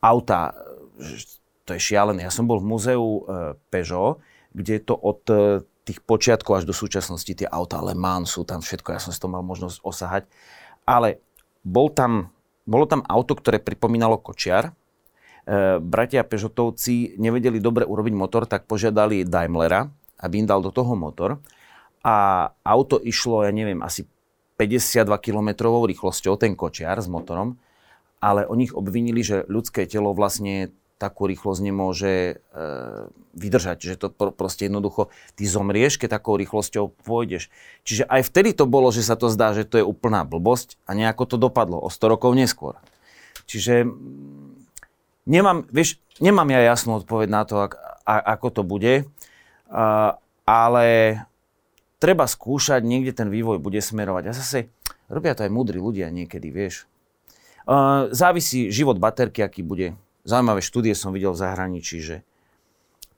auta, 0.04 0.52
to 1.64 1.72
je 1.76 1.80
šialené. 1.80 2.28
Ja 2.28 2.32
som 2.34 2.48
bol 2.48 2.60
v 2.60 2.68
múzeu 2.68 3.04
eh, 3.04 3.56
Peugeot, 3.72 4.20
kde 4.52 4.84
to 4.84 4.96
od 4.96 5.22
eh, 5.32 5.64
tých 5.84 6.00
počiatkov 6.04 6.64
až 6.64 6.66
do 6.68 6.76
súčasnosti 6.76 7.28
tie 7.28 7.48
auta 7.48 7.80
Le 7.84 7.96
Mans 7.96 8.32
sú 8.32 8.48
tam 8.48 8.64
všetko, 8.64 8.96
ja 8.96 9.04
som 9.04 9.12
si 9.12 9.20
to 9.20 9.32
mal 9.32 9.44
možnosť 9.44 9.84
osahať. 9.84 10.24
Ale 10.84 11.24
bol 11.64 11.88
tam, 11.92 12.32
bolo 12.68 12.84
tam 12.84 13.02
auto, 13.08 13.36
ktoré 13.40 13.60
pripomínalo 13.64 14.20
kočiar. 14.20 14.76
bratia 15.80 16.24
Peugeotovci 16.24 17.20
nevedeli 17.20 17.60
dobre 17.60 17.84
urobiť 17.84 18.14
motor, 18.16 18.48
tak 18.48 18.68
požiadali 18.68 19.28
Daimlera, 19.28 19.92
aby 20.24 20.44
im 20.44 20.48
dal 20.48 20.64
do 20.64 20.72
toho 20.72 20.96
motor. 20.96 21.40
A 22.04 22.48
auto 22.68 23.00
išlo, 23.00 23.48
ja 23.48 23.52
neviem, 23.52 23.80
asi 23.80 24.08
52 24.60 25.08
km 25.24 25.50
rýchlosťou, 25.88 26.36
ten 26.36 26.56
kočiar 26.56 27.00
s 27.00 27.08
motorom, 27.08 27.56
ale 28.24 28.48
o 28.48 28.56
nich 28.56 28.72
obvinili, 28.72 29.24
že 29.24 29.44
ľudské 29.52 29.88
telo 29.88 30.16
vlastne 30.16 30.72
takú 31.04 31.28
rýchlosť 31.28 31.60
nemôže 31.60 32.14
e, 32.16 32.34
vydržať, 33.36 33.78
že 33.84 34.00
to 34.00 34.08
pr- 34.08 34.32
proste 34.32 34.72
jednoducho, 34.72 35.12
ty 35.36 35.44
zomrieš, 35.44 36.00
keď 36.00 36.24
takou 36.24 36.40
rýchlosťou 36.40 36.96
pôjdeš. 37.04 37.52
Čiže 37.84 38.08
aj 38.08 38.22
vtedy 38.32 38.56
to 38.56 38.64
bolo, 38.64 38.88
že 38.96 39.04
sa 39.04 39.20
to 39.20 39.28
zdá, 39.28 39.52
že 39.52 39.68
to 39.68 39.84
je 39.84 39.86
úplná 39.86 40.24
blbosť 40.24 40.80
a 40.88 40.96
nejako 40.96 41.24
to 41.28 41.36
dopadlo 41.36 41.84
o 41.84 41.92
100 41.92 42.14
rokov 42.16 42.32
neskôr. 42.32 42.80
Čiže 43.44 43.92
Nemám, 45.24 45.64
vieš, 45.72 46.04
nemám 46.20 46.52
ja 46.52 46.76
jasnú 46.76 47.00
odpoveď 47.00 47.28
na 47.32 47.42
to, 47.48 47.56
ak, 47.64 47.80
a, 48.04 48.16
ako 48.36 48.48
to 48.60 48.62
bude, 48.68 49.08
uh, 49.72 50.20
ale 50.44 50.88
treba 52.04 52.28
skúšať, 52.28 52.84
niekde 52.84 53.16
ten 53.16 53.32
vývoj 53.32 53.64
bude 53.64 53.80
smerovať. 53.80 54.24
A 54.28 54.36
zase 54.36 54.68
robia 55.08 55.32
to 55.32 55.48
aj 55.48 55.52
múdri 55.56 55.80
ľudia 55.80 56.12
niekedy, 56.12 56.52
vieš. 56.52 56.84
Uh, 57.64 58.12
závisí 58.12 58.68
život 58.68 59.00
baterky, 59.00 59.40
aký 59.40 59.64
bude. 59.64 59.96
Zaujímavé 60.24 60.64
štúdie 60.64 60.96
som 60.96 61.12
videl 61.12 61.36
v 61.36 61.42
zahraničí, 61.44 62.00
že 62.00 62.24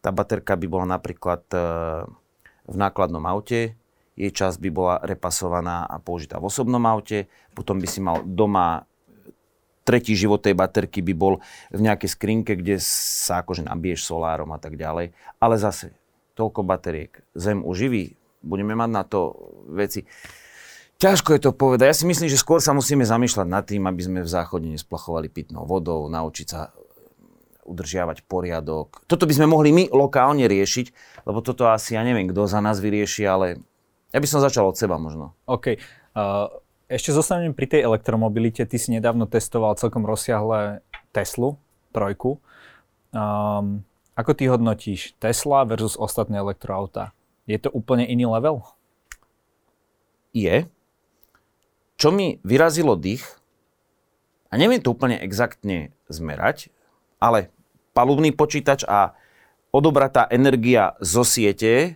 tá 0.01 0.09
baterka 0.09 0.57
by 0.57 0.65
bola 0.65 0.85
napríklad 0.97 1.41
uh, 1.53 2.05
v 2.65 2.75
nákladnom 2.75 3.21
aute, 3.29 3.77
jej 4.15 4.31
časť 4.31 4.57
by 4.57 4.69
bola 4.73 4.95
repasovaná 5.03 5.85
a 5.85 6.01
použitá 6.01 6.41
v 6.41 6.49
osobnom 6.49 6.81
aute, 6.87 7.29
potom 7.53 7.77
by 7.77 7.87
si 7.89 7.99
mal 8.01 8.23
doma 8.23 8.87
tretí 9.85 10.17
život 10.17 10.41
tej 10.41 10.57
baterky 10.57 11.05
by 11.05 11.13
bol 11.13 11.33
v 11.69 11.79
nejakej 11.85 12.09
skrinke, 12.09 12.57
kde 12.57 12.81
sa 12.81 13.45
akože 13.45 13.69
nabiješ 13.69 14.09
solárom 14.09 14.49
a 14.49 14.57
tak 14.57 14.81
ďalej. 14.81 15.13
Ale 15.37 15.55
zase, 15.61 15.93
toľko 16.33 16.65
bateriek. 16.65 17.21
Zem 17.37 17.61
uživí, 17.61 18.17
budeme 18.41 18.73
mať 18.73 18.89
na 18.89 19.03
to 19.05 19.37
veci. 19.69 20.09
Ťažko 20.97 21.37
je 21.37 21.41
to 21.43 21.51
povedať. 21.53 21.91
Ja 21.91 21.97
si 22.01 22.09
myslím, 22.09 22.31
že 22.31 22.41
skôr 22.41 22.63
sa 22.63 22.73
musíme 22.73 23.05
zamýšľať 23.05 23.47
nad 23.47 23.61
tým, 23.67 23.85
aby 23.85 24.01
sme 24.01 24.19
v 24.25 24.31
záchode 24.31 24.65
nesplachovali 24.65 25.29
pitnou 25.29 25.69
vodou, 25.69 26.09
naučiť 26.09 26.47
sa 26.49 26.73
udržiavať 27.65 28.23
poriadok. 28.29 29.03
Toto 29.09 29.25
by 29.25 29.33
sme 29.33 29.51
mohli 29.51 29.73
my 29.73 29.83
lokálne 29.89 30.45
riešiť, 30.45 30.87
lebo 31.25 31.41
toto 31.41 31.67
asi 31.67 31.97
ja 31.97 32.05
neviem, 32.05 32.29
kto 32.29 32.45
za 32.45 32.61
nás 32.61 32.77
vyrieši, 32.77 33.25
ale 33.25 33.59
ja 34.13 34.19
by 34.21 34.27
som 34.29 34.39
začal 34.39 34.69
od 34.69 34.77
seba 34.77 34.95
možno. 35.01 35.33
OK. 35.49 35.75
Uh, 36.15 36.47
ešte 36.85 37.11
zostanem 37.11 37.51
pri 37.51 37.67
tej 37.67 37.81
elektromobilite. 37.83 38.63
Ty 38.63 38.77
si 38.77 38.93
nedávno 38.93 39.25
testoval 39.25 39.75
celkom 39.75 40.05
rozsiahle 40.05 40.85
Teslu, 41.09 41.57
trojku. 41.89 42.37
Um, 43.09 43.81
ako 44.15 44.31
ty 44.37 44.47
hodnotíš 44.47 45.17
Tesla 45.19 45.65
versus 45.67 45.99
ostatné 45.99 46.39
elektroauta? 46.39 47.11
Je 47.49 47.57
to 47.57 47.73
úplne 47.73 48.05
iný 48.05 48.29
level? 48.29 48.63
Je. 50.31 50.69
Čo 51.95 52.11
mi 52.11 52.37
vyrazilo 52.43 52.99
dých, 52.99 53.23
a 54.51 54.55
neviem 54.55 54.79
to 54.79 54.95
úplne 54.95 55.19
exaktne 55.19 55.91
zmerať, 56.07 56.71
ale 57.19 57.51
palubný 57.95 58.35
počítač 58.35 58.83
a 58.83 59.15
odobratá 59.71 60.27
energia 60.27 60.99
zo 60.99 61.23
siete 61.23 61.95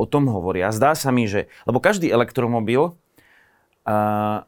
o 0.00 0.08
tom 0.08 0.32
hovoria. 0.32 0.72
Zdá 0.72 0.96
sa 0.96 1.12
mi, 1.12 1.28
že... 1.28 1.52
Lebo 1.68 1.78
každý 1.78 2.08
elektromobil 2.08 2.96
Uh, 3.80 4.44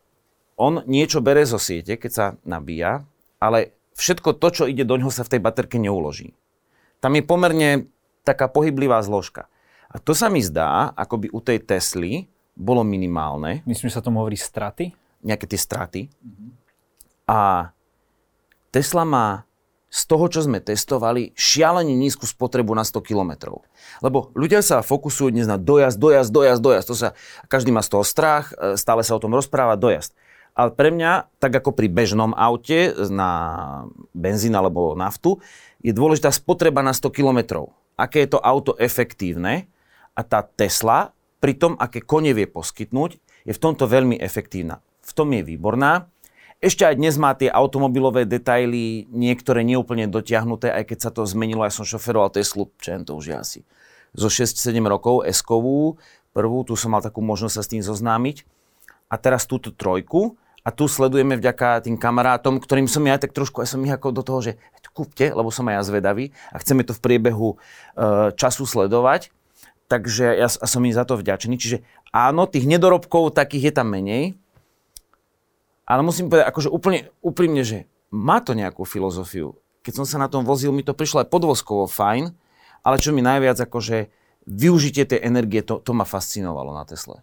on 0.61 0.85
niečo 0.85 1.25
bere 1.25 1.43
zo 1.49 1.57
siete, 1.57 1.97
keď 1.97 2.11
sa 2.13 2.27
nabíja, 2.45 3.09
ale 3.41 3.73
všetko 3.97 4.37
to, 4.37 4.49
čo 4.53 4.65
ide 4.69 4.85
do 4.85 5.01
ňoho, 5.01 5.09
sa 5.09 5.25
v 5.25 5.33
tej 5.35 5.41
baterke 5.41 5.81
neuloží. 5.81 6.37
Tam 7.01 7.17
je 7.17 7.25
pomerne 7.25 7.89
taká 8.23 8.47
pohyblivá 8.47 9.01
zložka. 9.03 9.49
A 9.89 9.97
to 9.99 10.13
sa 10.13 10.29
mi 10.29 10.45
zdá, 10.45 10.93
ako 10.95 11.27
by 11.27 11.29
u 11.33 11.41
tej 11.41 11.59
Tesly 11.65 12.29
bolo 12.53 12.85
minimálne. 12.85 13.65
Myslím, 13.65 13.89
že 13.89 13.97
sa 13.99 14.05
tomu 14.05 14.21
hovorí 14.21 14.37
straty? 14.37 14.93
Nejaké 15.25 15.49
tie 15.49 15.59
straty. 15.59 16.01
Mm-hmm. 16.13 16.49
A 17.27 17.73
Tesla 18.69 19.09
má 19.09 19.49
z 19.93 20.03
toho, 20.09 20.25
čo 20.33 20.41
sme 20.41 20.65
testovali, 20.65 21.37
šialene 21.37 21.93
nízku 21.93 22.25
spotrebu 22.25 22.73
na 22.73 22.81
100 22.81 23.05
km. 23.05 23.61
Lebo 24.01 24.33
ľudia 24.33 24.65
sa 24.65 24.81
fokusujú 24.81 25.29
dnes 25.29 25.45
na 25.45 25.61
dojazd, 25.61 26.01
dojazd, 26.01 26.33
dojazd, 26.33 26.63
dojazd. 26.65 26.87
To 26.89 26.97
sa, 26.97 27.09
každý 27.53 27.77
má 27.77 27.85
z 27.85 27.93
toho 27.93 28.01
strach, 28.01 28.57
e, 28.57 28.81
stále 28.81 29.05
sa 29.05 29.13
o 29.13 29.21
tom 29.21 29.37
rozpráva, 29.37 29.77
dojazd. 29.77 30.17
Ale 30.57 30.73
pre 30.73 30.89
mňa, 30.89 31.37
tak 31.37 31.53
ako 31.61 31.77
pri 31.77 31.93
bežnom 31.93 32.33
aute 32.33 32.97
na 33.13 33.31
benzín 34.17 34.57
alebo 34.57 34.97
naftu, 34.97 35.45
je 35.85 35.93
dôležitá 35.93 36.33
spotreba 36.33 36.81
na 36.81 36.97
100 36.97 37.13
km. 37.13 37.69
Aké 38.01 38.25
je 38.25 38.33
to 38.33 38.41
auto 38.41 38.73
efektívne 38.81 39.69
a 40.17 40.21
tá 40.25 40.41
Tesla, 40.41 41.13
pri 41.37 41.53
tom, 41.59 41.77
aké 41.77 42.01
kone 42.01 42.33
vie 42.33 42.49
poskytnúť, 42.49 43.21
je 43.45 43.53
v 43.53 43.61
tomto 43.61 43.85
veľmi 43.85 44.17
efektívna. 44.17 44.81
V 45.05 45.13
tom 45.13 45.35
je 45.37 45.43
výborná. 45.43 46.09
Ešte 46.63 46.87
aj 46.87 46.95
dnes 46.95 47.19
má 47.19 47.35
tie 47.35 47.51
automobilové 47.51 48.23
detaily 48.23 49.11
niektoré 49.11 49.67
neúplne 49.67 50.07
dotiahnuté, 50.07 50.71
aj 50.71 50.95
keď 50.95 50.99
sa 51.03 51.11
to 51.11 51.27
zmenilo. 51.27 51.67
Ja 51.67 51.75
som 51.75 51.83
šoferoval 51.83 52.31
Teslu, 52.31 52.71
čo 52.79 52.95
to 53.03 53.19
už 53.19 53.25
je 53.27 53.37
asi 53.37 53.61
zo 54.15 54.31
6-7 54.31 54.79
rokov, 54.87 55.27
s 55.27 55.43
prvú, 55.43 56.59
tu 56.63 56.79
som 56.79 56.95
mal 56.95 57.03
takú 57.03 57.19
možnosť 57.19 57.55
sa 57.59 57.63
s 57.67 57.71
tým 57.73 57.83
zoznámiť. 57.83 58.47
A 59.11 59.19
teraz 59.19 59.45
túto 59.45 59.75
trojku, 59.75 60.39
a 60.63 60.71
tu 60.71 60.87
sledujeme 60.87 61.35
vďaka 61.35 61.83
tým 61.83 61.99
kamarátom, 61.99 62.63
ktorým 62.63 62.87
som 62.87 63.03
ja 63.03 63.19
tak 63.19 63.35
trošku, 63.35 63.59
ja 63.59 63.67
som 63.67 63.83
ich 63.83 63.91
ako 63.91 64.15
do 64.15 64.23
toho, 64.23 64.41
že 64.47 64.53
kúpte, 64.95 65.35
lebo 65.35 65.51
som 65.51 65.67
aj 65.67 65.75
ja 65.75 65.83
zvedavý 65.83 66.31
a 66.55 66.63
chceme 66.63 66.87
to 66.87 66.95
v 66.95 67.03
priebehu 67.03 67.49
e, 67.51 67.57
času 68.39 68.63
sledovať. 68.63 69.35
Takže 69.91 70.39
ja 70.39 70.47
som 70.47 70.87
im 70.87 70.95
za 70.95 71.03
to 71.03 71.19
vďačný. 71.19 71.59
Čiže 71.59 71.83
áno, 72.15 72.47
tých 72.47 72.71
nedorobkov 72.71 73.35
takých 73.35 73.69
je 73.69 73.73
tam 73.75 73.91
menej, 73.91 74.39
ale 75.93 76.01
musím 76.01 76.33
povedať, 76.33 76.49
akože 76.49 76.73
úplne 76.73 77.13
úprimne, 77.21 77.61
že 77.61 77.85
má 78.09 78.41
to 78.41 78.57
nejakú 78.57 78.89
filozofiu. 78.89 79.61
Keď 79.85 80.01
som 80.01 80.07
sa 80.09 80.17
na 80.17 80.33
tom 80.33 80.41
vozil, 80.49 80.73
mi 80.73 80.81
to 80.81 80.97
prišlo 80.97 81.21
aj 81.21 81.29
podvozkovo 81.29 81.85
fajn, 81.85 82.33
ale 82.81 82.97
čo 82.97 83.13
mi 83.13 83.21
najviac 83.21 83.61
akože 83.61 84.09
využitie 84.49 85.05
tej 85.05 85.21
energie, 85.21 85.61
to, 85.61 85.85
to 85.85 85.93
ma 85.93 86.09
fascinovalo 86.09 86.73
na 86.73 86.89
Tesle. 86.89 87.21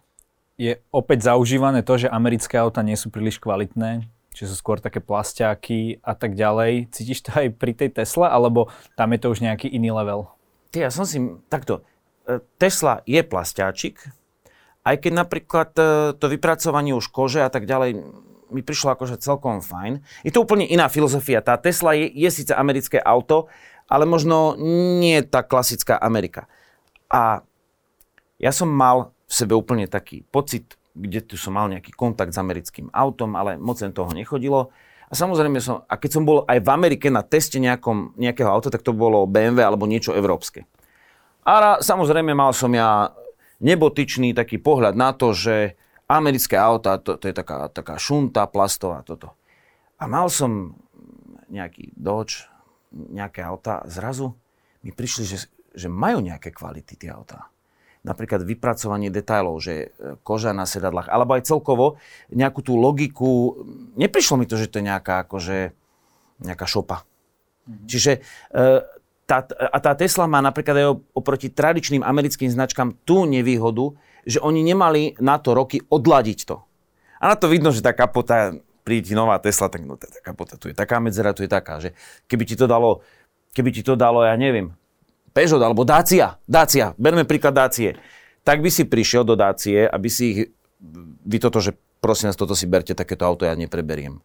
Je 0.54 0.78
opäť 0.94 1.34
zaužívané 1.34 1.82
to, 1.82 1.98
že 1.98 2.12
americké 2.12 2.62
auta 2.62 2.86
nie 2.86 2.94
sú 2.94 3.10
príliš 3.10 3.42
kvalitné, 3.42 4.06
čiže 4.30 4.54
sú 4.54 4.56
skôr 4.62 4.78
také 4.78 5.02
plastiaky 5.02 5.98
a 6.06 6.14
tak 6.14 6.38
ďalej. 6.38 6.94
Cítiš 6.94 7.26
to 7.26 7.34
aj 7.34 7.50
pri 7.58 7.74
tej 7.74 7.90
Tesle, 7.90 8.30
alebo 8.30 8.70
tam 8.94 9.10
je 9.10 9.18
to 9.18 9.34
už 9.34 9.42
nejaký 9.42 9.66
iný 9.66 9.90
level? 9.90 10.30
Ty, 10.70 10.86
ja 10.86 10.90
som 10.94 11.02
si, 11.02 11.18
takto, 11.50 11.82
e, 12.28 12.38
Tesla 12.54 13.02
je 13.02 13.18
plastiačik, 13.26 13.98
aj 14.86 14.96
keď 15.02 15.12
napríklad 15.26 15.70
e, 15.74 15.82
to 16.14 16.26
vypracovanie 16.30 16.94
už 16.94 17.10
kože 17.10 17.42
a 17.42 17.50
tak 17.50 17.66
ďalej 17.66 17.98
mi 18.50 18.62
prišlo 18.62 18.94
akože 18.94 19.22
celkom 19.22 19.64
fajn. 19.64 20.02
Je 20.26 20.34
to 20.34 20.42
úplne 20.42 20.66
iná 20.66 20.90
filozofia. 20.90 21.42
Tá 21.42 21.56
Tesla 21.56 21.94
je, 21.94 22.10
je 22.10 22.30
síce 22.30 22.52
americké 22.54 22.98
auto, 23.00 23.50
ale 23.90 24.06
možno 24.06 24.54
nie 25.00 25.18
tá 25.26 25.42
klasická 25.42 25.98
Amerika. 25.98 26.46
A 27.10 27.42
ja 28.38 28.52
som 28.54 28.70
mal 28.70 29.10
v 29.26 29.32
sebe 29.34 29.54
úplne 29.58 29.90
taký 29.90 30.22
pocit, 30.30 30.78
kde 30.94 31.22
tu 31.22 31.34
som 31.34 31.54
mal 31.54 31.70
nejaký 31.70 31.94
kontakt 31.94 32.34
s 32.34 32.38
americkým 32.38 32.90
autom, 32.90 33.34
ale 33.34 33.58
moc 33.58 33.78
len 33.82 33.94
toho 33.94 34.10
nechodilo. 34.10 34.74
A 35.10 35.12
samozrejme 35.18 35.58
som, 35.58 35.82
a 35.90 35.94
keď 35.98 36.10
som 36.14 36.22
bol 36.22 36.46
aj 36.46 36.62
v 36.62 36.70
Amerike 36.70 37.10
na 37.10 37.26
teste 37.26 37.58
nejakom, 37.58 38.14
nejakého 38.14 38.46
auta, 38.46 38.70
tak 38.70 38.86
to 38.86 38.94
bolo 38.94 39.26
BMW 39.26 39.66
alebo 39.66 39.90
niečo 39.90 40.14
európske. 40.14 40.70
A 41.42 41.82
samozrejme 41.82 42.30
mal 42.30 42.54
som 42.54 42.70
ja 42.70 43.10
nebotičný 43.58 44.32
taký 44.32 44.62
pohľad 44.62 44.94
na 44.94 45.10
to, 45.10 45.34
že 45.34 45.74
americké 46.10 46.58
auta, 46.58 46.98
to, 46.98 47.14
to 47.14 47.30
je 47.30 47.34
taká, 47.34 47.70
taká 47.70 47.94
šunta 47.94 48.50
plastová 48.50 49.06
toto. 49.06 49.38
A 50.02 50.10
mal 50.10 50.26
som 50.26 50.74
nejaký 51.46 51.94
Dodge, 51.94 52.50
nejaké 52.90 53.46
auta, 53.46 53.86
zrazu 53.86 54.34
mi 54.82 54.90
prišli, 54.90 55.22
že, 55.22 55.46
že 55.70 55.86
majú 55.86 56.18
nejaké 56.18 56.50
kvality 56.50 56.98
tie 56.98 57.14
autá. 57.14 57.46
Napríklad 58.00 58.48
vypracovanie 58.48 59.12
detailov, 59.12 59.60
že 59.60 59.92
e, 59.92 60.16
koža 60.24 60.56
na 60.56 60.64
sedadlách, 60.64 61.12
alebo 61.12 61.36
aj 61.36 61.44
celkovo 61.44 62.00
nejakú 62.32 62.64
tú 62.64 62.80
logiku. 62.80 63.60
Neprišlo 63.94 64.40
mi 64.40 64.48
to, 64.48 64.56
že 64.56 64.72
to 64.72 64.80
je 64.80 64.88
nejaká, 64.88 65.28
akože, 65.28 65.76
nejaká 66.40 66.64
šopa. 66.64 67.04
Mm-hmm. 67.04 67.86
Čiže 67.86 68.12
e, 68.16 68.60
tá, 69.28 69.44
a 69.46 69.78
tá 69.84 69.92
Tesla 69.94 70.24
má 70.24 70.40
napríklad 70.40 70.74
aj 70.80 70.86
oproti 71.12 71.52
tradičným 71.52 72.00
americkým 72.00 72.48
značkám 72.48 72.96
tú 73.04 73.28
nevýhodu, 73.28 73.92
že 74.26 74.42
oni 74.42 74.60
nemali 74.64 75.16
na 75.20 75.40
to 75.40 75.56
roky 75.56 75.80
odladiť 75.80 76.38
to. 76.44 76.56
A 77.20 77.32
na 77.32 77.36
to 77.36 77.52
vidno, 77.52 77.68
že 77.68 77.84
tá 77.84 77.92
kapota, 77.92 78.56
príde 78.84 79.12
nová 79.12 79.36
Tesla, 79.38 79.68
tak 79.68 79.84
no, 79.84 80.00
tá 80.00 80.08
kapota, 80.24 80.56
tu 80.56 80.72
je 80.72 80.76
taká 80.76 80.98
medzera, 80.98 81.36
tu 81.36 81.44
je 81.44 81.50
taká, 81.52 81.78
že 81.78 81.92
keby 82.26 82.48
ti 82.48 82.56
to 82.56 82.64
dalo, 82.64 83.04
keby 83.52 83.70
ti 83.70 83.84
to 83.84 83.94
dalo, 83.94 84.24
ja 84.24 84.34
neviem, 84.40 84.72
Peugeot 85.30 85.62
alebo 85.62 85.86
Dacia, 85.86 86.40
Dacia, 86.48 86.96
berme 86.98 87.22
príklad 87.28 87.54
Dacie, 87.54 87.94
tak 88.42 88.64
by 88.64 88.70
si 88.72 88.88
prišiel 88.88 89.22
do 89.22 89.36
Dacie, 89.36 89.84
aby 89.86 90.08
si 90.08 90.24
ich, 90.32 90.38
vy 91.22 91.36
toto, 91.38 91.60
že 91.60 91.76
prosím 92.00 92.32
vás, 92.32 92.40
toto 92.40 92.56
si 92.56 92.64
berte, 92.64 92.96
takéto 92.96 93.28
auto 93.28 93.44
ja 93.44 93.54
nepreberiem. 93.54 94.18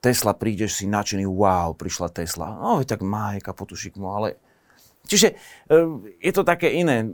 Tesla, 0.00 0.32
prídeš 0.32 0.80
si 0.80 0.84
nadšený, 0.88 1.28
wow, 1.28 1.76
prišla 1.76 2.08
Tesla. 2.10 2.56
No, 2.56 2.80
tak 2.82 3.04
má 3.04 3.36
aj 3.36 3.44
kapotu 3.44 3.76
šikmo, 3.76 4.08
ale... 4.16 4.40
Čiže 5.04 5.36
e, 5.68 5.76
je 6.20 6.32
to 6.32 6.40
také 6.40 6.72
iné 6.72 7.04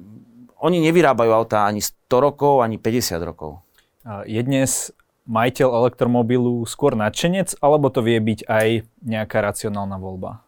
oni 0.61 0.81
nevyrábajú 0.81 1.31
autá 1.33 1.69
ani 1.69 1.85
100 1.85 2.09
rokov, 2.21 2.65
ani 2.65 2.81
50 2.81 3.21
rokov. 3.21 3.61
Je 4.25 4.39
dnes 4.41 4.95
majiteľ 5.27 5.69
elektromobilu 5.85 6.63
skôr 6.65 6.95
nadšenec, 6.95 7.59
alebo 7.59 7.91
to 7.91 8.01
vie 8.01 8.17
byť 8.23 8.41
aj 8.47 8.69
nejaká 9.03 9.39
racionálna 9.43 9.99
voľba? 9.99 10.41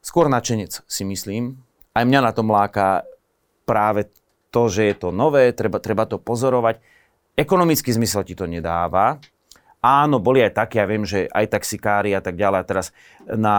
Skôr 0.00 0.32
nadšenec, 0.32 0.86
si 0.88 1.02
myslím. 1.04 1.60
Aj 1.92 2.06
mňa 2.06 2.20
na 2.24 2.32
tom 2.32 2.48
láka 2.48 3.04
práve 3.68 4.08
to, 4.48 4.72
že 4.72 4.88
je 4.88 4.94
to 4.96 5.08
nové, 5.12 5.52
treba, 5.52 5.82
treba 5.82 6.08
to 6.08 6.16
pozorovať. 6.16 6.80
Ekonomický 7.36 7.92
zmysel 7.92 8.24
ti 8.24 8.32
to 8.32 8.48
nedáva, 8.48 9.20
Áno, 9.86 10.18
boli 10.18 10.42
aj 10.42 10.56
také, 10.56 10.82
ja 10.82 10.88
viem, 10.90 11.06
že 11.06 11.30
aj 11.30 11.46
taxikári 11.46 12.10
a 12.10 12.18
tak 12.18 12.34
ďalej. 12.34 12.58
A 12.58 12.66
teraz 12.66 12.86
na 13.22 13.58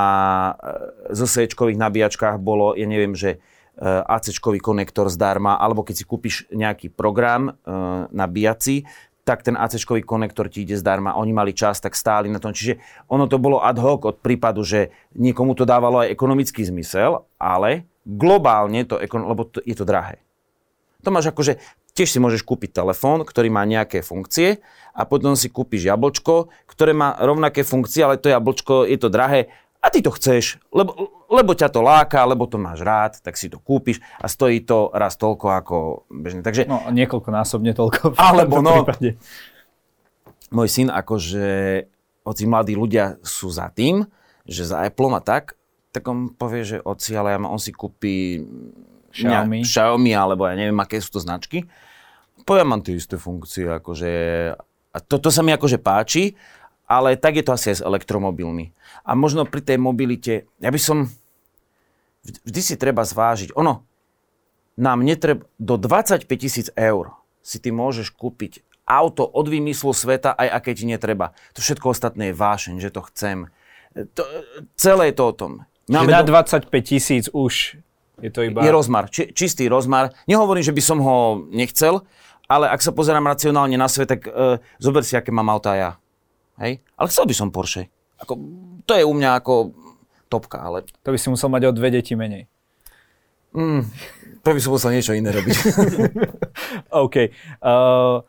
e, 0.60 1.16
ZSEčkových 1.16 1.80
nabíjačkách 1.80 2.36
bolo, 2.44 2.76
ja 2.76 2.84
neviem, 2.84 3.16
že 3.16 3.40
e, 3.78 3.86
AC-čkový 3.86 4.58
konektor 4.58 5.08
zdarma, 5.13 5.56
alebo 5.56 5.86
keď 5.86 5.96
si 5.96 6.06
kúpiš 6.10 6.50
nejaký 6.50 6.90
program 6.90 7.54
e, 7.54 7.72
nabíjací, 8.10 8.90
tak 9.28 9.44
ten 9.44 9.60
ac 9.60 9.76
konektor 10.08 10.48
ti 10.48 10.63
ide 10.63 10.80
zdarma. 10.80 11.20
Oni 11.20 11.36
mali 11.36 11.52
čas, 11.52 11.84
tak 11.84 12.00
stáli 12.00 12.32
na 12.32 12.40
tom. 12.40 12.56
Čiže 12.56 12.80
ono 13.12 13.28
to 13.28 13.36
bolo 13.36 13.60
ad 13.60 13.76
hoc 13.76 14.08
od 14.08 14.24
prípadu, 14.24 14.63
že 14.63 14.96
niekomu 15.20 15.52
to 15.52 15.68
dávalo 15.68 16.08
aj 16.08 16.16
ekonomický 16.16 16.63
zmysel, 16.63 17.28
ale 17.36 17.84
globálne 18.08 18.88
to, 18.88 18.96
lebo 19.04 19.44
to, 19.44 19.60
je 19.68 19.76
to 19.76 19.84
drahé. 19.84 20.24
To 21.04 21.12
máš 21.12 21.28
akože, 21.36 21.60
tiež 21.92 22.08
si 22.08 22.24
môžeš 22.24 22.48
kúpiť 22.48 22.80
telefón, 22.80 23.28
ktorý 23.28 23.52
má 23.52 23.68
nejaké 23.68 24.00
funkcie 24.00 24.63
a 24.96 25.04
potom 25.04 25.36
si 25.36 25.52
kúpiš 25.52 25.92
jablčko, 25.92 26.48
ktoré 26.63 26.96
má 26.96 27.20
rovnaké 27.20 27.68
funkcie, 27.68 28.08
ale 28.08 28.16
to 28.16 28.32
jablčko 28.32 28.88
je 28.88 28.96
to 28.96 29.12
drahé 29.12 29.52
a 29.88 29.91
ty 29.93 30.04
to 30.04 30.12
chceš, 30.12 30.60
lebo, 30.76 31.15
lebo 31.32 31.56
ťa 31.56 31.71
to 31.71 31.80
láka, 31.80 32.28
lebo 32.28 32.43
to 32.43 32.60
máš 32.60 32.84
rád, 32.84 33.23
tak 33.23 33.39
si 33.39 33.47
to 33.47 33.63
kúpiš 33.63 34.04
a 34.19 34.28
stojí 34.28 34.67
to 34.67 34.91
raz 34.91 35.15
toľko 35.15 35.47
ako 35.63 35.78
bežne. 36.12 36.43
Takže, 36.43 36.67
no, 36.67 36.84
niekoľkonásobne 36.91 37.71
toľko. 37.71 38.19
Alebo 38.19 38.60
no, 38.60 38.84
prípade. 38.84 39.15
môj 40.52 40.67
syn, 40.67 40.91
akože, 40.91 41.47
hoci 42.28 42.43
mladí 42.43 42.76
ľudia 42.76 43.15
sú 43.23 43.47
za 43.47 43.71
tým, 43.71 44.04
že 44.43 44.67
za 44.67 44.84
Apple 44.84 45.15
a 45.15 45.23
tak, 45.23 45.56
tak 45.95 46.04
on 46.12 46.36
povie, 46.36 46.67
že 46.67 46.78
oci, 46.84 47.15
ale 47.15 47.39
on 47.39 47.58
si 47.58 47.71
kúpi 47.71 48.43
Xiaomi. 49.15 49.63
Ne, 49.63 49.65
Xiaomi, 49.65 50.12
alebo 50.12 50.45
ja 50.45 50.54
neviem, 50.60 50.78
aké 50.84 51.00
sú 51.00 51.15
to 51.15 51.23
značky. 51.23 51.63
Poviem, 52.43 52.76
mám 52.76 52.84
tie 52.84 53.00
isté 53.00 53.15
funkcie, 53.15 53.71
akože... 53.71 54.12
A 54.93 54.97
to, 55.00 55.15
to 55.17 55.32
sa 55.32 55.41
mi 55.41 55.56
akože 55.56 55.80
páči, 55.80 56.36
ale 56.88 57.19
tak 57.19 57.36
je 57.36 57.43
to 57.43 57.52
asi 57.54 57.76
aj 57.76 57.78
s 57.84 57.86
elektromobilmi. 57.86 58.71
A 59.04 59.13
možno 59.13 59.43
pri 59.43 59.62
tej 59.62 59.78
mobilite, 59.78 60.47
ja 60.63 60.71
by 60.71 60.80
som, 60.80 61.12
vždy 62.23 62.62
si 62.63 62.76
treba 62.80 63.04
zvážiť, 63.04 63.54
ono, 63.54 63.84
nám 64.80 65.04
netreba, 65.04 65.43
do 65.60 65.76
25 65.76 66.26
tisíc 66.39 66.67
eur 66.73 67.13
si 67.43 67.60
ty 67.60 67.76
môžeš 67.76 68.15
kúpiť 68.15 68.63
auto 68.88 69.28
od 69.28 69.52
vymyslu 69.52 69.91
sveta, 69.91 70.32
aj 70.32 70.47
aké 70.63 70.71
ti 70.71 70.88
netreba. 70.88 71.36
To 71.54 71.60
všetko 71.60 71.91
ostatné 71.91 72.32
je 72.32 72.39
vášeň, 72.39 72.76
že 72.80 72.89
to 72.89 73.04
chcem. 73.12 73.52
To, 73.91 74.23
celé 74.80 75.12
je 75.12 75.15
to 75.19 75.23
o 75.28 75.34
tom. 75.36 75.52
Máme 75.91 76.12
na 76.12 76.23
do... 76.23 76.32
25 76.32 76.71
tisíc 76.84 77.28
už 77.36 77.84
je 78.17 78.32
to 78.34 78.41
iba... 78.47 78.65
Je 78.65 78.71
rozmar, 78.73 79.12
či, 79.13 79.30
čistý 79.30 79.69
rozmar. 79.69 80.10
Nehovorím, 80.26 80.65
že 80.65 80.73
by 80.73 80.82
som 80.82 80.97
ho 81.04 81.45
nechcel, 81.54 82.02
ale 82.50 82.65
ak 82.71 82.82
sa 82.82 82.89
pozerám 82.89 83.28
racionálne 83.28 83.78
na 83.78 83.86
svet, 83.86 84.10
tak 84.10 84.26
uh, 84.26 84.58
zober 84.82 85.06
si, 85.06 85.13
aké 85.13 85.30
mám 85.30 85.52
auta 85.54 85.78
ja. 85.78 85.89
Hej? 86.58 86.82
Ale 86.98 87.08
chcel 87.10 87.26
by 87.30 87.36
som 87.38 87.54
Porsche. 87.54 87.89
Ako, 88.17 88.34
to 88.89 88.93
je 88.98 89.06
u 89.06 89.13
mňa 89.13 89.38
ako 89.38 89.78
topka, 90.28 90.60
ale... 90.60 90.84
To 91.06 91.13
by 91.13 91.17
si 91.22 91.30
musel 91.30 91.54
mať 91.54 91.70
o 91.70 91.76
dve 91.76 91.93
deti 91.93 92.17
menej. 92.17 92.50
Mm, 93.56 93.86
to 94.43 94.50
by 94.54 94.60
som 94.60 94.74
musel 94.76 94.91
niečo 94.91 95.15
iné 95.15 95.30
robiť. 95.34 95.56
OK. 97.06 97.15
Uh, 97.63 98.26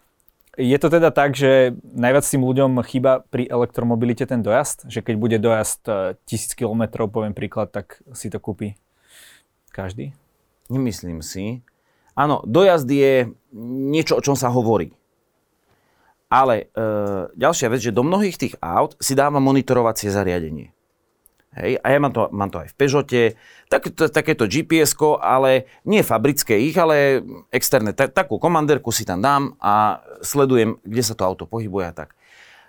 je 0.58 0.76
to 0.78 0.88
teda 0.90 1.14
tak, 1.14 1.38
že 1.38 1.76
najviac 1.82 2.24
tým 2.26 2.42
ľuďom 2.42 2.82
chýba 2.86 3.22
pri 3.28 3.46
elektromobilite 3.46 4.26
ten 4.26 4.42
dojazd? 4.42 4.88
Že 4.90 5.00
keď 5.04 5.14
bude 5.14 5.36
dojazd 5.40 5.82
uh, 5.88 5.96
tisíc 6.28 6.52
kilometrov, 6.52 7.12
poviem 7.12 7.34
príklad, 7.36 7.70
tak 7.70 8.02
si 8.12 8.28
to 8.28 8.42
kúpi 8.42 8.74
každý? 9.70 10.12
Nemyslím 10.68 11.22
si. 11.22 11.62
Áno, 12.18 12.42
dojazd 12.42 12.90
je 12.90 13.30
niečo, 13.54 14.18
o 14.18 14.24
čom 14.24 14.34
sa 14.34 14.50
hovorí. 14.50 14.97
Ale 16.28 16.68
e, 16.72 16.86
ďalšia 17.32 17.72
vec, 17.72 17.80
že 17.80 17.96
do 17.96 18.04
mnohých 18.04 18.36
tých 18.36 18.54
aut 18.60 18.96
si 19.00 19.16
dáva 19.16 19.40
monitorovacie 19.40 20.12
zariadenie. 20.12 20.76
Hej, 21.58 21.80
a 21.80 21.86
ja 21.90 21.98
mám 21.98 22.12
to, 22.12 22.28
mám 22.28 22.52
to 22.52 22.60
aj 22.60 22.70
v 22.70 22.76
Peugeote, 22.76 23.22
tak, 23.72 23.88
to, 23.90 24.06
takéto 24.12 24.44
gps 24.44 24.94
ale 25.18 25.66
nie 25.88 26.04
fabrické 26.04 26.60
ich, 26.60 26.76
ale 26.76 27.24
externé. 27.48 27.96
Ta, 27.96 28.06
takú 28.06 28.36
komandérku 28.36 28.92
si 28.92 29.08
tam 29.08 29.24
dám 29.24 29.56
a 29.58 30.04
sledujem, 30.20 30.76
kde 30.84 31.02
sa 31.02 31.16
to 31.16 31.24
auto 31.24 31.44
pohybuje 31.48 31.84
a 31.88 31.96
tak. 32.04 32.14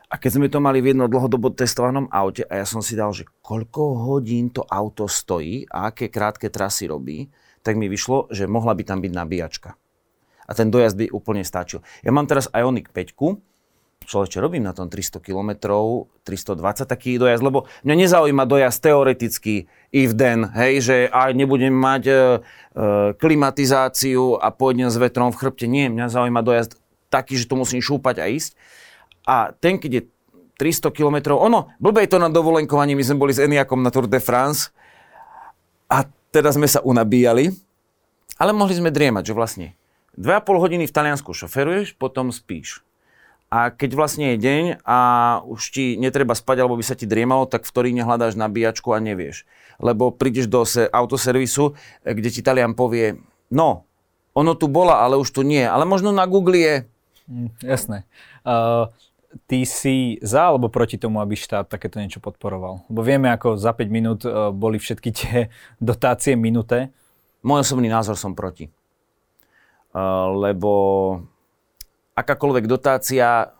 A 0.10 0.17
keď 0.17 0.32
sme 0.41 0.48
to 0.50 0.58
mali 0.58 0.82
v 0.82 0.95
jednom 0.95 1.06
dlhodobo 1.06 1.54
testovanom 1.54 2.10
aute 2.10 2.41
a 2.50 2.58
ja 2.58 2.65
som 2.65 2.82
si 2.82 2.98
dal, 2.98 3.13
že 3.13 3.30
koľko 3.45 4.10
hodín 4.10 4.50
to 4.50 4.65
auto 4.65 5.06
stojí 5.06 5.69
a 5.69 5.93
aké 5.93 6.10
krátke 6.10 6.50
trasy 6.50 6.89
robí, 6.89 7.30
tak 7.62 7.78
mi 7.78 7.86
vyšlo, 7.86 8.32
že 8.34 8.50
mohla 8.50 8.74
by 8.74 8.84
tam 8.89 9.06
byť 9.06 9.12
nabíjačka. 9.13 9.78
A 10.50 10.52
ten 10.58 10.74
dojazd 10.74 10.98
by 10.98 11.13
úplne 11.13 11.45
stačil. 11.45 11.86
Ja 12.02 12.10
mám 12.10 12.26
teraz 12.26 12.50
Ioniq 12.50 12.89
5, 12.89 13.13
človeče, 14.10 14.41
robím 14.41 14.65
na 14.65 14.74
tom 14.74 14.89
300 14.89 15.22
km, 15.22 15.69
320 16.26 16.89
taký 16.89 17.22
dojazd, 17.22 17.45
lebo 17.45 17.69
mňa 17.86 17.95
nezaujíma 17.95 18.43
dojazd 18.50 18.82
teoreticky 18.82 19.69
if 19.93 20.17
then, 20.17 20.50
hej, 20.58 20.74
že 20.82 20.95
aj 21.13 21.38
nebudem 21.38 21.69
mať 21.69 22.04
e, 22.10 22.13
e, 22.13 22.17
klimatizáciu 23.13 24.41
a 24.41 24.50
pôjdem 24.50 24.89
s 24.89 24.98
vetrom 24.98 25.30
v 25.30 25.39
chrbte. 25.45 25.69
Nie, 25.69 25.93
mňa 25.93 26.10
zaujíma 26.10 26.41
dojazd 26.41 26.82
taký, 27.13 27.38
že 27.38 27.45
to 27.45 27.62
musím 27.62 27.86
šúpať 27.86 28.15
a 28.22 28.26
ísť. 28.26 28.58
A 29.30 29.54
ten, 29.54 29.78
keď 29.78 29.91
je 29.93 30.04
300 30.58 30.89
km, 30.89 31.38
ono, 31.38 31.72
blbej 31.78 32.10
to 32.10 32.17
na 32.17 32.34
dovolenkovaní, 32.34 32.98
my 32.98 33.04
sme 33.06 33.22
boli 33.22 33.32
s 33.32 33.39
Eniakom 33.39 33.80
na 33.80 33.93
Tour 33.93 34.10
de 34.10 34.17
France 34.17 34.74
a 35.86 36.04
teda 36.34 36.50
sme 36.50 36.65
sa 36.65 36.82
unabíjali, 36.82 37.54
ale 38.41 38.52
mohli 38.52 38.74
sme 38.74 38.89
driemať, 38.89 39.24
že 39.30 39.38
vlastne 39.38 39.67
2,5 40.17 40.63
hodiny 40.65 40.84
v 40.89 40.95
Taliansku 40.98 41.32
šoferuješ, 41.32 41.95
potom 41.95 42.34
spíš. 42.34 42.84
A 43.49 43.73
keď 43.73 43.97
vlastne 43.97 44.38
je 44.38 44.45
deň 44.45 44.63
a 44.85 44.97
už 45.41 45.62
ti 45.73 45.85
netreba 45.97 46.38
spať, 46.38 46.62
alebo 46.62 46.77
by 46.77 46.85
sa 46.85 46.93
ti 46.93 47.09
driemalo, 47.09 47.49
tak 47.49 47.65
v 47.65 47.71
ktorý 47.73 47.89
nehľadáš 47.97 48.38
nabíjačku 48.38 48.93
a 48.93 49.01
nevieš. 49.01 49.49
Lebo 49.81 50.13
prídeš 50.13 50.45
do 50.45 50.62
se- 50.69 50.85
autoservisu, 50.85 51.73
kde 52.05 52.29
ti 52.29 52.45
Talian 52.45 52.77
povie, 52.77 53.17
no, 53.49 53.89
ono 54.38 54.53
tu 54.53 54.69
bola, 54.69 55.01
ale 55.01 55.17
už 55.17 55.33
tu 55.33 55.41
nie. 55.41 55.65
Ale 55.65 55.89
možno 55.89 56.13
na 56.13 56.29
Google 56.29 56.62
je. 56.62 56.75
Mm, 57.25 57.49
jasné. 57.65 58.05
Uh, 58.45 58.93
ty 59.49 59.65
si 59.65 60.21
za 60.21 60.53
alebo 60.53 60.69
proti 60.69 61.01
tomu, 61.01 61.17
aby 61.17 61.33
štát 61.33 61.65
takéto 61.65 61.97
niečo 61.97 62.21
podporoval? 62.21 62.85
Lebo 62.85 63.01
vieme, 63.01 63.33
ako 63.33 63.57
za 63.57 63.73
5 63.73 63.89
minút 63.89 64.21
uh, 64.29 64.53
boli 64.53 64.77
všetky 64.77 65.09
tie 65.09 65.49
dotácie 65.81 66.38
minuté. 66.38 66.93
Môj 67.41 67.65
osobný 67.65 67.89
názor 67.89 68.13
som 68.13 68.38
proti. 68.38 68.69
Uh, 69.89 70.38
lebo 70.38 70.69
akákoľvek 72.19 72.65
dotácia, 72.67 73.55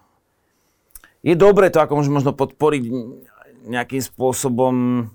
je 1.24 1.36
dobre 1.36 1.72
to 1.72 1.80
ako 1.80 2.04
možno 2.04 2.32
podporiť 2.36 2.84
nejakým 3.67 4.02
spôsobom 4.04 5.08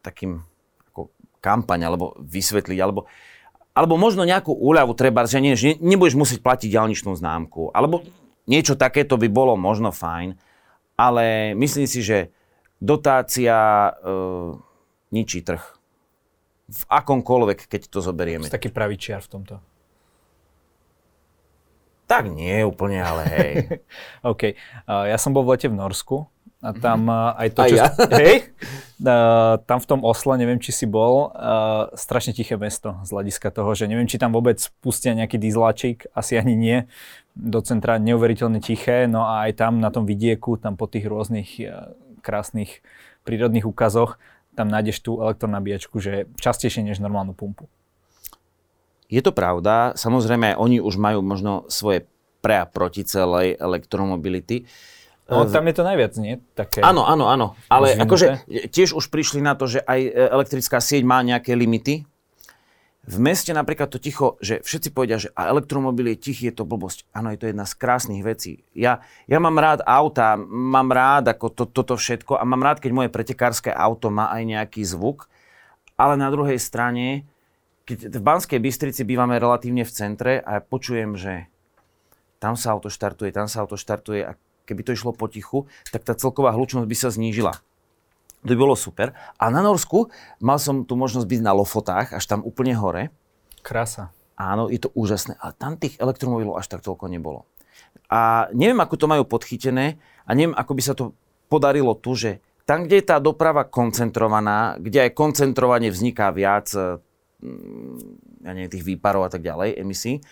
takým 0.00 0.42
ako 0.90 1.10
kampaň, 1.42 1.90
alebo 1.90 2.14
vysvetliť, 2.22 2.78
alebo, 2.80 3.06
alebo 3.74 3.94
možno 3.98 4.24
nejakú 4.24 4.54
úľavu 4.54 4.94
treba, 4.96 5.26
že, 5.26 5.42
nie, 5.42 5.54
nebudeš 5.82 6.16
musieť 6.16 6.40
platiť 6.40 6.68
ďalničnú 6.70 7.12
známku, 7.14 7.74
alebo 7.74 8.06
niečo 8.48 8.78
takéto 8.78 9.18
by 9.20 9.28
bolo 9.28 9.58
možno 9.58 9.92
fajn, 9.92 10.36
ale 10.94 11.56
myslím 11.58 11.86
si, 11.90 12.00
že 12.00 12.30
dotácia 12.78 13.56
e, 13.56 13.92
ničí 15.10 15.42
trh. 15.42 15.62
V 16.64 16.82
akomkoľvek, 16.88 17.68
keď 17.68 17.92
to 17.92 18.00
zoberieme. 18.00 18.48
taký 18.48 18.72
pravý 18.72 18.96
čiar 18.96 19.20
v 19.20 19.28
tomto. 19.28 19.54
Tak 22.14 22.30
nie 22.30 22.62
úplne, 22.62 23.02
ale 23.02 23.22
hej. 23.34 23.52
OK. 24.30 24.54
Uh, 24.86 25.10
ja 25.10 25.18
som 25.18 25.34
bol 25.34 25.42
v 25.42 25.58
lete 25.58 25.66
v 25.66 25.74
Norsku 25.74 26.30
a 26.64 26.70
tam 26.72 27.10
uh, 27.10 27.34
aj 27.36 27.48
to, 27.52 27.60
čo... 27.68 27.76
ja. 27.76 27.86
hej? 28.22 28.54
Uh, 29.02 29.58
tam 29.68 29.82
v 29.82 29.86
tom 29.90 30.00
Osle, 30.06 30.38
neviem, 30.38 30.62
či 30.62 30.70
si 30.70 30.86
bol, 30.88 31.34
uh, 31.34 31.90
strašne 31.92 32.32
tiché 32.32 32.56
mesto 32.56 32.96
z 33.04 33.10
hľadiska 33.12 33.52
toho, 33.52 33.74
že 33.76 33.84
neviem, 33.90 34.08
či 34.08 34.16
tam 34.16 34.32
vôbec 34.32 34.56
pustia 34.80 35.12
nejaký 35.12 35.36
dizláčik, 35.36 36.08
asi 36.16 36.40
ani 36.40 36.54
nie. 36.56 36.78
Do 37.34 37.60
centra 37.60 38.00
neuveriteľne 38.00 38.62
tiché, 38.62 39.10
no 39.10 39.26
a 39.26 39.50
aj 39.50 39.60
tam 39.60 39.82
na 39.82 39.90
tom 39.90 40.08
vidieku, 40.08 40.56
tam 40.56 40.78
po 40.78 40.88
tých 40.88 41.04
rôznych 41.04 41.60
uh, 41.66 41.92
krásnych 42.24 42.80
prírodných 43.28 43.68
úkazoch, 43.68 44.16
tam 44.54 44.70
nájdeš 44.70 45.02
tú 45.02 45.18
elektronabíjačku, 45.20 45.98
že 46.00 46.30
častejšie 46.38 46.86
než 46.86 47.02
normálnu 47.02 47.34
pumpu. 47.34 47.68
Je 49.14 49.22
to 49.22 49.30
pravda, 49.30 49.94
samozrejme 49.94 50.58
oni 50.58 50.82
už 50.82 50.98
majú 50.98 51.22
možno 51.22 51.70
svoje 51.70 52.10
pre 52.42 52.58
a 52.58 52.66
proti 52.66 53.06
celej 53.06 53.54
elektromobility. 53.54 54.66
No, 55.30 55.48
tam 55.48 55.64
je 55.70 55.74
to 55.78 55.86
najviac, 55.86 56.12
nie? 56.20 56.42
Také 56.52 56.84
áno, 56.84 57.06
áno, 57.06 57.30
áno. 57.30 57.46
Ale 57.72 57.96
akože 57.96 58.44
tiež 58.68 58.92
už 58.92 59.08
prišli 59.08 59.40
na 59.40 59.56
to, 59.56 59.64
že 59.64 59.80
aj 59.80 60.00
e, 60.04 60.10
elektrická 60.12 60.84
sieť 60.84 61.00
má 61.06 61.24
nejaké 61.24 61.56
limity. 61.56 62.04
V 63.04 63.16
meste 63.20 63.52
napríklad 63.52 63.88
to 63.88 64.00
ticho, 64.00 64.36
že 64.40 64.60
všetci 64.64 64.92
povedia, 64.92 65.16
že 65.16 65.32
a 65.32 65.48
elektromobil 65.48 66.12
je 66.12 66.20
tichý, 66.20 66.52
je 66.52 66.56
to 66.60 66.68
blbosť. 66.68 67.08
Áno, 67.12 67.32
je 67.32 67.40
to 67.40 67.48
jedna 67.48 67.64
z 67.68 67.76
krásnych 67.76 68.24
vecí. 68.24 68.64
Ja, 68.76 69.00
ja 69.24 69.38
mám 69.40 69.56
rád 69.56 69.84
auta, 69.84 70.36
mám 70.40 70.92
rád 70.92 71.32
ako 71.32 71.52
to, 71.52 71.64
toto 71.68 71.96
všetko 71.96 72.36
a 72.36 72.44
mám 72.44 72.64
rád, 72.64 72.80
keď 72.80 72.92
moje 72.92 73.08
pretekárske 73.12 73.72
auto 73.72 74.12
má 74.12 74.28
aj 74.32 74.42
nejaký 74.44 74.84
zvuk, 74.84 75.28
ale 75.96 76.20
na 76.20 76.28
druhej 76.32 76.56
strane 76.56 77.28
keď 77.84 78.16
v 78.16 78.24
Banskej 78.24 78.60
Bystrici 78.60 79.04
bývame 79.04 79.36
relatívne 79.36 79.84
v 79.84 79.92
centre 79.92 80.32
a 80.40 80.64
počujem, 80.64 81.20
že 81.20 81.52
tam 82.40 82.56
sa 82.56 82.72
auto 82.72 82.88
štartuje, 82.88 83.32
tam 83.32 83.48
sa 83.48 83.64
auto 83.64 83.76
štartuje 83.76 84.24
a 84.24 84.36
keby 84.64 84.80
to 84.84 84.96
išlo 84.96 85.12
potichu, 85.12 85.68
tak 85.92 86.04
tá 86.04 86.16
celková 86.16 86.56
hlučnosť 86.56 86.88
by 86.88 86.96
sa 86.96 87.12
znížila. 87.12 87.52
To 88.44 88.52
by 88.52 88.56
bolo 88.56 88.76
super. 88.76 89.16
A 89.40 89.48
na 89.48 89.64
Norsku 89.64 90.12
mal 90.40 90.60
som 90.60 90.84
tu 90.84 90.96
možnosť 90.96 91.24
byť 91.24 91.40
na 91.40 91.56
Lofotách, 91.56 92.12
až 92.12 92.24
tam 92.24 92.44
úplne 92.44 92.76
hore. 92.76 93.08
Krása. 93.64 94.12
Áno, 94.36 94.68
je 94.68 94.80
to 94.80 94.92
úžasné, 94.92 95.38
ale 95.40 95.56
tam 95.56 95.78
tých 95.78 95.96
elektromobilov 96.00 96.58
až 96.58 96.68
tak 96.68 96.84
toľko 96.84 97.08
nebolo. 97.08 97.48
A 98.10 98.52
neviem, 98.52 98.76
ako 98.80 99.00
to 99.00 99.06
majú 99.08 99.24
podchytené 99.24 99.96
a 100.26 100.30
neviem, 100.36 100.52
ako 100.52 100.72
by 100.76 100.82
sa 100.84 100.92
to 100.96 101.16
podarilo 101.48 101.96
tu, 101.96 102.16
že 102.16 102.44
tam, 102.64 102.84
kde 102.84 103.00
je 103.00 103.08
tá 103.08 103.16
doprava 103.20 103.68
koncentrovaná, 103.68 104.80
kde 104.80 105.08
aj 105.08 105.16
koncentrovanie 105.16 105.92
vzniká 105.92 106.32
viac 106.32 106.72
ja 108.44 108.50
neviem, 108.56 108.72
tých 108.72 108.86
výparov 108.86 109.28
a 109.28 109.30
tak 109.30 109.44
ďalej, 109.44 109.76
emisí, 109.78 110.24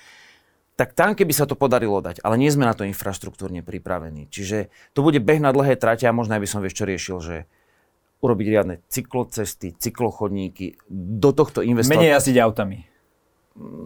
tak 0.77 0.97
tam, 0.97 1.13
keby 1.13 1.33
sa 1.37 1.45
to 1.45 1.53
podarilo 1.53 2.01
dať, 2.01 2.25
ale 2.25 2.41
nie 2.41 2.49
sme 2.49 2.65
na 2.65 2.73
to 2.73 2.89
infraštruktúrne 2.89 3.61
pripravení. 3.61 4.27
Čiže 4.33 4.73
to 4.97 5.05
bude 5.05 5.21
beh 5.21 5.39
na 5.39 5.53
dlhé 5.53 5.77
trate 5.77 6.09
a 6.09 6.17
možno 6.17 6.41
by 6.41 6.49
som 6.49 6.65
vieš 6.65 6.81
čo 6.81 6.89
riešil, 6.89 7.19
že 7.21 7.37
urobiť 8.23 8.47
riadne 8.49 8.77
cyklocesty, 8.89 9.75
cyklochodníky, 9.77 10.79
do 10.89 11.31
tohto 11.35 11.61
investovať. 11.61 11.99
Menej 11.99 12.15
jazdiť 12.17 12.37
autami. 12.39 12.79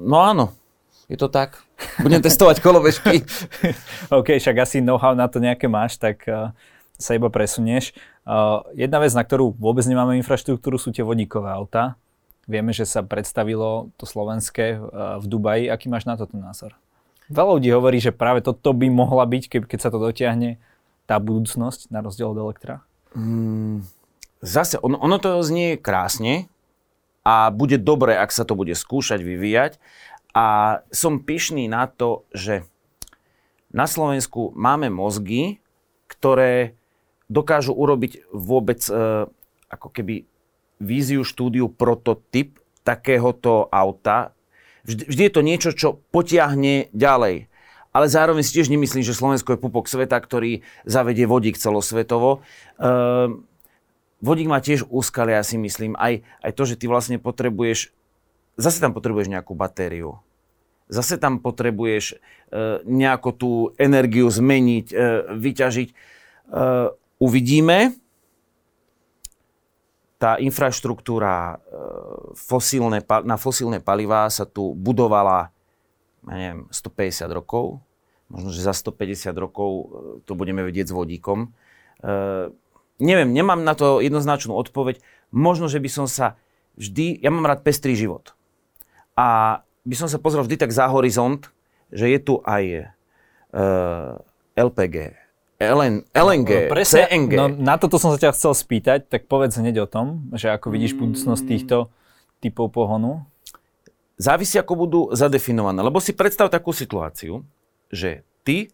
No 0.07 0.23
áno, 0.23 0.55
je 1.11 1.17
to 1.19 1.27
tak. 1.27 1.59
Budem 2.05 2.23
testovať 2.23 2.61
kolobežky. 2.63 3.25
OK, 4.19 4.37
však 4.39 4.57
asi 4.63 4.79
know-how 4.85 5.17
na 5.17 5.27
to 5.27 5.43
nejaké 5.43 5.67
máš, 5.67 5.99
tak 5.99 6.23
uh, 6.29 6.53
sa 7.01 7.17
iba 7.17 7.33
presunieš. 7.33 7.97
Uh, 8.29 8.63
jedna 8.77 9.01
vec, 9.01 9.11
na 9.17 9.25
ktorú 9.25 9.57
vôbec 9.57 9.83
nemáme 9.89 10.21
infraštruktúru, 10.21 10.77
sú 10.77 10.93
tie 10.93 11.03
vodíkové 11.03 11.51
autá. 11.51 11.97
Vieme, 12.47 12.71
že 12.71 12.87
sa 12.87 13.03
predstavilo 13.03 13.91
to 13.99 14.07
slovenské 14.07 14.79
uh, 14.79 15.19
v 15.19 15.27
Dubaji. 15.27 15.65
Aký 15.67 15.91
máš 15.91 16.07
na 16.07 16.15
toto 16.15 16.39
názor? 16.39 16.79
Veľa 17.27 17.59
ľudí 17.59 17.71
hovorí, 17.75 17.99
že 17.99 18.15
práve 18.15 18.39
toto 18.39 18.71
by 18.71 18.87
mohla 18.87 19.27
byť, 19.27 19.67
keď, 19.67 19.79
sa 19.83 19.91
to 19.91 19.99
dotiahne, 19.99 20.63
tá 21.11 21.19
budúcnosť 21.19 21.91
na 21.91 22.03
rozdiel 22.07 22.31
od 22.31 22.39
elektra. 22.39 22.87
Mm, 23.19 23.83
zase, 24.47 24.79
ono, 24.79 24.95
ono 25.03 25.19
to 25.19 25.43
znie 25.43 25.75
krásne, 25.75 26.47
a 27.27 27.51
bude 27.51 27.83
dobre, 27.83 28.15
ak 28.15 28.31
sa 28.31 28.47
to 28.47 28.55
bude 28.55 28.71
skúšať 28.71 29.19
vyvíjať. 29.19 29.83
A 30.31 30.79
som 30.95 31.19
pyšný 31.19 31.67
na 31.67 31.91
to, 31.91 32.23
že 32.31 32.63
na 33.75 33.91
Slovensku 33.91 34.55
máme 34.55 34.87
mozgy, 34.95 35.59
ktoré 36.07 36.79
dokážu 37.27 37.75
urobiť 37.75 38.31
vôbec 38.31 38.79
e, 38.87 39.27
ako 39.67 39.89
keby 39.91 40.31
víziu, 40.79 41.25
štúdiu, 41.25 41.69
prototyp 41.73 42.61
takéhoto 42.87 43.67
auta. 43.73 44.37
Vždy, 44.87 45.03
vždy 45.11 45.23
je 45.27 45.33
to 45.35 45.43
niečo, 45.43 45.71
čo 45.75 45.89
potiahne 46.15 46.93
ďalej. 46.95 47.51
Ale 47.97 48.07
zároveň 48.13 48.45
si 48.45 48.55
tiež 48.61 48.69
nemyslím, 48.69 49.03
že 49.03 49.17
Slovensko 49.17 49.57
je 49.57 49.63
pupok 49.63 49.89
sveta, 49.89 50.21
ktorý 50.21 50.61
zavedie 50.85 51.25
vodík 51.25 51.57
celosvetovo. 51.57 52.45
E, 52.77 52.89
vodík 54.21 54.49
má 54.53 54.61
tiež 54.61 54.85
úskalia, 54.93 55.41
ja 55.41 55.45
si 55.49 55.57
myslím. 55.57 55.97
Aj, 55.97 56.21
aj 56.45 56.53
to, 56.53 56.63
že 56.69 56.77
ty 56.77 56.93
vlastne 56.93 57.17
potrebuješ, 57.17 57.97
zase 58.61 58.79
tam 58.85 58.93
potrebuješ 58.93 59.33
nejakú 59.33 59.57
batériu. 59.57 60.21
Zase 60.93 61.19
tam 61.19 61.43
potrebuješ 61.43 62.15
e, 62.15 62.17
nejakú 62.85 63.33
tú 63.35 63.75
energiu 63.75 64.31
zmeniť, 64.31 64.87
e, 64.93 64.97
vyťažiť. 65.35 65.89
E, 65.91 65.95
uvidíme. 67.19 67.97
Tá 70.17 70.41
infraštruktúra 70.41 71.61
e, 71.61 71.77
fosílne, 72.33 73.05
na 73.05 73.37
fosílne 73.37 73.85
palivá 73.85 74.29
sa 74.33 74.49
tu 74.49 74.73
budovala 74.73 75.53
neviem, 76.25 76.65
150 76.73 77.29
rokov. 77.37 77.85
Možno, 78.27 78.51
že 78.51 78.65
za 78.65 78.73
150 78.73 79.31
rokov 79.37 79.71
e, 79.71 79.85
to 80.25 80.33
budeme 80.33 80.65
vedieť 80.65 80.91
s 80.91 80.97
vodíkom. 80.97 81.53
E, 82.01 82.09
neviem, 82.99 83.31
nemám 83.31 83.61
na 83.61 83.77
to 83.77 84.01
jednoznačnú 84.01 84.57
odpoveď. 84.57 85.05
Možno, 85.31 85.69
že 85.69 85.79
by 85.79 85.91
som 85.93 86.07
sa 86.09 86.41
vždy, 86.81 87.21
ja 87.21 87.29
mám 87.29 87.45
rád 87.45 87.61
pestrý 87.61 87.93
život. 87.93 88.33
A 89.21 89.61
by 89.85 89.95
som 89.95 90.09
sa 90.09 90.17
pozrel 90.17 90.49
vždy 90.49 90.57
tak 90.57 90.73
za 90.73 90.89
horizont, 90.89 91.53
že 91.93 92.11
je 92.11 92.19
tu 92.19 92.43
aj 92.43 92.93
LPG, 94.59 95.26
LN, 95.57 96.05
LNG, 96.13 96.51
no, 96.53 96.61
presne, 96.69 97.09
CNG. 97.09 97.33
No, 97.33 97.49
na 97.49 97.81
toto 97.81 97.97
som 97.97 98.13
sa 98.13 98.21
ťa 98.21 98.37
chcel 98.37 98.53
spýtať, 98.53 99.09
tak 99.09 99.25
povedz 99.25 99.57
hneď 99.57 99.85
o 99.85 99.89
tom, 99.89 100.29
že 100.37 100.53
ako 100.53 100.69
vidíš 100.69 101.01
budúcnosť 101.01 101.43
mm. 101.43 101.49
týchto 101.49 101.77
typov 102.45 102.77
pohonu. 102.77 103.25
Závisí, 104.21 104.61
ako 104.61 104.73
budú 104.77 105.01
zadefinované. 105.17 105.81
Lebo 105.81 105.97
si 105.97 106.13
predstav 106.13 106.53
takú 106.53 106.77
situáciu, 106.77 107.41
že 107.89 108.29
ty 108.45 108.69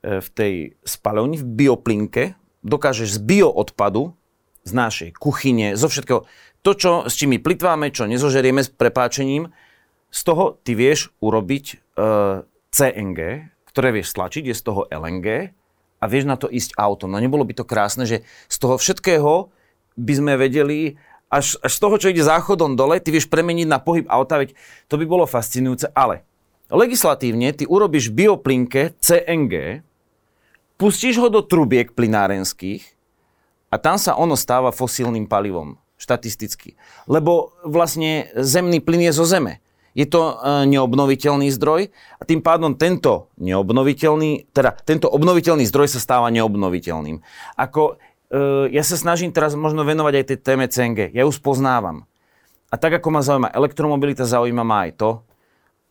e, 0.00 0.20
v 0.24 0.28
tej 0.32 0.54
spalovni, 0.80 1.36
v 1.36 1.44
bioplinke, 1.44 2.40
dokážeš 2.64 3.16
z 3.16 3.18
bioodpadu, 3.20 4.16
z 4.64 4.72
našej 4.72 5.10
kuchyne, 5.20 5.76
zo 5.76 5.92
všetkého, 5.92 6.24
to, 6.64 6.70
čo, 6.72 6.90
s 7.04 7.20
čím 7.20 7.36
my 7.36 7.38
plitváme, 7.44 7.92
čo 7.92 8.08
nezožerieme 8.08 8.64
s 8.64 8.72
prepáčením, 8.72 9.52
z 10.08 10.20
toho 10.24 10.56
ty 10.64 10.72
vieš 10.72 11.12
urobiť 11.20 11.64
e, 11.68 11.76
CNG, 12.72 13.20
ktoré 13.68 13.88
vieš 13.92 14.16
stlačiť, 14.16 14.48
je 14.48 14.56
z 14.56 14.62
toho 14.64 14.88
LNG 14.88 15.52
a 16.04 16.10
vieš 16.12 16.28
na 16.28 16.36
to 16.36 16.52
ísť 16.52 16.76
autom. 16.76 17.08
No 17.08 17.16
nebolo 17.16 17.48
by 17.48 17.56
to 17.56 17.64
krásne, 17.64 18.04
že 18.04 18.20
z 18.52 18.56
toho 18.60 18.76
všetkého 18.76 19.48
by 19.96 20.12
sme 20.12 20.36
vedeli, 20.36 21.00
až, 21.32 21.56
až 21.64 21.72
z 21.72 21.80
toho, 21.80 21.96
čo 21.96 22.12
ide 22.12 22.20
záchodom 22.20 22.76
dole, 22.76 23.00
ty 23.00 23.08
vieš 23.08 23.32
premeniť 23.32 23.64
na 23.64 23.80
pohyb 23.80 24.04
auta, 24.12 24.36
veď 24.36 24.52
to 24.92 25.00
by 25.00 25.08
bolo 25.08 25.24
fascinujúce, 25.24 25.88
ale 25.96 26.28
legislatívne 26.68 27.56
ty 27.56 27.64
urobíš 27.64 28.12
bioplinke 28.12 28.92
CNG, 29.00 29.80
pustíš 30.76 31.16
ho 31.16 31.32
do 31.32 31.40
trubiek 31.40 31.96
plinárenských 31.96 32.84
a 33.72 33.80
tam 33.80 33.96
sa 33.96 34.12
ono 34.20 34.36
stáva 34.36 34.76
fosílnym 34.76 35.24
palivom, 35.24 35.80
štatisticky. 35.96 36.76
Lebo 37.08 37.56
vlastne 37.64 38.28
zemný 38.36 38.84
plyn 38.84 39.08
je 39.08 39.16
zo 39.16 39.24
zeme. 39.24 39.63
Je 39.94 40.06
to 40.10 40.20
e, 40.20 40.34
neobnoviteľný 40.74 41.54
zdroj 41.54 41.94
a 42.18 42.22
tým 42.26 42.42
pádom 42.42 42.74
tento 42.74 43.30
neobnoviteľný, 43.38 44.50
teda 44.50 44.74
tento 44.82 45.06
obnoviteľný 45.06 45.62
zdroj 45.70 45.94
sa 45.94 46.02
stáva 46.02 46.34
neobnoviteľným. 46.34 47.22
Ako 47.54 47.94
e, 47.94 48.74
ja 48.74 48.82
sa 48.82 48.98
snažím 48.98 49.30
teraz 49.30 49.54
možno 49.54 49.86
venovať 49.86 50.14
aj 50.18 50.24
tej 50.26 50.38
téme 50.42 50.66
CNG. 50.66 51.14
Ja 51.14 51.22
ju 51.22 51.32
spoznávam. 51.32 52.10
A 52.68 52.74
tak 52.74 52.98
ako 52.98 53.08
ma 53.14 53.22
zaujíma 53.22 53.54
elektromobilita, 53.54 54.26
zaujíma 54.26 54.66
ma 54.66 54.90
aj 54.90 54.92
to. 54.98 55.10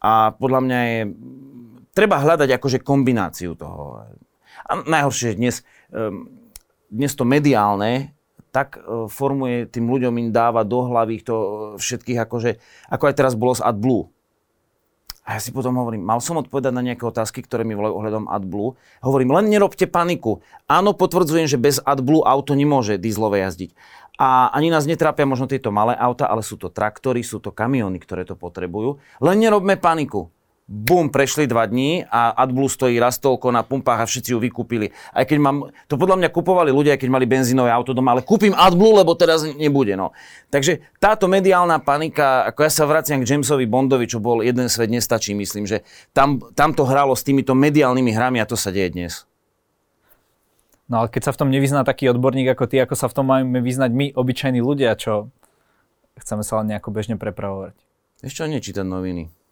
A 0.03 0.35
podľa 0.35 0.59
mňa 0.67 0.79
je... 0.83 1.01
Treba 1.95 2.19
hľadať 2.19 2.49
akože 2.59 2.83
kombináciu 2.83 3.55
toho. 3.55 4.03
A 4.67 4.71
najhoršie, 4.83 5.39
dnes, 5.39 5.63
ehm, 5.95 6.27
dnes 6.91 7.15
to 7.15 7.23
mediálne 7.23 8.11
tak 8.53 8.77
e, 8.77 9.09
formuje, 9.09 9.65
tým 9.65 9.89
ľuďom 9.89 10.13
im 10.21 10.29
dáva 10.29 10.61
do 10.61 10.85
hlavy 10.85 11.25
to 11.25 11.35
e, 11.35 11.47
všetkých, 11.81 12.21
akože, 12.21 12.51
ako 12.93 13.03
aj 13.09 13.15
teraz 13.17 13.33
bolo 13.33 13.57
s 13.57 13.65
AdBlue. 13.65 14.13
A 15.23 15.39
ja 15.39 15.41
si 15.41 15.55
potom 15.55 15.73
hovorím, 15.79 16.03
mal 16.03 16.19
som 16.19 16.37
odpovedať 16.37 16.69
na 16.75 16.83
nejaké 16.83 17.07
otázky, 17.07 17.41
ktoré 17.41 17.63
mi 17.65 17.73
volajú 17.73 17.95
ohľadom 17.95 18.27
AdBlue. 18.27 18.75
Hovorím, 19.01 19.33
len 19.33 19.49
nerobte 19.49 19.87
paniku. 19.87 20.43
Áno, 20.67 20.93
potvrdzujem, 20.93 21.47
že 21.47 21.57
bez 21.57 21.79
AdBlue 21.79 22.27
auto 22.27 22.53
nemôže 22.53 22.99
dieslové 22.99 23.41
jazdiť. 23.47 23.71
A 24.19 24.51
ani 24.53 24.69
nás 24.69 24.85
netrápia 24.85 25.25
možno 25.25 25.49
tieto 25.49 25.73
malé 25.73 25.97
auta, 25.97 26.29
ale 26.29 26.45
sú 26.45 26.59
to 26.59 26.69
traktory, 26.69 27.25
sú 27.25 27.41
to 27.41 27.55
kamiony, 27.55 27.97
ktoré 27.97 28.27
to 28.27 28.37
potrebujú. 28.37 29.01
Len 29.23 29.41
nerobme 29.41 29.79
paniku 29.79 30.29
bum, 30.63 31.11
prešli 31.11 31.43
dva 31.43 31.67
dní 31.67 32.07
a 32.07 32.31
AdBlue 32.39 32.71
stojí 32.71 32.95
raz 32.95 33.19
toľko 33.19 33.51
na 33.51 33.67
pumpách 33.67 33.99
a 33.99 34.05
všetci 34.07 34.31
ju 34.31 34.39
vykúpili. 34.39 34.95
Aj 35.11 35.27
keď 35.27 35.37
mám, 35.43 35.57
to 35.91 35.99
podľa 35.99 36.23
mňa 36.23 36.29
kupovali 36.31 36.71
ľudia, 36.71 36.95
keď 36.95 37.09
mali 37.11 37.27
benzínové 37.27 37.67
auto 37.67 37.91
doma, 37.91 38.15
ale 38.15 38.23
kúpim 38.23 38.55
AdBlue, 38.55 39.03
lebo 39.03 39.11
teraz 39.19 39.43
nebude. 39.43 39.99
No. 39.99 40.15
Takže 40.47 40.79
táto 41.03 41.27
mediálna 41.27 41.83
panika, 41.83 42.47
ako 42.47 42.59
ja 42.63 42.71
sa 42.71 42.87
vraciam 42.87 43.19
k 43.19 43.27
Jamesovi 43.27 43.67
Bondovi, 43.67 44.07
čo 44.07 44.23
bol 44.23 44.39
jeden 44.39 44.71
svet 44.71 44.87
nestačí, 44.87 45.35
myslím, 45.35 45.67
že 45.67 45.83
tam, 46.15 46.39
tam 46.55 46.71
to 46.71 46.87
hralo 46.87 47.11
s 47.11 47.27
týmito 47.27 47.51
mediálnymi 47.51 48.11
hrami 48.15 48.39
a 48.39 48.47
to 48.47 48.55
sa 48.55 48.71
deje 48.71 48.95
dnes. 48.95 49.27
No 50.87 51.03
ale 51.03 51.07
keď 51.11 51.31
sa 51.31 51.33
v 51.35 51.39
tom 51.43 51.49
nevyzná 51.51 51.83
taký 51.83 52.11
odborník 52.11 52.55
ako 52.55 52.67
ty, 52.71 52.79
ako 52.79 52.95
sa 52.95 53.07
v 53.11 53.15
tom 53.15 53.25
máme 53.27 53.59
vyznať 53.59 53.91
my, 53.91 54.05
obyčajní 54.15 54.59
ľudia, 54.59 54.95
čo 54.95 55.31
chceme 56.19 56.43
sa 56.43 56.61
len 56.61 56.71
nejako 56.71 56.91
bežne 56.93 57.15
prepravovať. 57.19 57.75
Ešte 58.23 58.47
nečítať 58.47 58.87
noviny. 58.87 59.42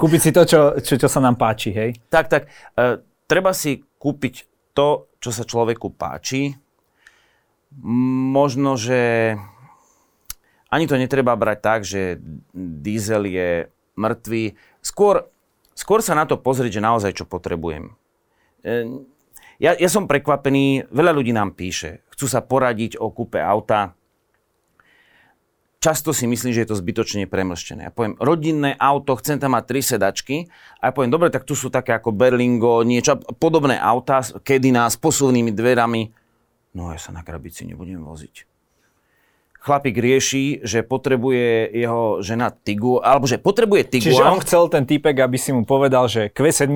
Kúpiť 0.00 0.20
si 0.20 0.30
to, 0.34 0.42
čo, 0.42 0.60
čo, 0.82 0.94
čo 0.98 1.08
sa 1.08 1.22
nám 1.22 1.38
páči, 1.38 1.70
hej? 1.70 1.90
Tak, 2.10 2.26
tak. 2.26 2.42
E, 2.74 2.98
treba 3.30 3.54
si 3.54 3.82
kúpiť 3.98 4.34
to, 4.74 5.12
čo 5.22 5.30
sa 5.30 5.46
človeku 5.46 5.94
páči. 5.94 6.54
Možno, 8.32 8.76
že 8.76 9.32
ani 10.72 10.84
to 10.88 10.98
netreba 10.98 11.36
brať 11.36 11.58
tak, 11.60 11.80
že 11.84 12.18
diesel 12.56 13.28
je 13.28 13.68
mŕtvý. 13.96 14.56
Skôr, 14.80 15.28
skôr 15.76 16.00
sa 16.00 16.16
na 16.16 16.24
to 16.24 16.40
pozrieť, 16.40 16.80
že 16.80 16.86
naozaj 16.86 17.12
čo 17.16 17.24
potrebujem. 17.28 17.92
E, 18.66 19.04
ja, 19.62 19.78
ja 19.78 19.88
som 19.88 20.10
prekvapený, 20.10 20.90
veľa 20.90 21.12
ľudí 21.14 21.30
nám 21.30 21.54
píše, 21.54 22.02
chcú 22.10 22.26
sa 22.26 22.42
poradiť 22.42 22.98
o 22.98 23.14
kúpe 23.14 23.38
auta. 23.38 23.94
Často 25.82 26.14
si 26.14 26.30
myslím, 26.30 26.54
že 26.54 26.62
je 26.62 26.70
to 26.70 26.78
zbytočne 26.78 27.26
premlštené. 27.26 27.90
Ja 27.90 27.92
poviem, 27.92 28.14
rodinné 28.22 28.78
auto, 28.78 29.18
chcem 29.18 29.42
tam 29.42 29.58
mať 29.58 29.64
tri 29.66 29.80
sedačky 29.82 30.36
a 30.78 30.88
ja 30.88 30.92
poviem, 30.94 31.10
dobre, 31.10 31.34
tak 31.34 31.42
tu 31.42 31.58
sú 31.58 31.74
také 31.74 31.90
ako 31.98 32.14
Berlingo, 32.14 32.86
niečo 32.86 33.18
podobné 33.42 33.74
auta, 33.82 34.22
kedy 34.22 34.70
nás 34.70 34.94
posuvnými 34.94 35.50
dverami. 35.50 36.14
No 36.78 36.94
ja 36.94 37.02
sa 37.02 37.10
na 37.10 37.26
krabici 37.26 37.66
nebudem 37.66 37.98
voziť. 37.98 38.46
Chlapík 39.62 39.94
rieši, 39.94 40.66
že 40.66 40.82
potrebuje 40.82 41.70
jeho 41.70 42.18
žena 42.18 42.50
Tigu, 42.50 42.98
alebo 42.98 43.30
že 43.30 43.38
potrebuje 43.38 43.94
Tigu. 43.94 44.10
Čiže 44.10 44.26
on 44.26 44.42
chcel 44.42 44.66
ten 44.66 44.82
typek, 44.82 45.14
aby 45.22 45.38
si 45.38 45.54
mu 45.54 45.62
povedal, 45.62 46.10
že 46.10 46.34
Q7 46.34 46.66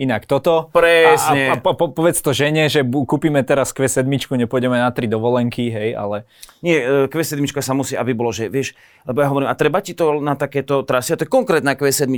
inak 0.00 0.24
toto. 0.24 0.72
Presne. 0.72 1.52
A, 1.52 1.60
a, 1.60 1.60
a 1.60 1.76
po, 1.76 1.92
povedz 1.92 2.24
to 2.24 2.32
žene, 2.32 2.72
že 2.72 2.80
kúpime 2.80 3.44
teraz 3.44 3.76
Q7, 3.76 4.08
nepôjdeme 4.08 4.80
na 4.80 4.88
tri 4.88 5.04
dovolenky, 5.04 5.68
hej, 5.68 5.92
ale... 5.92 6.24
Nie, 6.64 6.80
e, 6.80 7.12
Q7 7.12 7.44
sa 7.60 7.76
musí, 7.76 8.00
aby 8.00 8.16
bolo, 8.16 8.32
že 8.32 8.48
vieš, 8.48 8.72
lebo 9.04 9.20
ja 9.20 9.28
hovorím, 9.28 9.52
a 9.52 9.54
treba 9.54 9.84
ti 9.84 9.92
to 9.92 10.24
na 10.24 10.40
takéto 10.40 10.80
trasy, 10.88 11.12
a 11.12 11.20
to 11.20 11.28
je 11.28 11.30
konkrétna 11.30 11.76
Q7. 11.76 12.08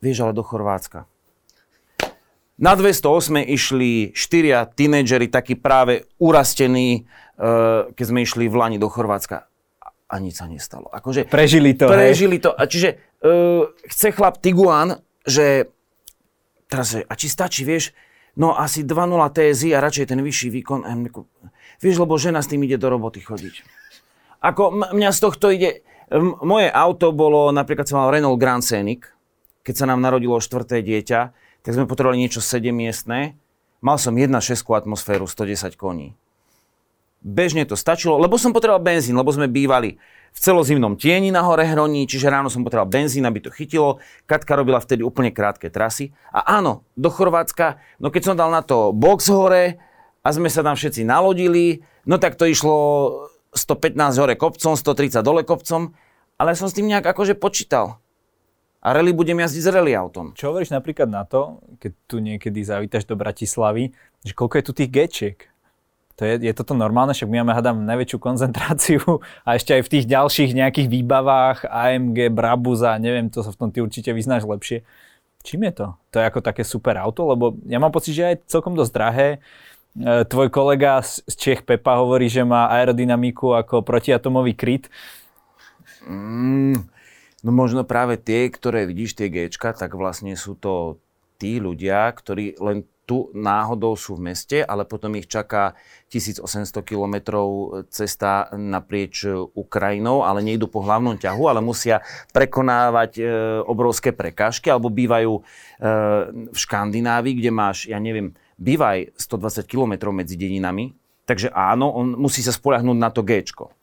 Vieš, 0.00 0.16
ale 0.24 0.32
do 0.32 0.40
Chorvátska. 0.40 1.04
Na 2.56 2.72
208 2.72 3.44
išli 3.44 4.16
štyria 4.16 4.64
tínedžeri, 4.64 5.28
takí 5.28 5.52
práve 5.52 6.08
urastení, 6.16 7.04
e, 7.36 7.92
keď 7.92 8.04
sme 8.08 8.24
išli 8.24 8.48
v 8.48 8.56
Lani 8.56 8.78
do 8.80 8.88
Chorvátska. 8.88 9.52
A 10.12 10.20
nič 10.20 10.40
sa 10.40 10.48
nestalo. 10.48 10.92
Akože, 10.92 11.24
prežili 11.24 11.72
to, 11.72 11.88
Prežili 11.88 12.36
hej? 12.36 12.44
to. 12.44 12.50
A 12.52 12.68
čiže 12.68 13.00
uh, 13.24 13.64
chce 13.88 14.12
chlap 14.12 14.44
Tiguan, 14.44 15.00
že 15.24 15.72
Teraz, 16.72 16.96
a 16.96 17.12
či 17.12 17.28
stačí, 17.28 17.68
vieš, 17.68 17.92
no 18.40 18.56
asi 18.56 18.80
2.0 18.80 19.12
TSI 19.28 19.76
a 19.76 19.84
radšej 19.84 20.08
ten 20.08 20.24
vyšší 20.24 20.48
výkon. 20.48 20.88
Vieš, 21.84 22.00
lebo 22.00 22.16
žena 22.16 22.40
s 22.40 22.48
tým 22.48 22.64
ide 22.64 22.80
do 22.80 22.88
roboty 22.88 23.20
chodiť. 23.20 23.60
Ako 24.40 24.96
mňa 24.96 25.10
z 25.12 25.18
tohto 25.20 25.52
ide... 25.52 25.84
M- 26.08 26.40
moje 26.40 26.72
auto 26.72 27.12
bolo, 27.12 27.52
napríklad 27.52 27.84
som 27.84 28.00
mal 28.00 28.08
Renault 28.08 28.40
Grand 28.40 28.64
Scenic, 28.64 29.12
keď 29.60 29.74
sa 29.76 29.88
nám 29.88 30.00
narodilo 30.00 30.40
štvrté 30.40 30.80
dieťa, 30.80 31.20
tak 31.60 31.70
sme 31.76 31.84
potrebovali 31.84 32.24
niečo 32.24 32.40
7 32.40 32.72
miestne. 32.72 33.36
Mal 33.84 34.00
som 34.00 34.16
1.6 34.16 34.64
atmosféru, 34.72 35.28
110 35.28 35.76
koní. 35.76 36.16
Bežne 37.22 37.62
to 37.62 37.78
stačilo, 37.78 38.18
lebo 38.18 38.34
som 38.34 38.50
potreboval 38.50 38.82
benzín, 38.82 39.14
lebo 39.14 39.30
sme 39.30 39.46
bývali 39.46 39.94
v 40.32 40.38
celozimnom 40.40 40.98
tieni 40.98 41.30
na 41.30 41.46
hore 41.46 41.62
Hroní, 41.62 42.08
čiže 42.10 42.26
ráno 42.26 42.50
som 42.50 42.66
potreboval 42.66 42.90
benzín, 42.90 43.22
aby 43.22 43.38
to 43.38 43.54
chytilo. 43.54 44.02
Katka 44.26 44.58
robila 44.58 44.82
vtedy 44.82 45.06
úplne 45.06 45.30
krátke 45.30 45.70
trasy. 45.70 46.10
A 46.34 46.58
áno, 46.58 46.88
do 46.98 47.12
Chorvátska, 47.12 47.78
no 48.02 48.10
keď 48.10 48.32
som 48.32 48.34
dal 48.34 48.50
na 48.50 48.64
to 48.64 48.90
box 48.90 49.30
hore 49.30 49.78
a 50.24 50.28
sme 50.34 50.50
sa 50.50 50.66
tam 50.66 50.74
všetci 50.74 51.06
nalodili, 51.06 51.84
no 52.08 52.18
tak 52.18 52.34
to 52.34 52.48
išlo 52.48 52.74
115 53.54 53.94
hore 54.18 54.34
kopcom, 54.34 54.74
130 54.74 55.20
dole 55.20 55.44
kopcom, 55.44 55.92
ale 56.40 56.56
som 56.56 56.66
s 56.66 56.74
tým 56.74 56.88
nejak 56.88 57.06
akože 57.06 57.36
počítal. 57.36 58.00
A 58.82 58.90
rally 58.90 59.14
budem 59.14 59.38
jazdiť 59.38 59.62
s 59.62 59.70
rally 59.70 59.94
autom. 59.94 60.34
Čo 60.34 60.50
hovoríš 60.50 60.74
napríklad 60.74 61.06
na 61.06 61.22
to, 61.22 61.62
keď 61.78 61.92
tu 62.10 62.18
niekedy 62.18 62.66
zavítaš 62.66 63.06
do 63.06 63.14
Bratislavy, 63.14 63.94
že 64.26 64.34
koľko 64.34 64.58
je 64.58 64.64
tu 64.66 64.72
tých 64.74 64.90
gečiek? 64.90 65.51
To 66.20 66.28
je, 66.28 66.44
je 66.44 66.52
toto 66.52 66.76
normálne, 66.76 67.16
však 67.16 67.30
my 67.30 67.40
máme, 67.40 67.56
hádam, 67.56 67.88
najväčšiu 67.88 68.18
koncentráciu 68.20 69.00
a 69.46 69.56
ešte 69.56 69.72
aj 69.80 69.82
v 69.88 69.92
tých 69.96 70.04
ďalších 70.08 70.50
nejakých 70.52 70.88
výbavách 70.92 71.64
AMG, 71.66 72.28
Brabuza, 72.28 73.00
neviem, 73.00 73.32
to 73.32 73.40
sa 73.40 73.50
v 73.50 73.58
tom 73.58 73.68
ty 73.72 73.80
určite 73.80 74.12
vyznáš 74.12 74.44
lepšie. 74.44 74.84
Čím 75.42 75.66
je 75.66 75.72
to? 75.74 75.86
To 76.14 76.16
je 76.22 76.28
ako 76.28 76.40
také 76.44 76.62
super 76.62 76.94
auto, 77.00 77.26
lebo 77.26 77.58
ja 77.66 77.82
mám 77.82 77.90
pocit, 77.90 78.14
že 78.14 78.28
aj 78.30 78.46
celkom 78.46 78.78
dosť 78.78 78.92
drahé. 78.94 79.28
E, 79.98 80.22
tvoj 80.22 80.54
kolega 80.54 81.02
z 81.02 81.34
Čech 81.34 81.66
Pepa 81.66 81.98
hovorí, 81.98 82.30
že 82.30 82.46
má 82.46 82.70
aerodynamiku 82.70 83.58
ako 83.58 83.82
protiatomový 83.82 84.54
kryt. 84.54 84.86
Mm, 86.06 86.86
no 87.42 87.50
možno 87.50 87.82
práve 87.82 88.22
tie, 88.22 88.46
ktoré 88.54 88.86
vidíš, 88.86 89.18
tie 89.18 89.26
Gčka, 89.26 89.74
tak 89.74 89.98
vlastne 89.98 90.38
sú 90.38 90.54
to 90.54 91.02
tí 91.42 91.58
ľudia, 91.58 92.06
ktorí 92.14 92.54
len 92.62 92.86
tu 93.02 93.28
náhodou 93.34 93.98
sú 93.98 94.14
v 94.14 94.30
meste, 94.30 94.62
ale 94.62 94.86
potom 94.86 95.12
ich 95.18 95.26
čaká 95.26 95.74
1800 96.08 96.46
km 96.86 97.16
cesta 97.90 98.46
naprieč 98.54 99.26
Ukrajinou, 99.52 100.22
ale 100.22 100.40
nejdu 100.40 100.70
po 100.70 100.86
hlavnom 100.86 101.18
ťahu, 101.18 101.42
ale 101.50 101.60
musia 101.60 102.00
prekonávať 102.30 103.10
e, 103.18 103.22
obrovské 103.66 104.14
prekážky, 104.14 104.70
alebo 104.70 104.86
bývajú 104.88 105.32
e, 105.34 105.42
v 106.48 106.56
Škandinávii, 106.56 107.34
kde 107.42 107.50
máš, 107.50 107.90
ja 107.90 107.98
neviem, 107.98 108.32
bývaj 108.54 109.18
120 109.18 109.66
km 109.66 110.14
medzi 110.14 110.38
dedinami, 110.38 110.94
takže 111.26 111.50
áno, 111.50 111.90
on 111.90 112.14
musí 112.14 112.40
sa 112.40 112.54
spoľahnúť 112.54 112.98
na 112.98 113.10
to 113.10 113.26
Gčko 113.26 113.81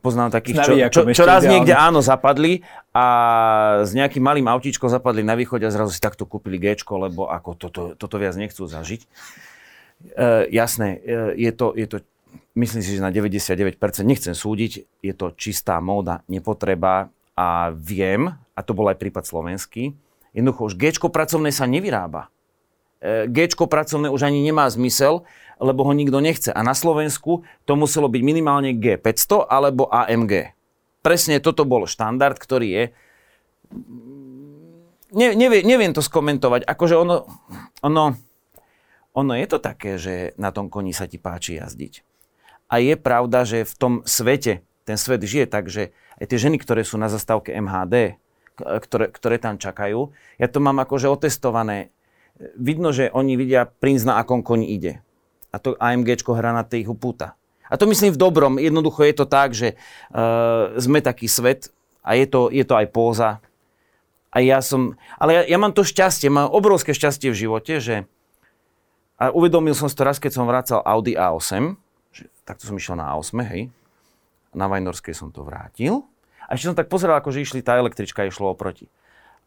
poznám 0.00 0.32
takých, 0.32 0.64
čo, 0.64 0.72
čo, 0.88 1.00
čo 1.12 1.24
raz 1.28 1.44
ideálne. 1.44 1.52
niekde 1.52 1.74
áno 1.76 2.00
zapadli 2.00 2.64
a 2.96 3.04
s 3.84 3.92
nejakým 3.92 4.24
malým 4.24 4.48
autíčkom 4.48 4.88
zapadli 4.88 5.20
na 5.20 5.36
východe 5.36 5.68
a 5.68 5.72
zrazu 5.72 5.92
si 5.92 6.00
takto 6.00 6.24
kúpili 6.24 6.56
G, 6.56 6.80
lebo 6.80 7.28
ako 7.28 7.50
toto, 7.60 7.82
toto 7.98 8.16
viac 8.16 8.32
nechcú 8.40 8.64
zažiť. 8.64 9.00
E, 9.04 9.08
jasné, 10.48 10.96
e, 11.04 11.44
je, 11.44 11.52
to, 11.52 11.76
je 11.76 11.86
to, 11.88 11.96
myslím 12.56 12.80
si, 12.80 12.96
že 12.96 13.04
na 13.04 13.12
99%, 13.12 13.76
nechcem 14.08 14.32
súdiť, 14.32 14.72
je 15.04 15.12
to 15.12 15.36
čistá 15.36 15.76
móda, 15.84 16.24
nepotreba 16.24 17.12
a 17.36 17.68
viem, 17.76 18.32
a 18.32 18.60
to 18.64 18.72
bol 18.72 18.88
aj 18.88 18.96
prípad 18.96 19.28
slovenský, 19.28 19.92
jednoducho 20.32 20.72
už 20.72 20.74
G 20.80 20.96
pracovné 20.96 21.52
sa 21.52 21.68
nevyrába. 21.68 22.32
G 23.02 23.36
pracovné 23.50 24.06
už 24.14 24.30
ani 24.30 24.46
nemá 24.46 24.70
zmysel, 24.70 25.26
lebo 25.58 25.82
ho 25.82 25.92
nikto 25.94 26.22
nechce. 26.22 26.54
A 26.54 26.62
na 26.62 26.74
Slovensku 26.74 27.42
to 27.66 27.74
muselo 27.74 28.06
byť 28.06 28.22
minimálne 28.22 28.78
G500 28.78 29.50
alebo 29.50 29.90
AMG. 29.90 30.54
Presne 31.02 31.42
toto 31.42 31.66
bol 31.66 31.90
štandard, 31.90 32.38
ktorý 32.38 32.68
je... 32.70 32.84
Ne, 35.12 35.34
nevie, 35.34 35.66
neviem 35.66 35.90
to 35.90 36.00
skomentovať. 36.00 36.62
Akože 36.62 36.94
ono, 36.94 37.26
ono, 37.82 38.14
ono 39.12 39.32
je 39.34 39.46
to 39.50 39.58
také, 39.58 39.98
že 39.98 40.32
na 40.38 40.54
tom 40.54 40.70
koni 40.70 40.94
sa 40.94 41.10
ti 41.10 41.18
páči 41.18 41.58
jazdiť. 41.58 42.06
A 42.72 42.80
je 42.80 42.94
pravda, 42.96 43.44
že 43.44 43.68
v 43.68 43.74
tom 43.76 43.92
svete, 44.06 44.64
ten 44.88 44.96
svet 44.96 45.20
žije 45.20 45.46
tak, 45.50 45.68
že 45.68 45.92
aj 46.16 46.32
tie 46.32 46.38
ženy, 46.40 46.56
ktoré 46.56 46.86
sú 46.86 46.96
na 46.96 47.12
zastávke 47.12 47.52
MHD, 47.52 48.16
ktoré, 48.56 49.12
ktoré 49.12 49.36
tam 49.36 49.60
čakajú, 49.60 50.14
ja 50.40 50.46
to 50.48 50.58
mám 50.62 50.80
akože 50.80 51.10
otestované. 51.10 51.92
Vidno, 52.56 52.90
že 52.90 53.12
oni 53.12 53.36
vidia 53.36 53.68
princ 53.68 54.02
na 54.02 54.18
akom 54.18 54.40
koni 54.40 54.72
ide 54.72 55.02
a 55.52 55.60
to 55.60 55.76
AMG 55.76 56.24
hrá 56.24 56.56
na 56.56 56.64
tých 56.64 56.88
upúta. 56.88 57.36
A 57.68 57.76
to 57.76 57.84
myslím 57.88 58.12
v 58.12 58.20
dobrom. 58.20 58.56
Jednoducho 58.56 59.04
je 59.04 59.14
to 59.16 59.26
tak, 59.28 59.52
že 59.52 59.76
uh, 60.12 60.76
sme 60.80 61.04
taký 61.04 61.28
svet 61.28 61.68
a 62.00 62.16
je 62.16 62.24
to, 62.28 62.48
je 62.48 62.64
to 62.64 62.74
aj 62.76 62.86
póza. 62.88 63.30
A 64.32 64.40
ja 64.40 64.64
som, 64.64 64.96
ale 65.20 65.44
ja, 65.44 65.56
ja 65.56 65.58
mám 65.60 65.76
to 65.76 65.84
šťastie, 65.84 66.32
mám 66.32 66.48
obrovské 66.48 66.96
šťastie 66.96 67.28
v 67.32 67.36
živote, 67.36 67.80
že 67.84 68.08
a 69.20 69.30
uvedomil 69.30 69.76
som 69.76 69.86
si 69.86 69.94
to 69.94 70.02
raz, 70.02 70.18
keď 70.18 70.32
som 70.34 70.50
vracal 70.50 70.82
Audi 70.82 71.14
A8, 71.14 71.78
že 72.10 72.26
takto 72.42 72.66
som 72.66 72.74
išiel 72.74 72.98
na 72.98 73.14
A8, 73.14 73.38
hej, 73.54 73.70
na 74.50 74.66
Vajnorskej 74.66 75.14
som 75.14 75.30
to 75.30 75.46
vrátil. 75.46 76.02
A 76.50 76.58
ešte 76.58 76.72
som 76.72 76.76
tak 76.76 76.90
pozeral, 76.90 77.22
ako 77.22 77.30
išli 77.30 77.62
tá 77.62 77.78
električka, 77.78 78.26
išlo 78.26 78.50
oproti. 78.50 78.90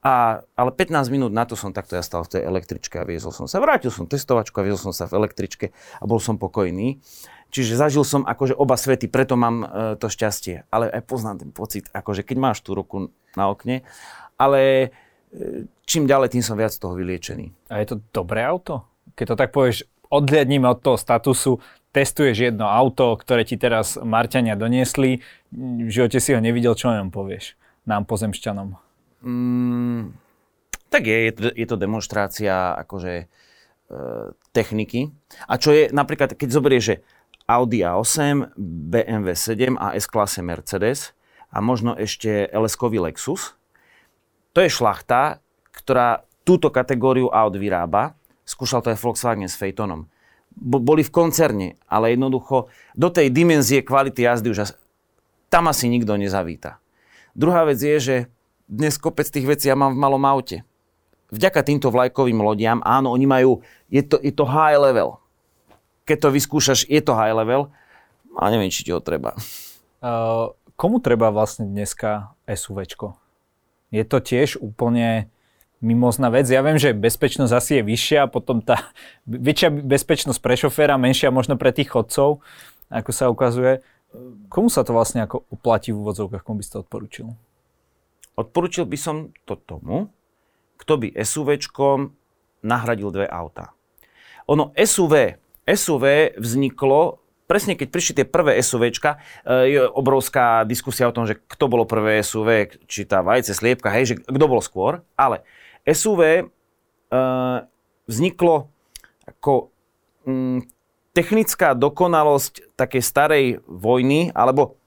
A, 0.06 0.46
ale 0.54 0.70
15 0.70 1.10
minút 1.10 1.34
na 1.34 1.50
to 1.50 1.58
som 1.58 1.74
takto 1.74 1.98
ja 1.98 2.04
stal 2.06 2.22
v 2.28 2.38
tej 2.38 2.42
električke 2.46 3.02
a 3.02 3.08
viezol 3.08 3.34
som 3.34 3.50
sa. 3.50 3.58
Vrátil 3.58 3.90
som 3.90 4.06
testovačku 4.06 4.54
a 4.62 4.66
viezol 4.66 4.92
som 4.92 4.94
sa 4.94 5.10
v 5.10 5.18
električke 5.18 5.74
a 5.74 6.04
bol 6.06 6.22
som 6.22 6.38
pokojný. 6.38 7.02
Čiže 7.50 7.80
zažil 7.80 8.06
som 8.06 8.22
akože 8.28 8.54
oba 8.54 8.78
svety, 8.78 9.10
preto 9.10 9.34
mám 9.40 9.64
e, 9.64 9.68
to 9.98 10.12
šťastie. 10.12 10.70
Ale 10.70 10.92
aj 10.92 11.02
poznám 11.10 11.42
ten 11.42 11.52
pocit, 11.56 11.90
akože 11.90 12.22
keď 12.22 12.38
máš 12.38 12.62
tú 12.62 12.78
ruku 12.78 13.10
na 13.34 13.50
okne, 13.50 13.82
ale 14.38 14.62
e, 15.32 15.66
čím 15.90 16.06
ďalej, 16.06 16.38
tým 16.38 16.44
som 16.44 16.60
viac 16.60 16.76
toho 16.76 16.94
vyliečený. 16.94 17.74
A 17.74 17.82
je 17.82 17.96
to 17.96 18.04
dobré 18.14 18.46
auto? 18.46 18.86
Keď 19.18 19.26
to 19.26 19.36
tak 19.40 19.50
povieš, 19.56 19.88
odhľadníme 20.12 20.68
od 20.70 20.84
toho 20.84 21.00
statusu, 21.00 21.58
testuješ 21.96 22.52
jedno 22.52 22.68
auto, 22.68 23.16
ktoré 23.16 23.48
ti 23.48 23.56
teraz 23.56 23.96
Marťania 23.96 24.60
doniesli, 24.60 25.24
v 25.56 25.90
živote 25.90 26.20
si 26.20 26.36
ho 26.36 26.44
nevidel, 26.44 26.76
čo 26.76 26.92
o 26.92 26.98
ňom 27.00 27.10
povieš 27.10 27.56
nám 27.88 28.04
pozemšťanom? 28.10 28.85
Mm, 29.26 30.14
tak 30.94 31.10
je, 31.10 31.18
je 31.28 31.32
to, 31.34 31.42
je 31.50 31.66
to 31.66 31.76
demonstrácia 31.82 32.78
akože 32.78 33.14
e, 33.20 33.26
techniky. 34.54 35.10
A 35.50 35.58
čo 35.58 35.74
je 35.74 35.90
napríklad, 35.90 36.38
keď 36.38 36.50
zoberieš, 36.54 36.86
že 36.86 36.96
Audi 37.50 37.82
A8, 37.82 38.54
BMW 38.58 39.34
7 39.34 39.78
a 39.82 39.98
S-klase 39.98 40.46
Mercedes 40.46 41.18
a 41.50 41.62
možno 41.62 41.98
ešte 41.98 42.50
LS-kový 42.54 43.02
Lexus, 43.02 43.58
to 44.56 44.64
je 44.64 44.72
šlachta, 44.72 45.44
ktorá 45.76 46.24
túto 46.48 46.72
kategóriu 46.72 47.28
aut 47.28 47.58
vyrába. 47.60 48.16
Skúšal 48.48 48.86
to 48.86 48.94
aj 48.94 49.02
Volkswagen 49.02 49.50
s 49.52 49.60
Phaetonom. 49.60 50.08
Boli 50.56 51.04
v 51.04 51.12
koncerne, 51.12 51.76
ale 51.92 52.16
jednoducho 52.16 52.72
do 52.96 53.12
tej 53.12 53.34
dimenzie 53.36 53.84
kvality 53.84 54.24
jazdy 54.24 54.56
už 54.56 54.72
tam 55.52 55.68
asi 55.68 55.92
nikto 55.92 56.16
nezavíta. 56.16 56.80
Druhá 57.36 57.68
vec 57.68 57.84
je, 57.84 57.98
že 58.00 58.16
dnes 58.66 58.98
kopec 58.98 59.30
tých 59.30 59.46
vecí 59.46 59.66
ja 59.70 59.78
mám 59.78 59.94
v 59.94 60.02
malom 60.02 60.24
aute. 60.26 60.66
Vďaka 61.34 61.66
týmto 61.66 61.90
vlajkovým 61.90 62.38
lodiam, 62.38 62.80
áno, 62.86 63.14
oni 63.14 63.26
majú, 63.26 63.66
je 63.90 64.06
to, 64.06 64.22
je 64.22 64.30
to 64.30 64.46
high 64.46 64.78
level. 64.78 65.22
Keď 66.06 66.18
to 66.22 66.30
vyskúšaš, 66.30 66.80
je 66.86 67.02
to 67.02 67.18
high 67.18 67.34
level, 67.34 67.74
ale 68.38 68.48
neviem, 68.54 68.70
či 68.70 68.86
ti 68.86 68.94
ho 68.94 69.02
treba. 69.02 69.34
Uh, 70.06 70.54
komu 70.78 71.02
treba 71.02 71.34
vlastne 71.34 71.66
dneska 71.66 72.38
SUVčko? 72.46 73.18
Je 73.90 74.06
to 74.06 74.22
tiež 74.22 74.62
úplne 74.62 75.34
mimozná 75.82 76.30
vec. 76.30 76.46
Ja 76.46 76.62
viem, 76.62 76.78
že 76.78 76.94
bezpečnosť 76.94 77.54
asi 77.54 77.72
je 77.82 77.84
vyššia, 77.86 78.30
potom 78.30 78.62
tá 78.62 78.94
väčšia 79.26 79.74
bezpečnosť 79.74 80.40
pre 80.42 80.56
šoféra, 80.58 81.02
menšia 81.02 81.34
možno 81.34 81.58
pre 81.58 81.74
tých 81.74 81.90
chodcov, 81.90 82.46
ako 82.94 83.12
sa 83.14 83.34
ukazuje. 83.34 83.82
Komu 84.48 84.72
sa 84.72 84.86
to 84.86 84.96
vlastne 84.96 85.26
ako 85.26 85.44
oplatí 85.52 85.92
v 85.92 86.00
úvodzovkách, 86.00 86.46
komu 86.46 86.62
by 86.62 86.64
ste 86.64 86.80
to 86.80 86.88
odporúčil? 88.36 88.88
By 88.88 88.98
som 89.00 89.16
to 89.44 89.60
tomu, 89.60 90.12
kto 90.80 91.00
by 91.00 91.16
SUVčkom 91.16 92.14
nahradil 92.64 93.12
dve 93.12 93.28
auta. 93.28 93.72
Ono 94.52 94.76
SUV, 94.76 95.40
SUV 95.66 96.36
vzniklo 96.38 97.26
presne 97.46 97.78
keď 97.78 97.88
prišli 97.94 98.14
tie 98.22 98.26
prvé 98.26 98.58
SUVčka, 98.58 99.22
eh, 99.46 99.78
je 99.78 99.82
obrovská 99.86 100.66
diskusia 100.66 101.10
o 101.10 101.16
tom, 101.16 101.30
že 101.30 101.38
kto 101.38 101.70
bolo 101.70 101.86
prvé 101.86 102.22
SUV, 102.26 102.74
či 102.90 103.06
tá 103.06 103.22
vajce, 103.22 103.54
sliepka, 103.54 103.94
hej, 103.94 104.14
že 104.14 104.16
kto 104.26 104.46
bol 104.50 104.62
skôr, 104.62 105.06
ale 105.14 105.46
SUV 105.86 106.22
eh, 106.26 107.58
vzniklo 108.10 108.70
ako 109.26 109.74
um, 110.26 110.62
technická 111.18 111.74
dokonalosť 111.74 112.78
takej 112.78 113.02
starej 113.02 113.46
vojny, 113.66 114.30
alebo 114.38 114.78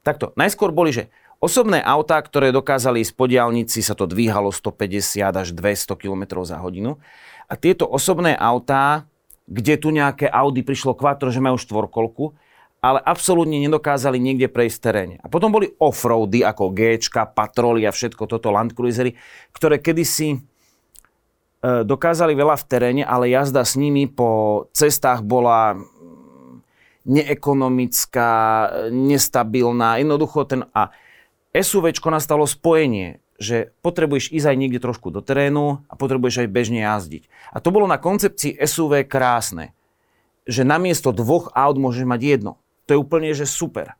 takto, 0.00 0.32
najskôr 0.40 0.72
boli, 0.72 0.92
že 0.92 1.12
osobné 1.44 1.84
autá, 1.84 2.16
ktoré 2.24 2.48
dokázali 2.48 3.04
ísť 3.04 3.12
po 3.12 3.28
diálnici, 3.28 3.84
sa 3.84 3.92
to 3.92 4.08
dvíhalo 4.08 4.48
150 4.48 5.20
až 5.28 5.48
200 5.52 6.00
km 6.00 6.40
za 6.42 6.56
hodinu. 6.56 6.96
A 7.44 7.60
tieto 7.60 7.84
osobné 7.84 8.32
autá, 8.32 9.04
kde 9.44 9.76
tu 9.76 9.92
nejaké 9.92 10.24
Audi 10.24 10.64
prišlo 10.64 10.96
Quattro, 10.96 11.28
že 11.28 11.44
majú 11.44 11.60
štvorkolku, 11.60 12.32
ale 12.80 13.00
absolútne 13.00 13.60
nedokázali 13.60 14.16
niekde 14.20 14.48
prejsť 14.48 14.78
teréne. 14.80 15.16
A 15.20 15.28
potom 15.28 15.52
boli 15.52 15.72
offroady 15.80 16.44
ako 16.44 16.72
G, 16.72 17.00
Patroly 17.32 17.84
a 17.84 17.92
všetko 17.92 18.28
toto 18.28 18.52
Land 18.52 18.76
Cruisery, 18.76 19.16
ktoré 19.52 19.80
kedysi 19.80 20.36
e, 20.36 20.38
dokázali 21.84 22.36
veľa 22.36 22.56
v 22.60 22.64
teréne, 22.68 23.02
ale 23.04 23.32
jazda 23.32 23.64
s 23.64 23.76
nimi 23.76 24.04
po 24.08 24.64
cestách 24.76 25.24
bola 25.24 25.80
neekonomická, 27.04 28.32
nestabilná. 28.88 30.00
Jednoducho 30.00 30.48
ten... 30.48 30.64
A 30.72 30.92
SUVčko 31.54 32.10
nastalo 32.10 32.44
spojenie, 32.50 33.22
že 33.38 33.70
potrebuješ 33.82 34.34
ísť 34.34 34.46
aj 34.50 34.56
niekde 34.58 34.82
trošku 34.82 35.14
do 35.14 35.22
terénu 35.22 35.86
a 35.86 35.94
potrebuješ 35.94 36.46
aj 36.46 36.48
bežne 36.50 36.82
jazdiť. 36.82 37.30
A 37.54 37.62
to 37.62 37.70
bolo 37.70 37.86
na 37.86 37.98
koncepcii 37.98 38.58
SUV 38.58 39.06
krásne, 39.06 39.74
že 40.46 40.66
namiesto 40.66 41.14
dvoch 41.14 41.54
aut 41.54 41.78
môžeš 41.78 42.04
mať 42.06 42.20
jedno. 42.22 42.52
To 42.90 42.94
je 42.94 42.98
úplne, 43.00 43.30
že 43.32 43.48
super. 43.48 43.96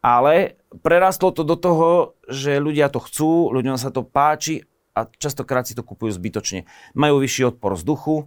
Ale 0.00 0.56
prerastlo 0.80 1.34
to 1.34 1.42
do 1.42 1.58
toho, 1.58 2.18
že 2.30 2.62
ľudia 2.62 2.88
to 2.88 3.02
chcú, 3.02 3.50
ľuďom 3.50 3.76
sa 3.76 3.90
to 3.90 4.06
páči 4.06 4.64
a 4.94 5.06
častokrát 5.06 5.66
si 5.66 5.74
to 5.74 5.86
kupujú 5.86 6.14
zbytočne. 6.14 6.66
Majú 6.94 7.22
vyšší 7.22 7.54
odpor 7.54 7.78
vzduchu. 7.78 8.26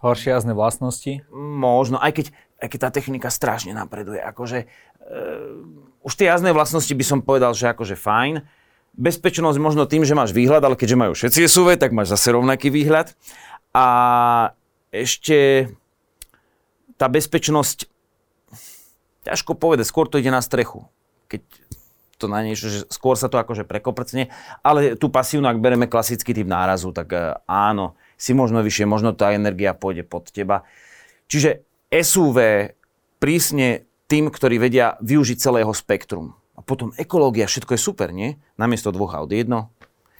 Horšie 0.00 0.32
jazdné 0.32 0.56
vlastnosti? 0.56 1.24
Možno, 1.34 2.00
aj 2.00 2.16
keď, 2.16 2.26
aj 2.64 2.68
keď 2.72 2.78
tá 2.80 2.90
technika 2.94 3.28
strašne 3.28 3.76
napreduje. 3.76 4.16
Akože, 4.16 4.64
uh, 4.64 5.89
už 6.00 6.12
tie 6.16 6.32
jazdné 6.32 6.56
vlastnosti 6.56 6.92
by 6.92 7.04
som 7.04 7.20
povedal, 7.20 7.52
že 7.52 7.68
akože 7.70 7.96
fajn. 7.96 8.44
Bezpečnosť 8.96 9.58
možno 9.60 9.84
tým, 9.86 10.02
že 10.02 10.16
máš 10.16 10.32
výhľad, 10.34 10.64
ale 10.64 10.76
keďže 10.76 10.96
majú 10.98 11.12
všetci 11.14 11.46
SUV, 11.46 11.76
tak 11.76 11.92
máš 11.92 12.16
zase 12.16 12.34
rovnaký 12.34 12.72
výhľad. 12.72 13.12
A 13.70 13.86
ešte 14.90 15.70
tá 16.98 17.06
bezpečnosť 17.06 17.86
ťažko 19.24 19.52
povedať, 19.56 19.86
skôr 19.86 20.10
to 20.10 20.18
ide 20.18 20.32
na 20.32 20.42
strechu. 20.42 20.88
Keď 21.30 21.42
to 22.20 22.26
na 22.28 22.44
niečo, 22.44 22.68
že 22.68 22.78
skôr 22.92 23.16
sa 23.16 23.32
to 23.32 23.40
akože 23.40 23.64
prekoprcne, 23.64 24.28
ale 24.60 25.00
tú 25.00 25.08
pasívnu, 25.08 25.48
ak 25.48 25.62
bereme 25.62 25.88
klasický 25.88 26.36
typ 26.36 26.44
nárazu, 26.44 26.92
tak 26.92 27.08
e, 27.16 27.40
áno, 27.48 27.96
si 28.20 28.36
možno 28.36 28.60
vyššie, 28.60 28.84
možno 28.84 29.16
tá 29.16 29.32
energia 29.32 29.72
pôjde 29.72 30.04
pod 30.04 30.28
teba. 30.28 30.68
Čiže 31.32 31.64
SUV 31.88 32.68
prísne 33.16 33.88
tým, 34.10 34.26
ktorí 34.26 34.58
vedia 34.58 34.98
využiť 34.98 35.38
celého 35.38 35.70
spektrum. 35.70 36.34
A 36.58 36.66
potom 36.66 36.90
ekológia, 36.98 37.46
všetko 37.46 37.78
je 37.78 37.80
super, 37.80 38.10
nie? 38.10 38.34
Namiesto 38.58 38.90
dvoch 38.90 39.14
aut 39.14 39.30
jedno. 39.30 39.70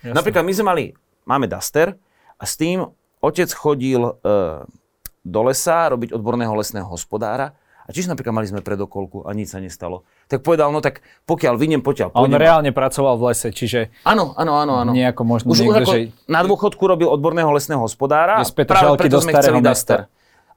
Jasne. 0.01 0.14
Napríklad 0.14 0.47
my 0.47 0.53
sme 0.55 0.64
mali, 0.64 0.84
máme 1.26 1.51
Duster 1.51 1.99
a 2.38 2.45
s 2.47 2.55
tým 2.55 2.86
otec 3.20 3.51
chodil 3.53 4.01
e, 4.01 4.12
do 5.20 5.41
lesa 5.45 5.91
robiť 5.93 6.16
odborného 6.16 6.55
lesného 6.57 6.88
hospodára 6.88 7.53
a 7.84 7.91
čiže 7.91 8.09
napríklad 8.09 8.32
mali 8.32 8.47
sme 8.47 8.62
predokolku 8.62 9.26
a 9.26 9.34
nič 9.34 9.53
sa 9.53 9.59
nestalo. 9.59 10.07
Tak 10.30 10.47
povedal, 10.47 10.70
no 10.70 10.78
tak 10.78 11.03
pokiaľ 11.26 11.59
vyniem, 11.59 11.82
potiaľ 11.82 12.14
pôjdem. 12.14 12.32
On 12.32 12.41
reálne 12.41 12.70
pracoval 12.70 13.18
v 13.18 13.34
lese, 13.34 13.51
čiže... 13.51 13.91
Áno, 14.07 14.32
áno, 14.38 14.57
áno. 14.57 14.72
áno. 14.78 14.93
Nejako 14.95 15.26
možno 15.26 15.51
Už 15.51 15.66
niekto, 15.66 15.91
že... 15.91 16.14
na 16.30 16.41
dôchodku 16.47 16.80
robil 16.86 17.11
odborného 17.11 17.51
lesného 17.51 17.82
hospodára. 17.82 18.38
Z 18.47 18.55
Práve 18.55 18.95
preto 18.95 19.18
do 19.18 19.26
chceli 19.26 19.61
mesta. 19.61 20.07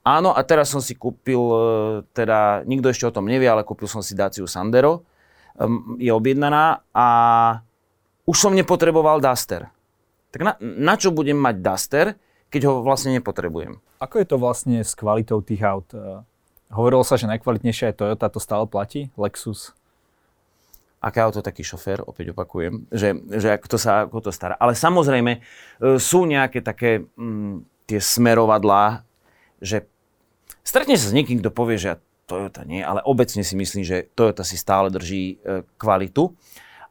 Áno, 0.04 0.36
a 0.36 0.43
teraz 0.43 0.68
som 0.68 0.84
si 0.84 0.99
kúpil, 0.99 1.39
e, 1.39 1.64
teda 2.12 2.68
nikto 2.68 2.91
ešte 2.91 3.08
o 3.08 3.16
tom 3.16 3.24
nevie, 3.24 3.47
ale 3.47 3.64
kúpil 3.64 3.88
som 3.88 4.04
si 4.04 4.12
Daciu 4.12 4.43
Sandero. 4.51 5.08
Um, 5.56 5.95
je 6.01 6.12
objednaná 6.12 6.84
a 6.91 7.08
už 8.28 8.36
som 8.36 8.51
nepotreboval 8.51 9.24
Duster. 9.24 9.72
Tak 10.36 10.41
na, 10.43 10.54
na 10.60 10.99
čo 10.99 11.14
budem 11.16 11.39
mať 11.39 11.56
Duster, 11.64 12.06
keď 12.51 12.62
ho 12.68 12.74
vlastne 12.84 13.16
nepotrebujem? 13.16 13.80
Ako 14.04 14.20
je 14.20 14.28
to 14.28 14.41
vlastne 14.41 14.84
s 14.84 14.91
kvalitou 14.97 15.39
tých 15.39 15.64
aut? 15.64 15.88
Hovorilo 16.74 17.06
sa, 17.06 17.22
že 17.22 17.30
najkvalitnejšia 17.30 17.93
je 17.93 17.97
Toyota, 18.01 18.34
to 18.34 18.41
stále 18.41 18.66
platí? 18.66 19.14
Lexus? 19.14 19.78
Aké 21.04 21.22
auto 21.22 21.45
taký 21.45 21.62
šofér, 21.62 22.01
opäť 22.01 22.34
opakujem, 22.34 22.89
že, 22.89 23.14
že 23.30 23.56
ako 23.56 23.68
to 23.70 23.78
sa 23.78 24.10
ako 24.10 24.20
to 24.26 24.32
stará. 24.34 24.58
Ale 24.58 24.74
samozrejme 24.74 25.38
e, 25.38 25.41
sú 26.01 26.26
nejaké 26.26 26.66
také 26.66 27.06
mm, 27.14 27.86
tie 27.86 27.99
smerovadlá, 28.01 29.06
že 29.62 29.86
stretne 30.64 30.95
sa 30.95 31.11
s 31.11 31.16
niekým, 31.16 31.43
kto 31.43 31.51
povie, 31.51 31.78
že 31.78 31.99
Toyota 32.24 32.64
nie, 32.64 32.80
ale 32.80 33.03
obecne 33.03 33.43
si 33.43 33.53
myslím, 33.59 33.84
že 33.84 34.07
Toyota 34.16 34.47
si 34.47 34.55
stále 34.55 34.88
drží 34.88 35.24
e, 35.43 35.68
kvalitu. 35.76 36.32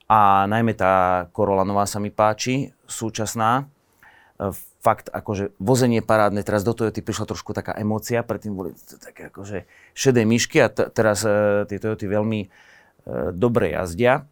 A 0.04 0.44
najmä 0.44 0.76
tá 0.76 1.24
Corolla 1.32 1.64
nová 1.64 1.88
sa 1.88 1.96
mi 1.96 2.12
páči, 2.12 2.76
súčasná. 2.84 3.64
E, 4.36 4.52
fakt 4.84 5.08
akože 5.08 5.56
vozenie 5.56 6.04
parádne, 6.04 6.44
teraz 6.44 6.68
do 6.68 6.76
Toyoty 6.76 7.00
prišla 7.00 7.24
trošku 7.32 7.56
taká 7.56 7.72
emócia, 7.80 8.20
predtým 8.20 8.52
boli 8.52 8.76
také 9.00 9.32
akože 9.32 9.64
šedé 9.96 10.28
myšky 10.28 10.60
a 10.60 10.68
t- 10.68 10.90
teraz 10.92 11.24
e, 11.24 11.64
tie 11.64 11.80
Toyoty 11.80 12.04
veľmi 12.12 12.40
e, 12.44 12.48
dobre 13.32 13.72
jazdia. 13.72 14.28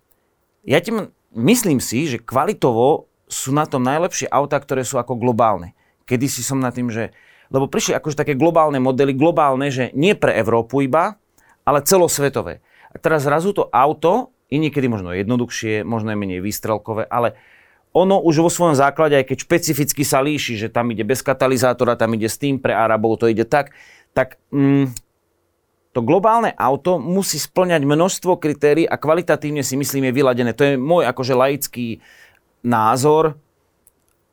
Ja 0.68 0.84
tým 0.84 1.08
myslím 1.32 1.80
si, 1.80 2.12
že 2.12 2.20
kvalitovo 2.20 3.08
sú 3.24 3.56
na 3.56 3.64
tom 3.64 3.88
najlepšie 3.88 4.28
autá, 4.28 4.60
ktoré 4.60 4.84
sú 4.84 5.00
ako 5.00 5.16
globálne. 5.16 5.72
Kedy 6.04 6.28
si 6.28 6.44
som 6.44 6.60
na 6.60 6.68
tým, 6.68 6.92
že... 6.92 7.16
Lebo 7.50 7.66
prišli 7.66 7.98
akože 7.98 8.16
také 8.22 8.38
globálne 8.38 8.78
modely, 8.78 9.12
globálne, 9.14 9.68
že 9.74 9.90
nie 9.92 10.14
pre 10.14 10.38
Európu 10.38 10.86
iba, 10.86 11.18
ale 11.66 11.82
celosvetové. 11.82 12.62
A 12.90 12.96
teraz 12.98 13.26
zrazu 13.26 13.54
to 13.54 13.66
auto, 13.70 14.34
i 14.50 14.58
niekedy 14.58 14.90
možno 14.90 15.14
jednoduchšie, 15.14 15.86
možno 15.86 16.10
aj 16.10 16.18
menej 16.18 16.42
výstrelkové, 16.42 17.06
ale 17.06 17.38
ono 17.90 18.22
už 18.22 18.46
vo 18.46 18.50
svojom 18.50 18.78
základe, 18.78 19.18
aj 19.18 19.34
keď 19.34 19.38
špecificky 19.46 20.02
sa 20.06 20.22
líši, 20.22 20.58
že 20.58 20.68
tam 20.70 20.94
ide 20.94 21.02
bez 21.02 21.26
katalizátora, 21.26 21.98
tam 21.98 22.14
ide 22.14 22.30
s 22.30 22.38
tým, 22.38 22.62
pre 22.62 22.70
Arabov 22.70 23.18
to 23.18 23.26
ide 23.26 23.42
tak, 23.46 23.74
tak 24.14 24.38
mm, 24.54 24.94
to 25.90 26.00
globálne 26.06 26.54
auto 26.54 27.02
musí 27.02 27.42
splňať 27.42 27.82
množstvo 27.82 28.38
kritérií 28.38 28.86
a 28.86 28.94
kvalitatívne 28.94 29.66
si 29.66 29.74
myslím 29.74 30.10
je 30.10 30.16
vyladené. 30.22 30.54
To 30.54 30.62
je 30.62 30.78
môj 30.78 31.02
akože 31.10 31.34
laický 31.34 31.98
názor. 32.62 33.34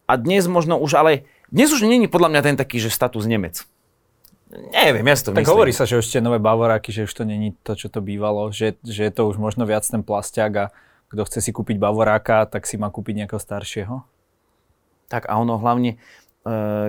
A 0.06 0.14
dnes 0.22 0.46
možno 0.46 0.78
už, 0.78 0.94
ale 1.02 1.26
dnes 1.52 1.72
už 1.72 1.88
není 1.88 2.08
podľa 2.12 2.30
mňa 2.34 2.42
ten 2.44 2.56
taký, 2.60 2.80
že 2.80 2.92
status 2.92 3.24
Nemec. 3.24 3.64
Neviem, 4.52 5.04
ja 5.04 5.16
si 5.20 5.28
to 5.28 5.36
tak 5.36 5.44
myslím. 5.44 5.54
hovorí 5.60 5.72
sa, 5.76 5.84
že 5.84 6.00
už 6.00 6.08
tie 6.08 6.24
nové 6.24 6.40
Bavoráky, 6.40 6.96
že 6.96 7.04
už 7.04 7.12
to 7.12 7.24
není 7.28 7.52
to, 7.68 7.76
čo 7.76 7.92
to 7.92 8.00
bývalo, 8.00 8.48
že, 8.48 8.80
že 8.80 9.08
je 9.08 9.12
to 9.12 9.28
už 9.28 9.36
možno 9.36 9.68
viac 9.68 9.84
ten 9.84 10.00
plastiak 10.00 10.52
a 10.56 10.66
kto 11.12 11.22
chce 11.28 11.40
si 11.44 11.52
kúpiť 11.52 11.76
Bavoráka, 11.76 12.48
tak 12.48 12.64
si 12.64 12.80
má 12.80 12.88
kúpiť 12.88 13.24
nejakého 13.24 13.40
staršieho? 13.40 14.08
Tak 15.12 15.28
a 15.28 15.40
ono 15.40 15.60
hlavne, 15.60 15.96
e, 15.96 15.98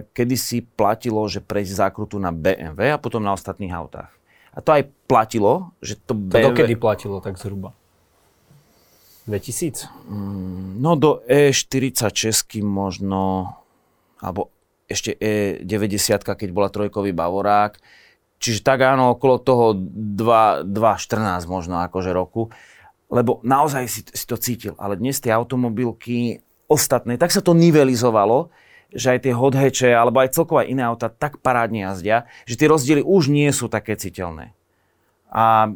kedy 0.06 0.36
si 0.38 0.62
platilo, 0.62 1.22
že 1.26 1.42
prejsť 1.42 1.72
zákrutu 1.86 2.18
na 2.22 2.30
BMW 2.30 2.94
a 2.94 2.98
potom 2.98 3.22
na 3.22 3.34
ostatných 3.34 3.74
autách. 3.74 4.10
A 4.54 4.62
to 4.62 4.74
aj 4.74 4.90
platilo, 5.06 5.70
že 5.82 5.98
to 5.98 6.14
BMW... 6.14 6.34
To 6.34 6.46
dokedy 6.50 6.74
platilo 6.78 7.18
tak 7.22 7.38
zhruba? 7.38 7.74
2000? 9.26 9.86
Mm, 10.08 10.82
no 10.82 10.94
do 10.94 11.22
E46 11.30 12.58
možno, 12.62 13.54
alebo 14.18 14.54
ešte 14.88 15.14
E90, 15.16 16.24
keď 16.24 16.48
bola 16.50 16.72
trojkový 16.72 17.12
Bavorák. 17.12 17.76
Čiže 18.38 18.62
tak 18.62 18.86
áno, 18.86 19.18
okolo 19.18 19.42
toho 19.42 19.74
2.14 19.74 21.44
možno 21.50 21.82
akože 21.84 22.14
roku 22.14 22.48
lebo 23.08 23.40
naozaj 23.40 23.88
si, 23.88 24.00
si 24.04 24.24
to 24.28 24.36
cítil. 24.36 24.76
Ale 24.76 25.00
dnes 25.00 25.18
tie 25.18 25.32
automobilky 25.32 26.44
ostatné, 26.68 27.16
tak 27.16 27.32
sa 27.32 27.40
to 27.40 27.56
nivelizovalo, 27.56 28.52
že 28.92 29.16
aj 29.16 29.20
tie 29.24 29.34
hodheče, 29.36 29.90
alebo 29.92 30.20
aj 30.20 30.32
celkovo 30.32 30.60
aj 30.60 30.68
iné 30.68 30.84
auta 30.84 31.08
tak 31.12 31.40
parádne 31.40 31.88
jazdia, 31.88 32.28
že 32.44 32.56
tie 32.56 32.68
rozdiely 32.68 33.04
už 33.04 33.32
nie 33.32 33.48
sú 33.52 33.68
také 33.68 33.96
citeľné. 33.96 34.52
A 35.28 35.72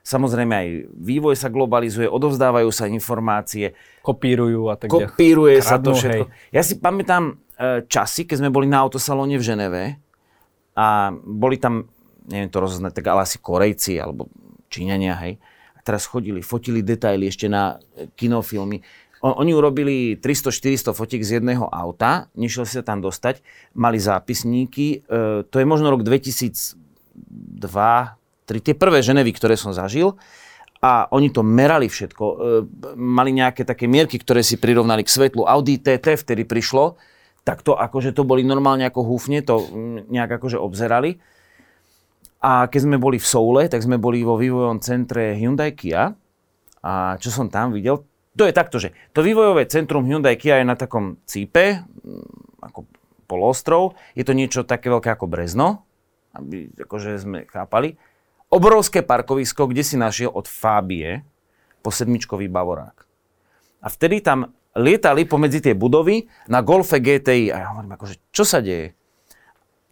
Samozrejme 0.00 0.54
aj 0.54 0.68
vývoj 0.92 1.34
sa 1.36 1.48
globalizuje, 1.48 2.08
odovzdávajú 2.08 2.68
sa 2.72 2.88
informácie. 2.88 3.72
Kopírujú 4.04 4.68
a 4.68 4.76
tak 4.76 4.92
ďalej. 4.92 5.12
Kopíruje 5.12 5.58
sa 5.60 5.76
to 5.80 5.96
všetko. 5.96 6.24
Hej. 6.28 6.52
Ja 6.52 6.62
si 6.64 6.74
pamätám 6.80 7.36
e, 7.56 7.84
časy, 7.88 8.24
keď 8.28 8.36
sme 8.44 8.50
boli 8.52 8.66
na 8.68 8.80
autosalóne 8.80 9.36
v 9.40 9.44
Ženeve 9.44 9.84
a 10.76 11.12
boli 11.12 11.56
tam, 11.60 11.88
neviem 12.28 12.50
to 12.52 12.60
rozoznať, 12.60 12.92
tak 12.96 13.06
ale 13.08 13.24
asi 13.24 13.40
Korejci 13.40 14.00
alebo 14.00 14.28
Číňania, 14.72 15.16
hej. 15.26 15.40
A 15.76 15.80
teraz 15.80 16.04
chodili, 16.04 16.44
fotili 16.44 16.84
detaily 16.84 17.28
ešte 17.28 17.48
na 17.48 17.80
kinofilmy. 18.16 18.84
Oni 19.20 19.52
urobili 19.52 20.16
300-400 20.16 20.96
fotiek 20.96 21.20
z 21.20 21.40
jedného 21.40 21.68
auta, 21.68 22.32
nešiel 22.32 22.64
si 22.64 22.80
sa 22.80 22.84
tam 22.84 23.04
dostať, 23.04 23.44
mali 23.76 24.00
zápisníky, 24.00 25.04
e, 25.04 25.44
to 25.44 25.56
je 25.60 25.66
možno 25.68 25.92
rok 25.92 26.00
2002, 26.00 26.80
3, 28.50 28.58
tie 28.58 28.74
prvé 28.74 28.98
Ženevy, 29.06 29.30
ktoré 29.30 29.54
som 29.54 29.70
zažil, 29.70 30.18
a 30.80 31.06
oni 31.12 31.28
to 31.28 31.44
merali 31.44 31.92
všetko. 31.92 32.24
E, 32.24 32.34
mali 32.96 33.36
nejaké 33.36 33.68
také 33.68 33.84
mierky, 33.84 34.16
ktoré 34.16 34.40
si 34.40 34.56
prirovnali 34.56 35.04
k 35.04 35.12
svetlu. 35.12 35.44
Audi 35.44 35.76
TT 35.76 36.16
vtedy 36.16 36.48
prišlo, 36.48 36.96
tak 37.44 37.60
to 37.60 37.76
akože 37.76 38.16
to 38.16 38.24
boli 38.24 38.40
normálne 38.40 38.88
ako 38.88 39.04
húfne, 39.04 39.44
to 39.44 39.60
nejak 40.08 40.40
akože 40.40 40.56
obzerali. 40.56 41.20
A 42.40 42.72
keď 42.72 42.80
sme 42.88 42.96
boli 42.96 43.20
v 43.20 43.28
Soule, 43.28 43.68
tak 43.68 43.84
sme 43.84 44.00
boli 44.00 44.24
vo 44.24 44.40
vývojovom 44.40 44.80
centre 44.80 45.36
Hyundai 45.36 45.76
Kia. 45.76 46.16
A 46.80 47.20
čo 47.20 47.28
som 47.28 47.52
tam 47.52 47.76
videl, 47.76 48.00
to 48.32 48.48
je 48.48 48.56
takto, 48.56 48.80
že 48.80 48.96
to 49.12 49.20
vývojové 49.20 49.68
centrum 49.68 50.08
Hyundai 50.08 50.40
Kia 50.40 50.64
je 50.64 50.64
na 50.64 50.80
takom 50.80 51.20
cípe, 51.28 51.84
mm, 51.84 52.64
ako 52.64 52.88
polostrov. 53.28 54.00
Je 54.16 54.24
to 54.24 54.32
niečo 54.32 54.64
také 54.64 54.88
veľké 54.88 55.12
ako 55.12 55.28
Brezno, 55.28 55.84
aby 56.32 56.72
akože 56.72 57.20
sme 57.20 57.44
chápali. 57.44 58.00
Obrovské 58.50 59.00
parkovisko, 59.00 59.70
kde 59.70 59.82
si 59.82 59.94
našiel 59.94 60.28
od 60.28 60.44
Fábie 60.44 61.22
po 61.80 61.88
sedmičkový 61.88 62.50
Bavorák. 62.50 63.06
A 63.80 63.86
vtedy 63.88 64.20
tam 64.20 64.50
lietali 64.74 65.24
pomedzi 65.24 65.62
tie 65.62 65.74
budovy 65.74 66.26
na 66.46 66.60
Golfe 66.60 66.98
GTI. 66.98 67.50
A 67.50 67.56
ja 67.56 67.66
hovorím, 67.70 67.94
akože, 67.94 68.18
čo 68.30 68.42
sa 68.42 68.58
deje? 68.58 68.92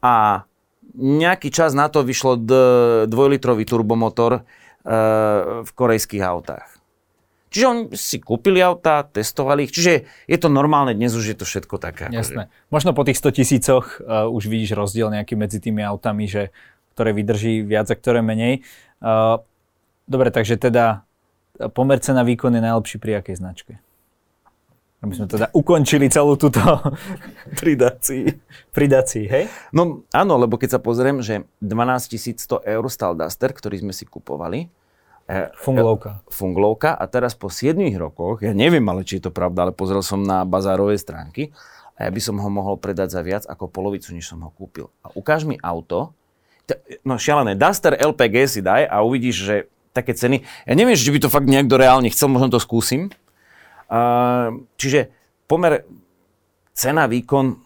A 0.03 0.43
nejaký 0.93 1.49
čas 1.49 1.73
na 1.73 1.87
to 1.87 2.03
vyšlo 2.03 2.35
d- 2.35 2.55
dvojlitrový 3.07 3.63
turbomotor 3.63 4.33
e, 4.35 4.43
v 5.63 5.71
korejských 5.71 6.23
autách. 6.23 6.67
Čiže 7.49 7.65
oni 7.65 7.83
si 7.97 8.21
kúpili 8.21 8.61
auta, 8.61 9.01
testovali 9.03 9.65
ich. 9.65 9.73
Čiže 9.73 9.93
je 10.27 10.39
to 10.39 10.53
normálne, 10.53 10.93
dnes 10.93 11.17
už 11.17 11.33
je 11.33 11.37
to 11.39 11.47
všetko 11.47 11.81
také. 11.81 12.11
Akože- 12.11 12.19
Jasné. 12.19 12.43
Že... 12.45 12.69
Možno 12.69 12.91
po 12.93 13.07
tých 13.09 13.17
100 13.17 13.39
tisícoch 13.41 13.85
uh, 13.99 14.29
už 14.29 14.47
vidíš 14.47 14.77
rozdiel 14.77 15.09
nejaký 15.09 15.33
medzi 15.33 15.57
tými 15.57 15.81
autami, 15.81 16.29
že 16.29 16.53
ktoré 16.99 17.15
vydrží 17.15 17.63
viac 17.63 17.87
a 17.87 17.95
ktoré 17.95 18.19
menej. 18.19 18.67
Dobre, 20.11 20.35
takže 20.35 20.59
teda 20.59 21.07
pomer 21.71 22.03
cena 22.03 22.27
výkon 22.27 22.59
je 22.59 22.63
najlepší 22.67 22.99
pri 22.99 23.23
akej 23.23 23.39
značke? 23.39 23.79
Aby 24.99 25.15
sme 25.15 25.31
teda 25.31 25.47
ukončili 25.55 26.11
celú 26.11 26.35
túto 26.35 26.59
pridácii. 27.63 28.35
pridácii, 28.75 29.31
hej? 29.31 29.47
No 29.71 30.03
áno, 30.11 30.35
lebo 30.43 30.59
keď 30.59 30.75
sa 30.75 30.81
pozriem, 30.83 31.23
že 31.23 31.47
12 31.63 32.35
100 32.35 32.67
eur 32.67 32.85
stal 32.91 33.15
Duster, 33.15 33.55
ktorý 33.55 33.79
sme 33.79 33.95
si 33.95 34.03
kupovali, 34.03 34.67
E, 35.29 35.53
Funglovka. 35.61 36.25
Funglovka 36.33 36.97
a 36.97 37.05
teraz 37.05 37.37
po 37.37 37.53
7 37.53 37.77
rokoch, 38.01 38.41
ja 38.41 38.57
neviem 38.57 38.81
ale, 38.89 39.05
či 39.05 39.21
je 39.21 39.29
to 39.29 39.33
pravda, 39.33 39.69
ale 39.69 39.77
pozrel 39.77 40.01
som 40.01 40.25
na 40.25 40.49
bazárové 40.49 40.97
stránky 40.97 41.53
a 42.01 42.09
ja 42.09 42.11
by 42.11 42.17
som 42.17 42.41
ho 42.41 42.49
mohol 42.49 42.81
predať 42.81 43.13
za 43.13 43.21
viac 43.21 43.45
ako 43.45 43.69
polovicu, 43.69 44.17
než 44.17 44.25
som 44.25 44.41
ho 44.41 44.49
kúpil. 44.49 44.89
A 45.05 45.13
ukáž 45.13 45.45
mi 45.45 45.61
auto, 45.61 46.17
no 47.05 47.17
šialené, 47.17 47.57
Duster 47.57 47.97
LPG 47.97 48.37
si 48.49 48.61
daj 48.61 48.85
a 48.89 49.01
uvidíš, 49.01 49.37
že 49.37 49.57
také 49.97 50.15
ceny, 50.15 50.45
ja 50.45 50.75
neviem, 50.77 50.95
či 50.95 51.11
by 51.11 51.19
to 51.19 51.33
fakt 51.33 51.49
niekto 51.49 51.75
reálne 51.81 52.13
chcel, 52.13 52.31
možno 52.31 52.53
to 52.55 52.61
skúsim. 52.63 53.11
Uh, 53.89 54.63
čiže 54.77 55.09
pomer 55.49 55.89
cena, 56.77 57.09
výkon, 57.09 57.59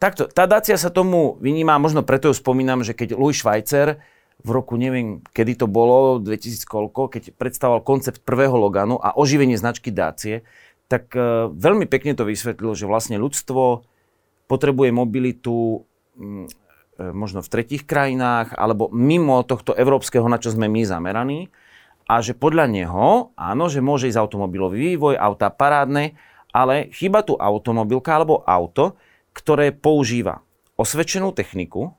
takto, 0.00 0.26
tá 0.26 0.48
Dacia 0.48 0.80
sa 0.80 0.90
tomu 0.90 1.36
vyníma, 1.38 1.78
možno 1.78 2.02
preto 2.02 2.32
ju 2.32 2.34
spomínam, 2.34 2.82
že 2.82 2.96
keď 2.96 3.14
Louis 3.14 3.36
Schweitzer 3.36 4.00
v 4.42 4.48
roku, 4.50 4.74
neviem, 4.74 5.22
kedy 5.30 5.64
to 5.64 5.66
bolo, 5.70 6.18
2000 6.18 6.66
koľko, 6.66 7.12
keď 7.12 7.36
predstavoval 7.38 7.86
koncept 7.86 8.24
prvého 8.26 8.56
Loganu 8.58 8.98
a 8.98 9.14
oživenie 9.14 9.54
značky 9.54 9.94
Dacie, 9.94 10.42
tak 10.88 11.12
uh, 11.14 11.48
veľmi 11.52 11.86
pekne 11.86 12.16
to 12.16 12.26
vysvetlil, 12.26 12.74
že 12.74 12.88
vlastne 12.88 13.16
ľudstvo 13.20 13.86
potrebuje 14.48 14.90
mobilitu 14.92 15.88
možno 16.98 17.42
v 17.42 17.50
tretich 17.50 17.84
krajinách 17.84 18.54
alebo 18.54 18.88
mimo 18.94 19.42
tohto 19.42 19.74
európskeho, 19.74 20.24
na 20.30 20.38
čo 20.38 20.54
sme 20.54 20.70
my 20.70 20.82
zameraní 20.86 21.50
a 22.06 22.20
že 22.20 22.36
podľa 22.36 22.70
neho, 22.70 23.34
áno, 23.34 23.64
že 23.66 23.82
môže 23.82 24.06
ísť 24.06 24.20
automobilový 24.20 24.94
vývoj, 24.94 25.18
auta 25.18 25.48
parádne, 25.50 26.14
ale 26.54 26.92
chyba 26.94 27.26
tu 27.26 27.34
automobilka 27.34 28.14
alebo 28.14 28.44
auto, 28.46 28.94
ktoré 29.34 29.74
používa 29.74 30.44
osvedčenú 30.78 31.34
techniku, 31.34 31.96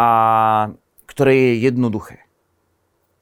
a 0.00 0.08
ktoré 1.04 1.34
je 1.34 1.52
jednoduché. 1.66 2.29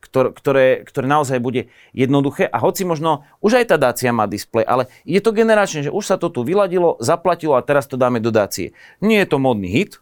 Ktoré, 0.08 0.28
ktoré, 0.32 0.66
ktoré 0.88 1.06
naozaj 1.06 1.36
bude 1.36 1.68
jednoduché 1.92 2.48
a 2.48 2.56
hoci 2.56 2.88
možno 2.88 3.28
už 3.44 3.60
aj 3.60 3.64
tá 3.68 3.76
Dacia 3.76 4.08
má 4.08 4.24
displej, 4.24 4.64
ale 4.64 4.88
je 5.04 5.20
to 5.20 5.36
generačne, 5.36 5.84
že 5.84 5.92
už 5.92 6.04
sa 6.04 6.16
to 6.16 6.32
tu 6.32 6.40
vyladilo, 6.48 6.96
zaplatilo 6.96 7.60
a 7.60 7.62
teraz 7.62 7.84
to 7.84 8.00
dáme 8.00 8.16
do 8.16 8.32
Dacie. 8.32 8.72
Nie 9.04 9.22
je 9.22 9.28
to 9.28 9.36
modný 9.36 9.68
hit, 9.68 10.00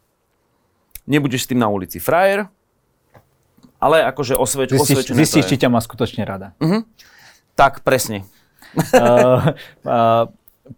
nebudeš 1.10 1.46
s 1.46 1.50
tým 1.50 1.58
na 1.58 1.66
ulici 1.66 1.98
frajer, 1.98 2.46
ale 3.82 4.02
akože 4.08 4.34
osveč, 4.34 4.72
zistíš, 4.72 5.10
osvedčené 5.12 5.16
Zistíš, 5.22 5.44
či 5.46 5.56
ťa 5.60 5.68
má 5.68 5.80
skutočne 5.82 6.22
rada. 6.24 6.56
Uh-huh. 6.58 6.82
Tak, 7.54 7.84
presne. 7.84 8.24
uh, 8.76 9.52
uh, 9.86 10.24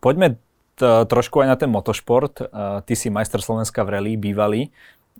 poďme 0.02 0.36
t- 0.76 1.04
trošku 1.06 1.42
aj 1.42 1.48
na 1.48 1.56
ten 1.56 1.70
motošport. 1.70 2.42
Uh, 2.42 2.80
ty 2.84 2.98
si 2.98 3.08
majster 3.08 3.42
Slovenska 3.42 3.82
v 3.86 3.98
rally, 3.98 4.12
bývalý. 4.18 4.70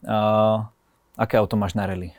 Uh, 0.02 0.66
aké 1.18 1.38
auto 1.38 1.58
máš 1.58 1.74
na 1.74 1.86
rally? 1.86 2.14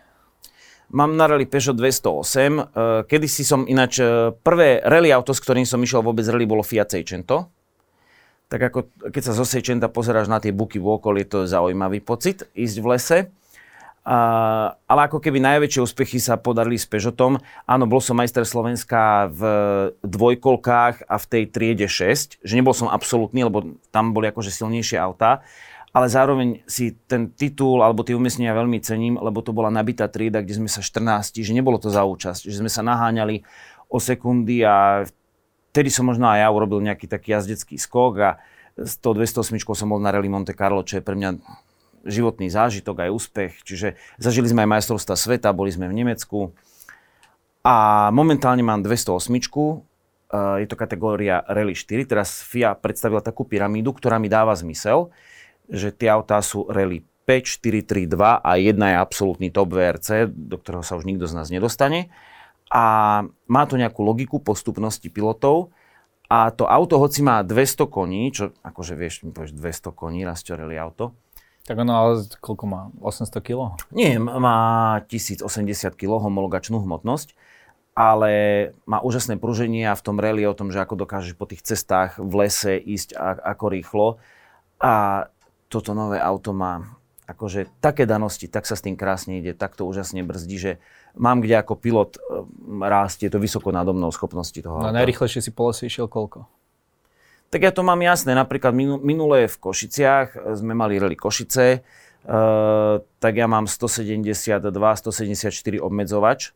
Mám 0.89 1.13
na 1.13 1.29
rally 1.29 1.45
Peugeot 1.45 1.77
208. 1.77 3.05
Kedy 3.05 3.27
si 3.29 3.45
som 3.45 3.61
ináč, 3.69 4.01
e, 4.01 4.33
prvé 4.33 4.81
rally 4.81 5.13
auto, 5.13 5.37
s 5.37 5.41
ktorým 5.41 5.61
som 5.61 5.77
išiel 5.77 6.01
vôbec 6.01 6.25
rally, 6.25 6.49
bolo 6.49 6.65
Fiat 6.65 6.97
Seicento. 6.97 7.53
Tak 8.49 8.73
ako 8.73 8.79
keď 9.13 9.21
sa 9.21 9.37
zo 9.37 9.45
Seicenta 9.45 9.85
pozeráš 9.85 10.25
na 10.25 10.41
tie 10.41 10.49
buky 10.49 10.81
v 10.81 10.97
okolí, 10.97 11.21
je 11.21 11.29
to 11.29 11.39
zaujímavý 11.45 12.01
pocit 12.01 12.49
ísť 12.57 12.77
v 12.81 12.87
lese. 12.89 13.19
Uh, 14.09 14.73
ale 14.89 15.05
ako 15.05 15.21
keby 15.21 15.37
najväčšie 15.37 15.85
úspechy 15.85 16.17
sa 16.17 16.41
podarili 16.41 16.81
s 16.81 16.89
Peugeotom. 16.89 17.37
Áno, 17.69 17.85
bol 17.85 18.01
som 18.01 18.17
majster 18.17 18.41
Slovenska 18.41 19.29
v 19.29 19.41
dvojkolkách 20.01 21.05
a 21.05 21.15
v 21.21 21.25
tej 21.29 21.43
triede 21.53 21.85
6, 21.85 22.41
že 22.41 22.53
nebol 22.57 22.73
som 22.73 22.89
absolútny, 22.89 23.45
lebo 23.45 23.77
tam 23.93 24.09
boli 24.09 24.33
akože 24.33 24.49
silnejšie 24.49 24.97
autá 24.97 25.45
ale 25.89 26.05
zároveň 26.05 26.61
si 26.69 26.93
ten 27.09 27.33
titul 27.33 27.81
alebo 27.81 28.05
tie 28.05 28.13
umiestnenia 28.13 28.53
veľmi 28.53 28.77
cením, 28.81 29.17
lebo 29.17 29.41
to 29.41 29.49
bola 29.49 29.73
nabitá 29.73 30.05
trieda, 30.05 30.45
kde 30.45 30.61
sme 30.61 30.69
sa 30.69 30.85
14, 30.85 31.41
že 31.41 31.53
nebolo 31.55 31.81
to 31.81 31.89
za 31.89 32.05
účasť, 32.05 32.45
že 32.45 32.61
sme 32.61 32.69
sa 32.69 32.85
naháňali 32.85 33.41
o 33.89 33.97
sekundy 33.97 34.61
a 34.61 35.05
vtedy 35.73 35.89
som 35.89 36.05
možno 36.05 36.29
aj 36.29 36.45
ja 36.45 36.49
urobil 36.53 36.77
nejaký 36.85 37.09
taký 37.09 37.33
jazdecký 37.33 37.81
skok 37.81 38.13
a 38.21 38.29
s 38.77 39.01
tou 39.01 39.17
208 39.17 39.59
som 39.75 39.89
bol 39.89 39.99
na 39.99 40.13
Rally 40.13 40.29
Monte 40.29 40.53
Carlo, 40.53 40.85
čo 40.85 41.01
je 41.01 41.03
pre 41.03 41.17
mňa 41.17 41.41
životný 42.05 42.47
zážitok 42.47 43.03
aj 43.03 43.09
úspech. 43.11 43.51
Čiže 43.65 43.99
zažili 44.21 44.47
sme 44.47 44.63
aj 44.63 44.79
majstrovstva 44.79 45.19
sveta, 45.19 45.51
boli 45.51 45.73
sme 45.73 45.89
v 45.89 45.97
Nemecku 46.05 46.53
a 47.65 48.07
momentálne 48.15 48.63
mám 48.63 48.85
208 48.85 49.89
je 50.61 50.67
to 50.69 50.77
kategória 50.77 51.41
Rally 51.49 51.73
4. 51.73 52.05
Teraz 52.05 52.45
FIA 52.45 52.77
predstavila 52.77 53.17
takú 53.17 53.49
pyramídu, 53.49 53.97
ktorá 53.97 54.21
mi 54.21 54.29
dáva 54.29 54.53
zmysel 54.53 55.09
že 55.69 55.93
tie 55.93 56.09
autá 56.09 56.41
sú 56.41 56.65
Rally 56.67 57.05
5, 57.29 57.61
4, 57.61 57.85
3, 57.85 58.09
2 58.09 58.41
a 58.41 58.51
jedna 58.57 58.85
je 58.89 58.97
absolútny 58.97 59.47
top 59.53 59.77
VRC, 59.77 60.33
do 60.33 60.57
ktorého 60.57 60.81
sa 60.81 60.97
už 60.97 61.05
nikto 61.05 61.29
z 61.29 61.37
nás 61.37 61.53
nedostane. 61.53 62.09
A 62.73 63.21
má 63.45 63.63
to 63.69 63.77
nejakú 63.77 64.01
logiku 64.01 64.41
postupnosti 64.41 65.05
pilotov. 65.13 65.69
A 66.29 66.53
to 66.53 66.69
auto, 66.69 67.01
hoci 67.01 67.25
má 67.25 67.41
200 67.41 67.89
koní, 67.89 68.29
čo 68.29 68.53
akože 68.61 68.93
vieš, 68.93 69.25
mi 69.25 69.33
povieš 69.33 69.53
200 69.57 69.93
koní, 69.93 70.25
raz 70.25 70.45
čo 70.45 70.57
rally 70.57 70.77
auto. 70.77 71.13
Tak 71.69 71.77
ono, 71.85 71.93
ale 71.93 72.25
koľko 72.41 72.65
má? 72.65 72.89
800 73.01 73.45
kg? 73.45 73.77
Nie, 73.93 74.17
má 74.17 74.97
1080 75.05 75.45
kg 75.93 76.11
homologačnú 76.17 76.81
hmotnosť, 76.81 77.37
ale 77.93 78.31
má 78.89 79.01
úžasné 79.05 79.37
pruženie 79.37 79.85
a 79.85 79.93
v 79.93 80.01
tom 80.01 80.17
rally 80.17 80.49
o 80.49 80.57
tom, 80.57 80.73
že 80.73 80.81
ako 80.81 81.05
dokážeš 81.05 81.37
po 81.37 81.45
tých 81.45 81.61
cestách 81.61 82.17
v 82.17 82.45
lese 82.45 82.73
ísť 82.77 83.13
a, 83.13 83.37
ako 83.53 83.65
rýchlo. 83.69 84.07
A 84.81 85.29
toto 85.69 85.93
nové 85.93 86.17
auto 86.17 86.51
má 86.51 86.97
akože 87.29 87.69
také 87.77 88.09
danosti, 88.09 88.49
tak 88.49 88.65
sa 88.65 88.73
s 88.73 88.81
tým 88.81 88.97
krásne 88.97 89.37
ide, 89.37 89.53
tak 89.53 89.77
to 89.77 89.85
úžasne 89.85 90.25
brzdí, 90.25 90.57
že 90.57 90.71
mám 91.13 91.45
kde 91.45 91.61
ako 91.61 91.77
pilot 91.77 92.17
rásť, 92.81 93.29
je 93.29 93.31
to 93.31 93.37
vysoko 93.37 93.69
nado 93.69 93.93
mnou 93.93 94.09
schopnosti 94.09 94.57
toho 94.57 94.81
No 94.81 94.89
najrychlejšie 94.89 95.45
si 95.45 95.53
po 95.53 95.69
lese 95.69 95.85
išiel 95.85 96.09
koľko? 96.09 96.49
Tak 97.53 97.61
ja 97.65 97.73
to 97.73 97.81
mám 97.81 98.01
jasné. 98.01 98.37
Napríklad 98.37 98.73
minulé 98.77 99.49
v 99.49 99.57
Košiciach 99.57 100.57
sme 100.57 100.73
mali 100.77 100.97
rally 100.97 101.17
Košice, 101.17 101.85
Uh, 102.19 102.99
tak 103.23 103.39
ja 103.39 103.47
mám 103.47 103.63
172, 103.63 104.59
174 104.59 105.79
obmedzovač. 105.79 106.51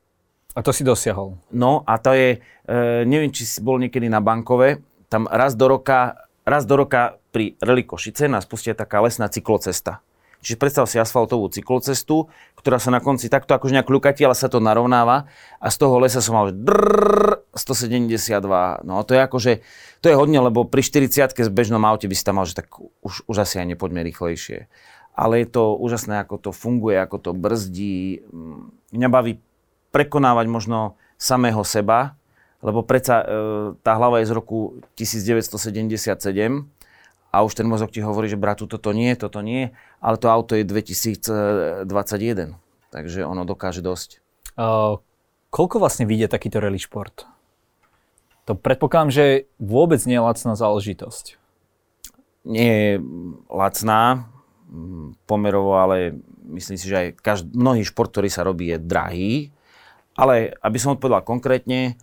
A 0.54 0.60
to 0.60 0.76
si 0.76 0.84
dosiahol? 0.84 1.40
No 1.56 1.88
a 1.88 1.96
to 1.98 2.12
je, 2.12 2.44
uh, 2.44 3.08
neviem, 3.08 3.32
či 3.32 3.48
si 3.48 3.64
bol 3.64 3.80
niekedy 3.80 4.12
na 4.12 4.20
Bankove, 4.20 4.84
tam 5.08 5.24
raz 5.32 5.56
do 5.56 5.72
roka, 5.72 6.28
raz 6.44 6.68
do 6.68 6.76
roka 6.76 7.16
pri 7.34 7.58
Rally 7.58 7.82
Košice 7.82 8.30
nás 8.30 8.46
pustia 8.46 8.78
taká 8.78 9.02
lesná 9.02 9.26
cyklocesta. 9.26 10.06
Čiže 10.44 10.60
predstav 10.60 10.86
si 10.92 11.00
asfaltovú 11.00 11.48
cyklocestu, 11.48 12.28
ktorá 12.60 12.76
sa 12.76 12.92
na 12.92 13.00
konci 13.00 13.32
takto 13.32 13.56
akože 13.56 13.80
nejak 13.80 13.88
ľukatí, 13.88 14.28
ale 14.28 14.36
sa 14.36 14.52
to 14.52 14.60
narovnáva 14.60 15.32
a 15.58 15.68
z 15.72 15.76
toho 15.80 16.04
lesa 16.04 16.20
som 16.20 16.36
mal 16.36 16.52
drrr, 16.52 17.48
172. 17.56 18.84
No 18.84 19.08
to 19.08 19.16
je 19.16 19.22
akože, 19.24 19.52
to 20.04 20.12
je 20.12 20.20
hodne, 20.20 20.44
lebo 20.44 20.68
pri 20.68 20.84
40 20.84 21.32
s 21.32 21.48
bežnom 21.48 21.80
aute 21.88 22.12
by 22.12 22.16
si 22.16 22.28
tam 22.28 22.44
mal, 22.44 22.46
že 22.46 22.60
tak 22.60 22.68
už, 22.76 23.24
už 23.24 23.36
asi 23.40 23.64
aj 23.64 23.72
nepoďme 23.72 24.04
rýchlejšie 24.04 24.68
ale 25.14 25.46
je 25.46 25.48
to 25.54 25.78
úžasné, 25.78 26.26
ako 26.26 26.42
to 26.42 26.52
funguje, 26.52 26.98
ako 26.98 27.18
to 27.22 27.32
brzdí. 27.38 28.26
Mňa 28.90 29.10
baví 29.14 29.38
prekonávať 29.94 30.46
možno 30.50 30.98
samého 31.22 31.62
seba, 31.62 32.18
lebo 32.66 32.82
predsa 32.82 33.22
e, 33.22 33.26
tá 33.86 33.94
hlava 33.94 34.26
je 34.26 34.34
z 34.34 34.34
roku 34.34 34.82
1977 34.98 36.66
a 37.34 37.42
už 37.42 37.58
ten 37.58 37.66
mozog 37.66 37.90
ti 37.90 38.06
hovorí, 38.06 38.30
že 38.30 38.38
bratu, 38.38 38.70
toto 38.70 38.94
nie, 38.94 39.18
toto 39.18 39.42
nie, 39.42 39.74
ale 39.98 40.22
to 40.22 40.30
auto 40.30 40.54
je 40.54 40.62
2021, 40.62 41.90
takže 42.94 43.26
ono 43.26 43.42
dokáže 43.42 43.82
dosť. 43.82 44.22
Uh, 44.54 45.02
koľko 45.50 45.82
vlastne 45.82 46.06
vyjde 46.06 46.30
takýto 46.30 46.62
rally 46.62 46.78
šport? 46.78 47.26
To 48.46 48.54
predpokladám, 48.54 49.10
že 49.10 49.26
vôbec 49.58 49.98
nie 50.06 50.20
je 50.20 50.26
lacná 50.30 50.54
záležitosť. 50.54 51.42
Nie 52.46 52.70
je 52.70 52.92
lacná, 53.50 54.30
pomerovo, 55.30 55.78
ale 55.78 56.18
myslím 56.50 56.78
si, 56.78 56.90
že 56.90 56.98
aj 56.98 57.08
každý, 57.22 57.54
mnohý 57.54 57.84
šport, 57.86 58.10
ktorý 58.10 58.30
sa 58.30 58.46
robí, 58.46 58.74
je 58.74 58.78
drahý. 58.82 59.34
Ale 60.14 60.54
aby 60.62 60.78
som 60.78 60.94
odpovedal 60.94 61.26
konkrétne, 61.26 61.98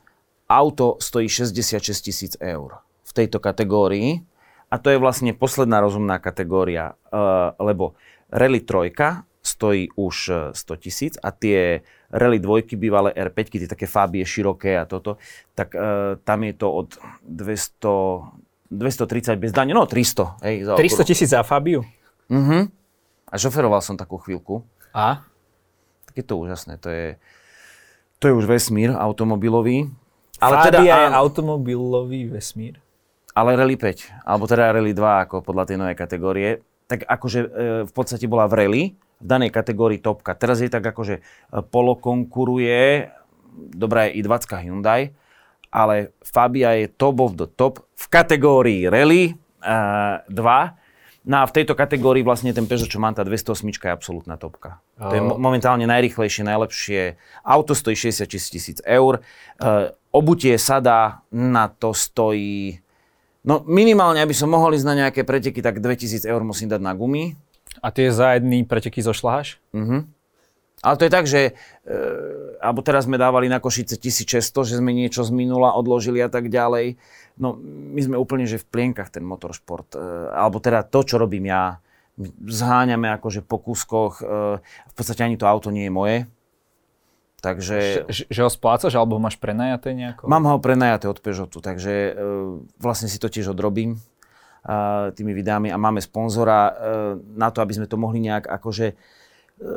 auto 0.51 0.99
stojí 0.99 1.31
66 1.31 1.83
tisíc 2.03 2.33
eur 2.39 2.83
v 3.07 3.12
tejto 3.14 3.39
kategórii. 3.39 4.22
A 4.71 4.79
to 4.79 4.95
je 4.95 5.03
vlastne 5.03 5.35
posledná 5.35 5.83
rozumná 5.83 6.23
kategória, 6.23 6.95
uh, 7.11 7.53
lebo 7.59 7.99
Rally 8.31 8.62
3 8.62 9.27
stojí 9.43 9.89
už 9.97 10.16
100 10.53 10.75
e, 10.75 10.77
tisíc 10.77 11.14
a 11.16 11.33
tie 11.33 11.81
Rally 12.12 12.39
2 12.39 12.77
bývalé 12.77 13.11
R5, 13.16 13.57
tie 13.57 13.66
také 13.66 13.89
fábie 13.89 14.21
široké 14.23 14.77
a 14.77 14.85
toto, 14.85 15.16
tak 15.57 15.73
uh, 15.73 16.21
tam 16.23 16.45
je 16.45 16.55
to 16.55 16.68
od 16.68 16.89
200, 17.25 18.71
230 18.71 19.41
bez 19.41 19.51
dane, 19.51 19.73
no 19.73 19.89
300. 19.89 20.45
Hej, 20.45 20.57
za 20.68 20.73
300 20.77 21.09
tisíc 21.09 21.29
za 21.33 21.43
Fabiu? 21.43 21.83
Mhm. 22.29 22.68
A 23.31 23.35
šoferoval 23.39 23.81
som 23.81 23.97
takú 23.97 24.18
chvíľku. 24.18 24.66
A? 24.91 25.23
Tak 26.11 26.14
je 26.18 26.25
to 26.27 26.35
úžasné. 26.37 26.83
To 26.83 26.91
je, 26.91 27.14
to 28.18 28.29
je 28.29 28.33
už 28.35 28.45
vesmír 28.45 28.91
automobilový. 28.91 29.87
Ale 30.43 30.55
Fabia 30.59 30.66
teda, 30.66 30.81
je 30.83 31.05
automobilový 31.14 32.21
vesmír? 32.27 32.83
Ale 33.41 33.57
Rally 33.57 33.80
5, 33.80 34.28
alebo 34.28 34.45
teda 34.45 34.76
Rally 34.76 34.93
2, 34.93 35.24
ako 35.24 35.41
podľa 35.41 35.64
tej 35.72 35.76
novej 35.80 35.97
kategórie. 35.97 36.61
Tak 36.84 37.09
akože 37.09 37.41
e, 37.41 37.49
v 37.88 37.93
podstate 37.97 38.28
bola 38.28 38.45
v 38.45 38.55
Rally, 38.61 38.82
v 39.20 39.24
danej 39.24 39.49
kategórii 39.49 39.97
topka. 39.97 40.36
Teraz 40.36 40.61
je 40.61 40.68
tak 40.68 40.84
akože 40.84 41.14
e, 41.16 41.22
Polo 41.64 41.97
konkuruje, 41.97 43.09
dobrá 43.72 44.12
je 44.12 44.20
i 44.20 44.22
20 44.22 44.61
Hyundai, 44.61 45.16
ale 45.72 46.12
Fabia 46.20 46.76
je 46.76 46.93
top 46.93 47.16
of 47.24 47.32
the 47.41 47.49
top 47.49 47.80
v 47.97 48.07
kategórii 48.11 48.91
Rally 48.91 49.38
uh, 49.62 50.18
2 50.26 50.80
No 51.20 51.45
a 51.45 51.45
v 51.45 51.53
tejto 51.53 51.76
kategórii 51.76 52.24
vlastne 52.24 52.57
ten 52.57 52.64
Peugeot, 52.64 52.88
tá 52.88 53.20
208 53.20 53.68
je 53.68 53.93
absolútna 53.93 54.41
topka. 54.41 54.80
To 54.97 55.12
je 55.12 55.20
momentálne 55.20 55.84
najrychlejšie, 55.84 56.49
najlepšie. 56.49 57.20
Auto 57.45 57.76
stojí 57.76 57.93
66 57.93 58.24
tisíc 58.24 58.78
eur. 58.88 59.20
Uh, 59.61 59.93
obutie 60.09 60.57
sada 60.57 61.20
na 61.28 61.68
to 61.68 61.93
stojí... 61.93 62.80
No 63.41 63.64
minimálne, 63.64 64.20
aby 64.20 64.36
som 64.36 64.53
mohol 64.53 64.76
ísť 64.76 64.88
na 64.88 64.99
nejaké 65.07 65.24
preteky, 65.24 65.64
tak 65.64 65.80
2000 65.80 66.28
eur 66.28 66.43
musím 66.45 66.68
dať 66.68 66.80
na 66.80 66.93
gumy. 66.93 67.36
A 67.80 67.88
tie 67.88 68.12
za 68.12 68.36
jedný 68.36 68.66
preteky 68.68 69.01
zošľaháš? 69.01 69.62
Mhm. 69.72 70.20
Ale 70.80 70.97
to 70.97 71.05
je 71.05 71.12
tak, 71.12 71.28
že, 71.28 71.53
e, 71.84 71.97
alebo 72.57 72.80
teraz 72.80 73.05
sme 73.05 73.20
dávali 73.20 73.53
na 73.53 73.61
Košice 73.61 74.01
1600, 74.01 74.64
že 74.64 74.80
sme 74.80 74.97
niečo 74.97 75.20
z 75.20 75.28
minula 75.28 75.76
odložili 75.76 76.24
a 76.24 76.32
tak 76.32 76.49
ďalej. 76.49 76.97
No 77.36 77.53
my 77.93 78.01
sme 78.01 78.16
úplne, 78.16 78.49
že 78.49 78.57
v 78.57 78.68
plienkach 78.68 79.12
ten 79.12 79.20
motoršport, 79.20 79.93
e, 79.93 80.01
alebo 80.32 80.57
teda 80.57 80.80
to, 80.88 81.05
čo 81.05 81.20
robím 81.20 81.53
ja, 81.53 81.84
zháňame 82.49 83.12
akože 83.20 83.45
po 83.45 83.61
kúskoch, 83.61 84.24
e, 84.24 84.61
v 84.64 84.95
podstate 84.97 85.20
ani 85.20 85.36
to 85.36 85.45
auto 85.45 85.68
nie 85.68 85.84
je 85.84 85.93
moje. 85.93 86.16
Takže... 87.41 88.05
Že, 88.07 88.22
že 88.28 88.41
ho 88.45 88.51
splácaš, 88.53 88.93
alebo 88.95 89.16
ho 89.16 89.22
máš 89.22 89.41
prenajaté 89.41 89.97
nejako? 89.97 90.28
Mám 90.28 90.45
ho 90.47 90.57
prenajaté 90.61 91.09
od 91.09 91.18
Peugeotu, 91.18 91.64
takže 91.64 91.93
e, 91.93 92.12
vlastne 92.76 93.09
si 93.09 93.16
to 93.16 93.32
tiež 93.32 93.57
odrobím 93.57 93.97
e, 93.97 93.99
tými 95.16 95.32
videami 95.32 95.72
a 95.72 95.80
máme 95.80 96.05
sponzora 96.05 96.61
e, 96.68 96.72
na 97.34 97.49
to, 97.49 97.64
aby 97.64 97.72
sme 97.74 97.88
to 97.88 97.97
mohli 97.97 98.20
nejak 98.20 98.45
akože 98.45 98.95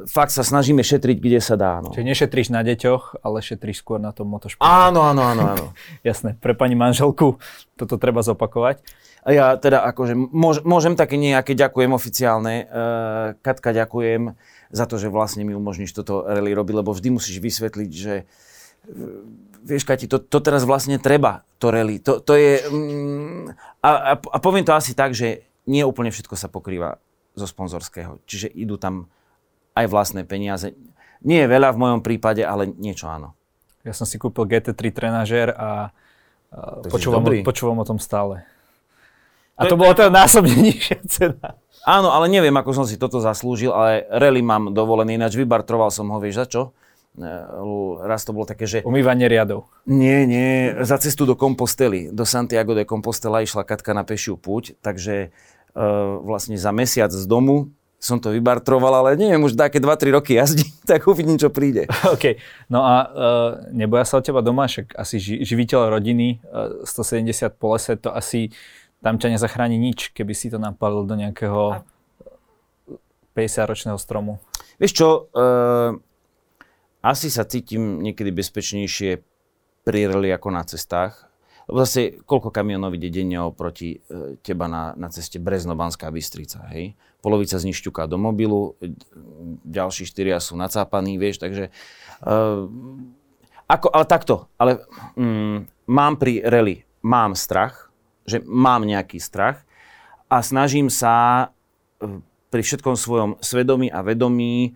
fakt 0.08 0.32
sa 0.32 0.44
snažíme 0.48 0.80
šetriť, 0.80 1.18
kde 1.20 1.40
sa 1.44 1.56
dá. 1.60 1.84
No. 1.84 1.92
Čiže 1.92 2.08
nešetríš 2.08 2.48
na 2.56 2.64
deťoch, 2.64 3.20
ale 3.20 3.44
šetríš 3.44 3.84
skôr 3.84 4.00
na 4.00 4.16
tom 4.16 4.32
motošporte. 4.32 4.64
Áno, 4.64 5.04
áno, 5.04 5.22
áno, 5.28 5.44
áno. 5.44 5.66
Jasné, 6.08 6.40
pre 6.40 6.56
pani 6.56 6.76
manželku 6.80 7.40
toto 7.76 8.00
treba 8.00 8.24
zopakovať. 8.24 8.80
A 9.24 9.30
ja 9.32 9.46
teda 9.56 9.88
akože 9.88 10.16
môž, 10.16 10.64
môžem 10.68 11.00
také 11.00 11.16
nejaké 11.16 11.56
ďakujem 11.56 11.96
oficiálne. 11.96 12.68
Uh, 12.68 13.40
Katka, 13.40 13.72
ďakujem 13.72 14.36
za 14.74 14.90
to, 14.90 14.98
že 14.98 15.14
vlastne 15.14 15.46
mi 15.46 15.54
umožníš 15.54 15.94
toto 15.94 16.26
rally 16.26 16.52
robiť, 16.58 16.82
lebo 16.82 16.92
vždy 16.92 17.14
musíš 17.14 17.38
vysvetliť, 17.38 17.92
že 17.94 18.26
uh, 18.26 19.54
vieš, 19.64 19.88
Kati, 19.88 20.12
to, 20.12 20.20
to 20.20 20.44
teraz 20.44 20.68
vlastne 20.68 21.00
treba, 21.00 21.48
to 21.58 21.72
rally. 21.72 22.04
To, 22.04 22.20
to 22.20 22.36
je... 22.36 22.68
Um, 22.68 23.48
a, 23.80 23.90
a, 23.90 24.14
a 24.20 24.38
poviem 24.44 24.68
to 24.68 24.76
asi 24.76 24.92
tak, 24.92 25.16
že 25.16 25.48
nie 25.64 25.88
úplne 25.88 26.12
všetko 26.12 26.36
sa 26.36 26.52
pokrýva 26.52 27.00
zo 27.34 27.48
sponzorského. 27.48 28.20
Čiže 28.28 28.52
idú 28.52 28.76
tam 28.76 29.08
aj 29.74 29.88
vlastné 29.90 30.28
peniaze. 30.28 30.76
Nie 31.24 31.48
je 31.48 31.52
veľa 31.56 31.72
v 31.74 31.82
mojom 31.82 32.02
prípade, 32.04 32.44
ale 32.44 32.68
niečo 32.68 33.08
áno. 33.08 33.34
Ja 33.88 33.96
som 33.96 34.04
si 34.04 34.20
kúpil 34.20 34.48
GT3 34.48 34.92
trenažér 34.92 35.56
a 35.56 35.92
počúvam, 36.88 37.24
o, 37.24 37.32
počúvam 37.42 37.78
o 37.80 37.88
tom 37.88 37.98
stále. 37.98 38.44
A 39.56 39.66
to, 39.66 39.76
to 39.76 39.80
bolo 39.80 39.96
teda 39.96 40.12
násobne 40.12 40.54
nižšia 40.68 41.00
cena. 41.08 41.56
Áno, 41.84 42.16
ale 42.16 42.32
neviem, 42.32 42.56
ako 42.56 42.72
som 42.72 42.86
si 42.88 42.96
toto 42.96 43.20
zaslúžil, 43.20 43.76
ale 43.76 44.08
rally 44.08 44.40
mám 44.40 44.72
dovolený, 44.72 45.20
ináč 45.20 45.36
vybartroval 45.36 45.92
som 45.92 46.08
ho, 46.08 46.18
vieš 46.24 46.40
za 46.40 46.46
čo? 46.48 46.62
E, 47.20 47.28
raz 48.08 48.24
to 48.24 48.32
bolo 48.32 48.48
také, 48.48 48.64
že... 48.64 48.80
Umývanie 48.88 49.28
riadov. 49.28 49.68
Nie, 49.84 50.24
nie, 50.24 50.72
za 50.88 50.96
cestu 50.96 51.28
do 51.28 51.36
Compostely. 51.36 52.08
Do 52.16 52.24
Santiago 52.24 52.72
de 52.72 52.88
Compostela 52.88 53.44
išla 53.44 53.68
Katka 53.68 53.92
na 53.92 54.08
pešiu 54.08 54.40
púť, 54.40 54.80
takže 54.80 55.36
uh, 55.76 56.24
vlastne 56.24 56.56
za 56.56 56.72
mesiac 56.72 57.12
z 57.12 57.28
domu 57.28 57.76
som 58.04 58.20
to 58.20 58.36
vybartroval, 58.36 59.00
ale 59.00 59.16
neviem, 59.16 59.40
už 59.40 59.56
také 59.56 59.80
2-3 59.80 60.12
roky 60.12 60.36
jazdím, 60.36 60.68
tak 60.92 61.08
uvidím, 61.08 61.40
čo 61.40 61.48
príde. 61.48 61.88
OK. 62.16 62.36
No 62.68 62.84
a 62.84 62.96
uh, 63.08 63.50
neboja 63.72 64.04
sa 64.04 64.20
o 64.20 64.26
teba 64.26 64.44
doma, 64.44 64.68
však 64.68 64.92
asi 65.00 65.24
ži- 65.24 65.40
živiteľ 65.48 65.88
rodiny, 65.88 66.44
uh, 66.44 66.84
170 66.84 67.56
po 67.56 67.72
lese, 67.76 67.96
to 67.96 68.12
asi 68.12 68.52
tam 69.04 69.20
ťa 69.20 69.36
nezachráni 69.36 69.76
nič, 69.76 70.16
keby 70.16 70.32
si 70.32 70.48
to 70.48 70.56
napalil 70.56 71.04
do 71.04 71.20
nejakého 71.20 71.84
50-ročného 73.36 74.00
stromu. 74.00 74.40
Vieš 74.80 74.94
čo, 74.96 75.08
uh, 75.36 75.92
asi 77.04 77.28
sa 77.28 77.44
cítim 77.44 78.00
niekedy 78.00 78.32
bezpečnejšie 78.32 79.20
pri 79.84 80.00
rally 80.08 80.32
ako 80.32 80.48
na 80.56 80.64
cestách. 80.64 81.28
Lebo 81.68 81.84
zase, 81.84 82.20
koľko 82.28 82.52
kamionov 82.52 82.96
ide 82.96 83.08
denne 83.08 83.40
oproti 83.40 83.96
e, 83.96 84.36
teba 84.44 84.68
na, 84.68 84.92
na 85.00 85.08
ceste 85.08 85.40
Brezno-Banská 85.40 86.12
Bystrica, 86.12 86.60
hej? 86.76 86.92
Polovica 87.24 87.56
z 87.56 87.72
nich 87.72 87.80
šťuká 87.80 88.04
do 88.04 88.20
mobilu, 88.20 88.76
ďalší 89.64 90.04
štyria 90.04 90.44
sú 90.44 90.60
nacápaní, 90.60 91.16
vieš, 91.16 91.40
takže... 91.40 91.72
E, 92.20 92.32
ako, 93.64 93.88
ale 93.96 94.06
takto, 94.12 94.52
ale 94.60 94.84
mm, 95.16 95.88
mám 95.88 96.20
pri 96.20 96.44
rally, 96.44 96.84
mám 97.00 97.32
strach, 97.32 97.83
že 98.24 98.42
mám 98.44 98.88
nejaký 98.88 99.20
strach 99.20 99.64
a 100.32 100.42
snažím 100.42 100.90
sa 100.90 101.48
e, 102.02 102.20
pri 102.50 102.62
všetkom 102.66 102.96
svojom 102.98 103.32
svedomí 103.44 103.92
a 103.92 104.02
vedomí 104.02 104.54
e, 104.66 104.72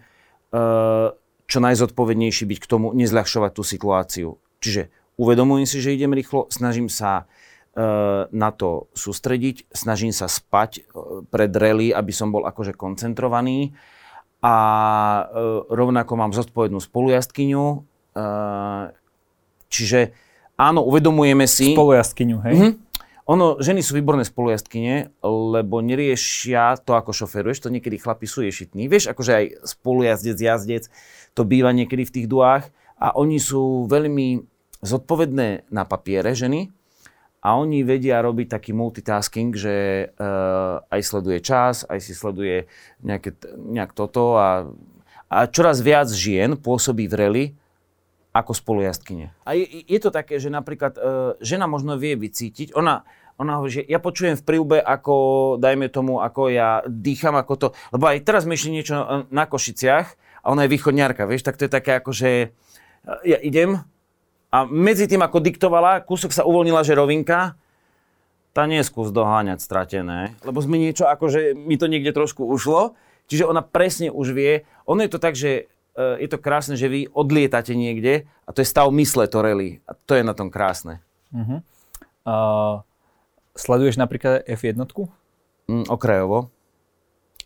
čo 1.48 1.60
najzodpovednejší 1.64 2.44
byť 2.46 2.60
k 2.62 2.70
tomu, 2.70 2.94
nezľahšovať 2.94 3.52
tú 3.56 3.64
situáciu. 3.64 4.30
Čiže 4.60 4.94
uvedomujem 5.18 5.66
si, 5.66 5.78
že 5.82 5.96
idem 5.96 6.14
rýchlo, 6.14 6.52
snažím 6.52 6.92
sa 6.92 7.24
e, 7.24 8.26
na 8.30 8.50
to 8.54 8.92
sústrediť, 8.94 9.72
snažím 9.74 10.12
sa 10.14 10.30
spať 10.30 10.86
pred 11.32 11.52
rally, 11.56 11.90
aby 11.90 12.12
som 12.14 12.30
bol 12.30 12.46
akože 12.46 12.76
koncentrovaný 12.76 13.74
a 14.38 14.56
rovnako 15.66 16.14
mám 16.14 16.30
zodpovednú 16.30 16.78
spolujazdkyňu, 16.78 17.66
čiže 19.66 20.14
áno, 20.58 20.86
uvedomujeme 20.86 21.46
si... 21.50 21.74
Spolujazdkyňu, 21.74 22.38
hej? 22.46 22.54
Mm-hmm, 22.54 22.74
ono, 23.28 23.60
ženy 23.60 23.84
sú 23.84 24.00
výborné 24.00 24.24
spolujazdkyne, 24.24 25.20
lebo 25.28 25.84
neriešia 25.84 26.80
to, 26.80 26.96
ako 26.96 27.12
šoferuješ, 27.12 27.68
to 27.68 27.74
niekedy 27.74 28.00
chlapi 28.00 28.24
sú 28.24 28.42
ješitní. 28.48 28.88
Vieš, 28.88 29.12
akože 29.12 29.32
aj 29.36 29.46
spolujazdec, 29.68 30.40
jazdec, 30.40 30.84
to 31.36 31.44
býva 31.44 31.76
niekedy 31.76 32.08
v 32.08 32.14
tých 32.16 32.28
duách. 32.32 32.72
A 32.98 33.14
oni 33.14 33.38
sú 33.38 33.86
veľmi 33.92 34.48
zodpovedné 34.80 35.68
na 35.68 35.84
papiere, 35.84 36.32
ženy, 36.34 36.72
a 37.48 37.56
oni 37.56 37.86
vedia 37.86 38.20
robiť 38.20 38.48
taký 38.60 38.72
multitasking, 38.74 39.54
že 39.54 40.10
uh, 40.10 40.84
aj 40.90 41.02
sleduje 41.06 41.40
čas, 41.40 41.86
aj 41.86 42.00
si 42.02 42.12
sleduje 42.18 42.66
nejaké, 43.06 43.38
nejak 43.56 43.94
toto. 43.94 44.36
A, 44.36 44.68
a 45.30 45.38
čoraz 45.48 45.80
viac 45.80 46.10
žien 46.10 46.58
pôsobí 46.58 47.06
v 47.06 47.16
rally 47.16 47.46
ako 48.38 48.54
spolujazdkyne. 48.54 49.34
A 49.44 49.58
je, 49.58 49.66
je 49.90 50.00
to 50.00 50.14
také, 50.14 50.38
že 50.38 50.54
napríklad 50.54 50.94
uh, 50.98 51.04
žena 51.42 51.66
možno 51.66 51.98
vie 51.98 52.14
vycítiť, 52.14 52.78
ona, 52.78 53.02
ona 53.42 53.58
hovorí, 53.58 53.82
že 53.82 53.84
ja 53.90 53.98
počujem 53.98 54.38
v 54.38 54.46
príube, 54.46 54.78
ako, 54.78 55.58
dajme 55.58 55.90
tomu, 55.90 56.22
ako 56.22 56.54
ja 56.54 56.86
dýcham, 56.86 57.34
ako 57.34 57.54
to, 57.58 57.68
lebo 57.90 58.06
aj 58.06 58.22
teraz 58.22 58.46
mi 58.46 58.54
niečo 58.54 59.26
na 59.34 59.50
Košiciach 59.50 60.08
a 60.46 60.48
ona 60.54 60.70
je 60.70 60.74
východňarka, 60.78 61.26
vieš, 61.26 61.50
tak 61.50 61.58
to 61.58 61.66
je 61.66 61.74
také 61.74 61.98
ako, 61.98 62.14
že 62.14 62.54
ja 63.26 63.38
idem 63.42 63.82
a 64.48 64.64
medzi 64.64 65.10
tým, 65.12 65.20
ako 65.20 65.44
diktovala, 65.44 66.08
kúsok 66.08 66.32
sa 66.32 66.48
uvoľnila, 66.48 66.80
že 66.82 66.96
rovinka, 66.96 67.60
tá 68.56 68.66
neskús 68.66 69.14
doháňať 69.14 69.62
stratené, 69.62 70.34
lebo 70.42 70.58
sme 70.64 70.82
niečo, 70.82 71.06
akože 71.06 71.54
mi 71.54 71.78
to 71.78 71.86
niekde 71.86 72.10
trošku 72.10 72.42
ušlo, 72.42 72.98
čiže 73.30 73.46
ona 73.46 73.62
presne 73.62 74.10
už 74.10 74.34
vie, 74.34 74.66
ono 74.90 75.06
je 75.06 75.12
to 75.14 75.20
tak, 75.22 75.38
že 75.38 75.70
je 75.98 76.28
to 76.30 76.38
krásne, 76.38 76.78
že 76.78 76.88
vy 76.88 77.10
odlietate 77.10 77.74
niekde 77.74 78.30
a 78.46 78.50
to 78.54 78.62
je 78.62 78.70
stav 78.70 78.88
mysle 78.94 79.26
to 79.26 79.42
rally. 79.42 79.82
A 79.90 79.98
to 79.98 80.14
je 80.14 80.22
na 80.22 80.38
tom 80.38 80.54
krásne. 80.54 81.02
Uh-huh. 81.34 81.60
Uh, 82.24 82.86
sleduješ 83.58 83.98
napríklad 83.98 84.46
F1? 84.46 84.78
Mm, 85.68 85.90
okrajovo. 85.90 86.54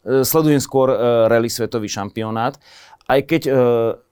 Uh, 0.04 0.28
sledujem 0.28 0.60
skôr 0.60 0.92
uh, 0.92 1.32
rally 1.32 1.48
svetový 1.48 1.88
šampionát. 1.88 2.60
Aj 3.08 3.20
keď 3.24 3.42
uh, 3.48 3.56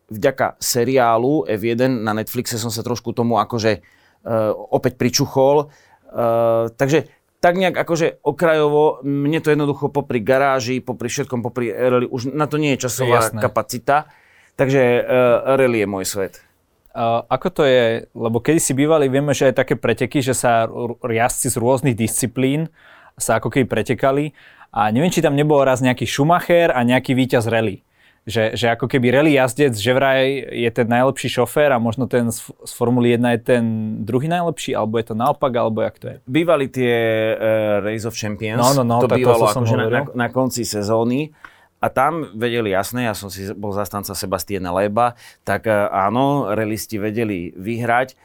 vďaka 0.09 0.57
seriálu 0.57 1.45
F1 1.45 2.01
na 2.01 2.15
Netflixe 2.17 2.57
som 2.57 2.73
sa 2.73 2.81
trošku 2.81 3.13
tomu 3.13 3.37
akože 3.37 3.81
uh, 3.81 4.53
opäť 4.73 4.97
pričuchol. 4.97 5.69
Uh, 6.09 6.73
takže 6.73 7.11
tak 7.39 7.55
nejak 7.55 7.75
akože 7.87 8.19
okrajovo, 8.19 8.99
mne 9.05 9.39
to 9.39 9.55
jednoducho 9.55 9.87
popri 9.87 10.19
garáži, 10.19 10.83
popri 10.83 11.07
všetkom, 11.07 11.39
popri 11.39 11.71
rally, 11.71 12.03
už 12.03 12.35
na 12.35 12.51
to 12.51 12.59
nie 12.59 12.75
je 12.75 12.89
časová 12.89 13.31
Jasné. 13.31 13.39
kapacita. 13.39 14.11
Takže 14.59 14.81
uh, 15.07 15.55
rally 15.55 15.79
je 15.81 15.87
môj 15.87 16.03
svet. 16.03 16.43
Uh, 16.91 17.23
ako 17.31 17.47
to 17.47 17.63
je, 17.63 18.11
lebo 18.11 18.43
kedy 18.43 18.59
si 18.59 18.75
bývali, 18.75 19.07
vieme, 19.07 19.31
že 19.31 19.47
aj 19.47 19.63
také 19.63 19.79
preteky, 19.79 20.19
že 20.19 20.35
sa 20.35 20.67
jazdci 20.99 21.47
z 21.47 21.55
rôznych 21.55 21.95
disciplín 21.95 22.67
sa 23.15 23.39
ako 23.39 23.47
keby 23.47 23.71
pretekali 23.71 24.35
a 24.75 24.91
neviem, 24.91 25.07
či 25.07 25.23
tam 25.23 25.37
nebol 25.37 25.63
raz 25.63 25.79
nejaký 25.79 26.03
Schumacher 26.03 26.75
a 26.75 26.83
nejaký 26.83 27.15
víťaz 27.15 27.47
rally. 27.47 27.87
Že, 28.27 28.53
že 28.53 28.67
ako 28.75 28.91
keby 28.91 29.15
rally 29.15 29.31
jazdec, 29.39 29.73
že 29.73 29.95
vraj 29.95 30.43
je 30.51 30.69
ten 30.69 30.85
najlepší 30.85 31.39
šofér 31.39 31.73
a 31.73 31.79
možno 31.79 32.05
ten 32.05 32.29
z, 32.29 32.51
z 32.51 32.71
Formuly 32.75 33.15
1 33.15 33.25
je 33.25 33.39
ten 33.41 33.63
druhý 34.03 34.27
najlepší, 34.27 34.75
alebo 34.75 34.99
je 34.99 35.05
to 35.09 35.15
naopak, 35.15 35.49
alebo 35.55 35.81
jak 35.81 35.95
to 35.97 36.05
je? 36.13 36.15
Bývali 36.27 36.67
tie 36.67 36.93
uh, 37.33 37.79
Race 37.81 38.05
of 38.05 38.13
Champions, 38.13 38.61
no, 38.61 38.83
no, 38.83 38.83
no, 38.83 38.95
to 39.01 39.09
bývalo 39.09 39.49
to 39.49 39.55
akože 39.55 39.75
na, 39.77 39.87
na, 39.87 40.01
na 40.13 40.27
konci 40.29 40.67
sezóny 40.67 41.31
a 41.79 41.87
tam 41.87 42.27
vedeli 42.35 42.75
jasne, 42.75 43.07
ja 43.07 43.15
som 43.15 43.31
si 43.31 43.47
bol 43.55 43.71
zastanca 43.71 44.11
Sebastiana 44.11 44.75
Leba, 44.75 45.15
tak 45.47 45.71
e, 45.71 45.71
áno, 45.87 46.51
relisti 46.51 46.99
vedeli 46.99 47.55
vyhrať. 47.55 48.07
E, 48.11 48.15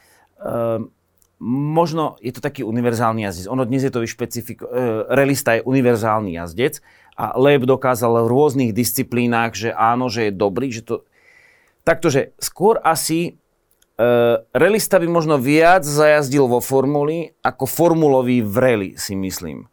možno 1.47 2.19
je 2.19 2.35
to 2.35 2.43
taký 2.43 2.67
univerzálny 2.67 3.31
jazdec. 3.31 3.47
Ono 3.47 3.63
dnes 3.63 3.87
je 3.87 3.95
to 3.95 4.03
vyšpecifiko... 4.03 4.67
E, 4.67 4.83
relista 5.15 5.55
je 5.55 5.63
univerzálny 5.63 6.35
jazdec 6.35 6.83
a 7.15 7.39
Leb 7.39 7.63
dokázal 7.63 8.27
v 8.27 8.31
rôznych 8.35 8.71
disciplínach, 8.75 9.55
že 9.55 9.71
áno, 9.71 10.11
že 10.11 10.29
je 10.29 10.33
dobrý, 10.35 10.75
že 10.75 10.83
to... 10.83 11.07
Takto, 11.87 12.11
skôr 12.43 12.83
asi 12.83 13.39
Uh, 13.95 14.43
relista 14.51 14.99
by 14.99 15.07
možno 15.07 15.39
viac 15.39 15.87
zajazdil 15.87 16.51
vo 16.51 16.59
formuli 16.59 17.31
ako 17.47 17.63
formulový 17.63 18.43
v 18.43 18.57
rally, 18.59 18.91
si 18.99 19.15
myslím 19.15 19.71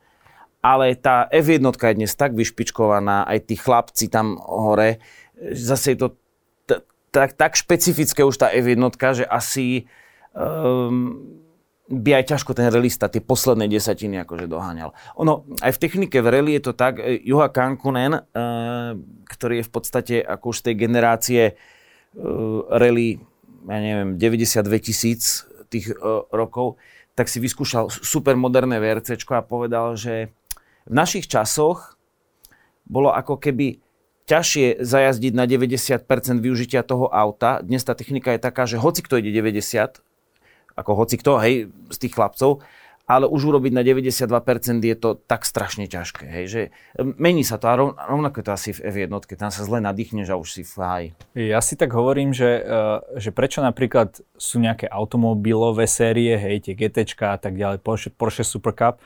ale 0.62 0.94
tá 0.94 1.26
F1 1.34 1.66
je 1.66 1.98
dnes 1.98 2.14
tak 2.14 2.38
vyšpičkovaná, 2.38 3.26
aj 3.26 3.50
tí 3.50 3.58
chlapci 3.58 4.14
tam 4.14 4.38
hore, 4.38 5.02
zase 5.42 5.94
je 5.94 5.98
to 5.98 6.08
t- 6.70 6.86
tak, 7.10 7.34
tak 7.34 7.58
špecifické 7.58 8.22
už 8.22 8.38
tá 8.38 8.54
F1, 8.54 8.78
že 9.18 9.26
asi 9.26 9.90
um, 10.38 11.18
by 11.92 12.22
aj 12.22 12.38
ťažko 12.38 12.54
ten 12.54 12.70
relista 12.70 13.10
tie 13.10 13.20
posledné 13.20 13.68
desatiny 13.68 14.22
akože 14.24 14.46
doháňal. 14.46 14.94
Ono, 15.20 15.50
aj 15.60 15.76
v 15.76 15.82
technike 15.82 16.22
v 16.22 16.28
rally 16.30 16.52
je 16.62 16.72
to 16.72 16.74
tak, 16.78 17.02
e, 17.02 17.20
Juha 17.26 17.50
Kankunen, 17.50 18.16
uh, 18.16 18.96
ktorý 19.28 19.60
je 19.60 19.68
v 19.68 19.72
podstate 19.74 20.16
ako 20.22 20.54
už 20.54 20.58
z 20.62 20.66
tej 20.72 20.76
generácie 20.78 21.42
uh, 21.52 22.64
rally, 22.70 23.20
ja 23.66 23.80
neviem, 23.82 24.16
92 24.16 24.88
tisíc 24.88 25.44
tých 25.74 25.90
uh, 25.98 26.24
rokov, 26.30 26.78
tak 27.18 27.28
si 27.28 27.44
vyskúšal 27.44 27.92
super 27.92 28.40
moderné 28.40 28.80
VRC 28.80 29.20
a 29.20 29.44
povedal, 29.44 30.00
že 30.00 30.32
v 30.88 30.94
našich 30.94 31.30
časoch 31.30 32.00
bolo 32.88 33.14
ako 33.14 33.38
keby 33.38 33.80
ťažšie 34.30 34.80
zajazdiť 34.80 35.34
na 35.36 35.44
90% 35.44 36.08
využitia 36.40 36.88
toho 36.88 37.12
auta. 37.12 37.60
Dnes 37.60 37.84
tá 37.84 37.98
technika 37.98 38.32
je 38.32 38.40
taká, 38.40 38.64
že 38.64 38.80
hoci 38.80 39.04
kto 39.04 39.20
ide 39.20 39.34
90, 39.34 40.00
ako 40.78 40.92
hoci 40.96 41.16
kto, 41.20 41.42
hej, 41.42 41.68
z 41.92 41.98
tých 42.00 42.16
chlapcov, 42.16 42.64
ale 43.12 43.28
už 43.28 43.52
urobiť 43.52 43.76
na 43.76 43.84
92% 43.84 44.80
je 44.80 44.96
to 44.96 45.20
tak 45.20 45.44
strašne 45.44 45.84
ťažké, 45.84 46.32
hej, 46.32 46.46
že 46.48 46.62
mení 47.20 47.44
sa 47.44 47.60
to 47.60 47.68
a 47.68 47.76
rovnako 48.08 48.40
je 48.40 48.46
to 48.48 48.54
asi 48.56 48.70
v 48.72 48.80
F1, 48.88 49.12
tam 49.36 49.52
sa 49.52 49.68
zle 49.68 49.84
nadýchneš 49.84 50.32
a 50.32 50.40
už 50.40 50.50
si 50.56 50.64
faj. 50.64 51.12
Ja 51.36 51.60
si 51.60 51.76
tak 51.76 51.92
hovorím, 51.92 52.32
že, 52.32 52.64
e, 52.64 53.20
že 53.20 53.36
prečo 53.36 53.60
napríklad 53.60 54.24
sú 54.40 54.64
nejaké 54.64 54.88
automobilové 54.88 55.92
série, 55.92 56.40
hej, 56.40 56.72
tie 56.72 56.74
GT 56.78 57.04
a 57.28 57.36
tak 57.36 57.60
ďalej, 57.60 57.84
Porsche, 57.84 58.16
Porsche 58.16 58.48
Super 58.48 58.72
Cup, 58.72 59.04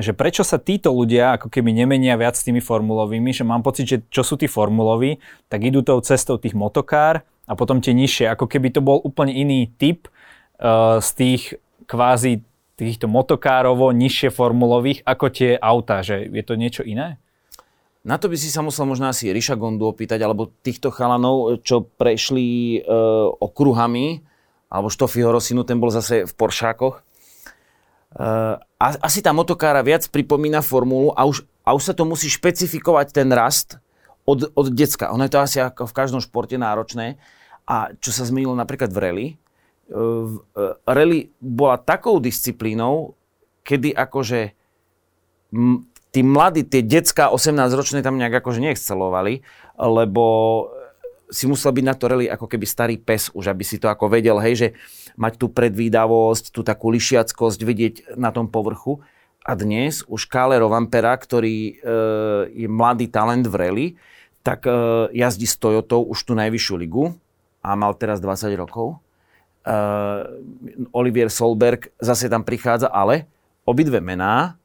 že 0.00 0.16
prečo 0.16 0.42
sa 0.42 0.60
títo 0.60 0.92
ľudia 0.92 1.40
ako 1.40 1.48
keby 1.48 1.72
nemenia 1.72 2.16
viac 2.16 2.36
s 2.36 2.44
tými 2.44 2.60
formulovými, 2.60 3.32
že 3.32 3.44
mám 3.46 3.64
pocit, 3.64 3.86
že 3.86 3.96
čo 4.08 4.20
sú 4.24 4.36
tí 4.40 4.48
formuloví, 4.48 5.20
tak 5.48 5.64
idú 5.64 5.80
tou 5.80 6.00
cestou 6.00 6.36
tých 6.36 6.56
motokár 6.56 7.24
a 7.48 7.52
potom 7.54 7.78
tie 7.78 7.96
nižšie, 7.96 8.32
ako 8.32 8.48
keby 8.48 8.74
to 8.74 8.80
bol 8.80 8.98
úplne 9.00 9.32
iný 9.32 9.70
typ 9.76 10.08
uh, 10.60 10.98
z 10.98 11.10
tých 11.16 11.42
kvázi 11.88 12.42
týchto 12.80 13.10
motokárovo 13.10 13.92
nižšie 13.92 14.32
formulových 14.32 15.04
ako 15.04 15.26
tie 15.28 15.50
autá, 15.60 16.00
že 16.00 16.24
je 16.28 16.44
to 16.44 16.54
niečo 16.56 16.82
iné? 16.82 17.20
Na 18.00 18.16
to 18.16 18.32
by 18.32 18.36
si 18.40 18.48
sa 18.48 18.64
musel 18.64 18.88
možno 18.88 19.12
asi 19.12 19.28
Ríša 19.28 19.60
Gondu 19.60 19.84
opýtať, 19.84 20.24
alebo 20.24 20.48
týchto 20.64 20.88
chalanov, 20.88 21.60
čo 21.60 21.84
prešli 21.84 22.80
uh, 22.80 23.28
okruhami, 23.28 24.24
alebo 24.72 24.88
Štofiho 24.88 25.28
Rosinu, 25.28 25.68
ten 25.68 25.76
bol 25.76 25.92
zase 25.92 26.24
v 26.24 26.32
Poršákoch. 26.32 27.04
Uh, 28.10 28.58
asi 28.78 29.22
tá 29.22 29.30
motokára 29.30 29.86
viac 29.86 30.10
pripomína 30.10 30.66
formulu 30.66 31.14
a 31.14 31.22
už, 31.30 31.46
a 31.62 31.78
už 31.78 31.82
sa 31.90 31.94
to 31.94 32.02
musí 32.02 32.26
špecifikovať 32.26 33.14
ten 33.14 33.30
rast 33.30 33.78
od, 34.26 34.50
od 34.50 34.66
decka. 34.74 35.14
Ono 35.14 35.22
je 35.22 35.32
to 35.32 35.38
asi 35.38 35.62
ako 35.62 35.86
v 35.86 35.96
každom 35.96 36.18
športe 36.18 36.58
náročné. 36.58 37.22
A 37.70 37.94
čo 38.02 38.10
sa 38.10 38.26
zmenilo 38.26 38.58
napríklad 38.58 38.90
v 38.90 38.98
rally, 38.98 39.26
uh, 39.94 40.42
rally 40.90 41.30
bola 41.38 41.78
takou 41.78 42.18
disciplínou, 42.18 43.14
kedy 43.62 43.94
akože 43.94 44.58
tí 46.10 46.20
mladí, 46.22 46.66
tie 46.66 46.82
decka 46.82 47.30
18-ročné 47.30 48.02
tam 48.02 48.18
nejak 48.18 48.42
akože 48.42 48.58
neexcelovali, 48.62 49.42
lebo 49.78 50.24
si 51.30 51.46
musel 51.46 51.70
byť 51.70 51.84
na 51.86 51.94
to 51.94 52.04
rally 52.10 52.26
ako 52.26 52.50
keby 52.50 52.66
starý 52.66 52.96
pes 52.98 53.30
už, 53.30 53.54
aby 53.54 53.62
si 53.62 53.78
to 53.78 53.86
ako 53.86 54.10
vedel, 54.10 54.42
hej, 54.42 54.54
že 54.58 54.68
mať 55.14 55.38
tú 55.38 55.46
predvídavosť, 55.48 56.50
tú 56.50 56.66
takú 56.66 56.90
lišiackosť 56.90 57.60
vidieť 57.62 57.94
na 58.18 58.34
tom 58.34 58.50
povrchu. 58.50 58.98
A 59.40 59.56
dnes 59.56 60.04
už 60.04 60.28
Kálero 60.28 60.68
Vampera, 60.68 61.16
ktorý 61.16 61.56
e, 61.56 61.72
je 62.52 62.68
mladý 62.68 63.08
talent 63.08 63.48
v 63.48 63.54
rally, 63.56 63.86
tak 64.44 64.68
e, 64.68 64.72
jazdí 65.16 65.48
s 65.48 65.56
Toyotou 65.56 66.04
už 66.04 66.28
tú 66.28 66.36
najvyššiu 66.36 66.74
ligu 66.76 67.16
a 67.64 67.72
mal 67.72 67.96
teraz 67.96 68.20
20 68.20 68.52
rokov. 68.60 69.00
E, 69.64 69.74
Olivier 70.92 71.32
Solberg 71.32 71.88
zase 71.96 72.28
tam 72.28 72.44
prichádza, 72.44 72.92
ale 72.92 73.24
obidve 73.64 74.02
mená 74.04 74.60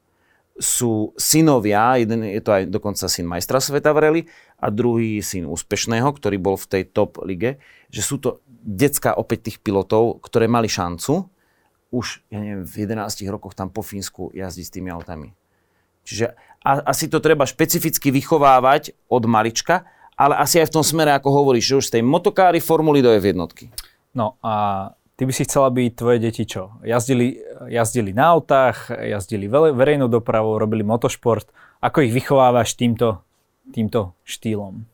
sú 0.55 1.11
synovia, 1.19 1.99
jeden 1.99 2.23
je 2.31 2.39
to 2.39 2.51
aj 2.55 2.63
dokonca 2.71 3.11
syn 3.11 3.27
majstra 3.27 3.59
sveta 3.59 3.91
v 3.91 3.99
rally 3.99 4.21
a 4.65 4.73
druhý 4.73 5.21
syn 5.21 5.45
úspešného, 5.45 6.09
ktorý 6.09 6.41
bol 6.41 6.57
v 6.57 6.65
tej 6.65 6.83
top 6.89 7.21
lige, 7.21 7.61
že 7.93 8.01
sú 8.01 8.17
to 8.17 8.41
decka 8.65 9.13
opäť 9.13 9.53
tých 9.53 9.57
pilotov, 9.61 10.25
ktoré 10.25 10.49
mali 10.49 10.65
šancu 10.65 11.29
už, 11.93 12.25
ja 12.33 12.41
neviem, 12.41 12.65
v 12.65 12.89
11 12.89 13.05
rokoch 13.29 13.53
tam 13.53 13.69
po 13.69 13.85
Fínsku 13.85 14.33
jazdiť 14.33 14.65
s 14.65 14.73
tými 14.73 14.89
autami. 14.89 15.37
Čiže 16.01 16.33
a, 16.65 16.81
asi 16.89 17.05
to 17.05 17.21
treba 17.21 17.45
špecificky 17.45 18.09
vychovávať 18.09 18.97
od 19.05 19.23
malička, 19.29 19.85
ale 20.17 20.33
asi 20.41 20.57
aj 20.57 20.73
v 20.73 20.75
tom 20.81 20.85
smere, 20.85 21.13
ako 21.13 21.29
hovoríš, 21.29 21.65
že 21.69 21.77
už 21.77 21.85
z 21.85 21.93
tej 21.99 22.03
motokári 22.03 22.57
formuly 22.57 23.05
do 23.05 23.13
F1. 23.13 23.37
No 24.17 24.41
a 24.41 24.89
Ty 25.15 25.23
by 25.23 25.31
si 25.31 25.47
chcela 25.47 25.71
byť 25.71 25.95
tvoje 25.95 26.19
deti 26.19 26.43
čo? 26.43 26.75
Jazdili, 26.83 27.39
jazdili 27.71 28.11
na 28.11 28.35
autách, 28.35 28.91
jazdili 28.91 29.47
verejnou 29.47 30.11
dopravou, 30.11 30.59
robili 30.59 30.83
motošport. 30.83 31.47
Ako 31.79 32.03
ich 32.03 32.11
vychovávaš 32.11 32.75
týmto, 32.75 33.23
týmto 33.71 34.13
štýlom? 34.27 34.85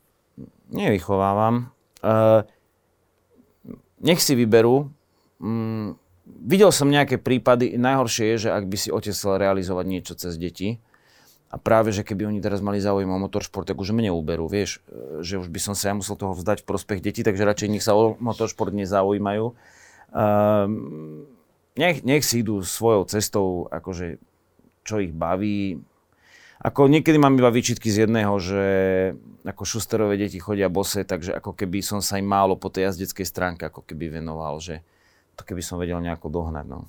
Nevychovávam. 0.71 1.71
Uh, 1.99 2.47
nech 3.99 4.23
si 4.23 4.37
vyberú. 4.37 4.87
Mm, 5.43 5.99
videl 6.47 6.71
som 6.71 6.87
nejaké 6.87 7.19
prípady. 7.19 7.75
Najhoršie 7.75 8.35
je, 8.35 8.47
že 8.47 8.49
ak 8.55 8.65
by 8.69 8.77
si 8.79 8.89
otec 8.93 9.11
chcel 9.11 9.41
realizovať 9.41 9.85
niečo 9.87 10.13
cez 10.15 10.39
deti, 10.39 10.79
a 11.51 11.59
práve, 11.59 11.91
že 11.91 12.07
keby 12.07 12.31
oni 12.31 12.39
teraz 12.39 12.63
mali 12.63 12.79
záujem 12.79 13.11
o 13.11 13.19
motoršport, 13.19 13.67
tak 13.67 13.75
už 13.75 13.91
mne 13.91 14.15
uberú, 14.15 14.47
vieš, 14.47 14.79
že 15.19 15.35
už 15.35 15.51
by 15.51 15.59
som 15.59 15.75
sa 15.75 15.91
ja 15.91 15.99
musel 15.99 16.15
toho 16.15 16.31
vzdať 16.31 16.63
v 16.63 16.67
prospech 16.71 17.03
detí, 17.03 17.27
takže 17.27 17.43
radšej 17.43 17.69
nech 17.75 17.83
sa 17.83 17.91
o 17.91 18.15
motoršport 18.23 18.71
nezaujímajú. 18.71 19.51
Um, 20.15 21.27
nech, 21.75 22.07
nech 22.07 22.23
si 22.23 22.39
idú 22.39 22.63
svojou 22.63 23.03
cestou, 23.03 23.67
akože 23.67 24.23
čo 24.87 25.03
ich 25.03 25.11
baví. 25.11 25.83
Ako 26.61 26.85
niekedy 26.85 27.17
mám 27.17 27.33
iba 27.41 27.49
výčitky 27.49 27.89
z 27.89 28.05
jedného, 28.05 28.37
že 28.37 28.63
ako 29.41 29.65
šusterové 29.65 30.13
deti 30.13 30.37
chodia 30.37 30.69
bose, 30.69 31.01
takže 31.01 31.33
ako 31.33 31.57
keby 31.57 31.81
som 31.81 32.05
sa 32.05 32.21
im 32.21 32.29
málo 32.29 32.53
po 32.53 32.69
tej 32.69 32.93
jazdeckej 32.93 33.25
stránke 33.25 33.65
ako 33.65 33.81
keby 33.81 34.21
venoval, 34.21 34.61
že 34.61 34.85
to 35.33 35.41
keby 35.41 35.65
som 35.65 35.81
vedel 35.81 35.97
nejako 35.97 36.29
dohnať. 36.29 36.65
No. 36.69 36.85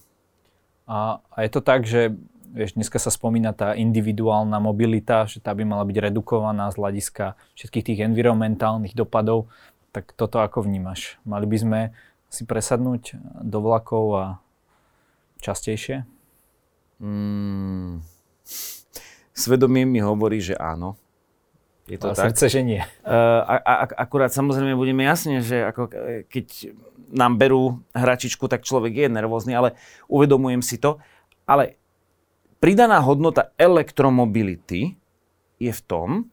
A, 0.84 1.24
a 1.24 1.36
je 1.40 1.50
to 1.50 1.64
tak, 1.64 1.88
že 1.88 2.12
vieš, 2.52 2.76
dneska 2.76 3.00
sa 3.00 3.08
spomína 3.08 3.56
tá 3.56 3.72
individuálna 3.72 4.60
mobilita, 4.60 5.24
že 5.24 5.40
tá 5.40 5.56
by 5.56 5.64
mala 5.64 5.88
byť 5.88 5.96
redukovaná 6.12 6.68
z 6.68 6.76
hľadiska 6.76 7.40
všetkých 7.56 7.86
tých 7.88 8.00
environmentálnych 8.04 8.92
dopadov. 8.92 9.48
Tak 9.96 10.12
toto 10.12 10.44
ako 10.44 10.68
vnímaš? 10.68 11.16
Mali 11.24 11.48
by 11.48 11.56
sme 11.56 11.80
si 12.28 12.44
presadnúť 12.44 13.16
do 13.40 13.58
vlakov 13.64 14.04
a 14.12 14.24
častejšie? 15.40 16.04
Mm, 17.00 18.04
svedomie 19.32 19.84
mi 19.88 20.00
hovorí, 20.00 20.38
že 20.38 20.56
áno. 20.56 20.96
Je 21.90 21.98
to 21.98 22.12
a 22.12 22.14
tak? 22.14 22.30
srdce, 22.30 22.46
že 22.48 22.60
nie. 22.62 22.82
A, 23.04 23.56
a, 23.58 23.74
akurát 24.06 24.30
samozrejme 24.30 24.78
budeme 24.78 25.02
jasne, 25.02 25.42
že 25.42 25.66
ako, 25.66 25.90
e, 25.90 26.24
keď 26.30 26.72
nám 27.12 27.36
berú 27.36 27.82
hračičku, 27.92 28.46
tak 28.46 28.62
človek 28.62 28.94
je 28.94 29.08
nervózny, 29.10 29.52
ale 29.52 29.74
uvedomujem 30.06 30.62
si 30.62 30.78
to. 30.78 31.02
Ale 31.44 31.76
pridaná 32.62 33.02
hodnota 33.02 33.50
elektromobility 33.58 34.94
je 35.58 35.72
v 35.74 35.82
tom, 35.84 36.30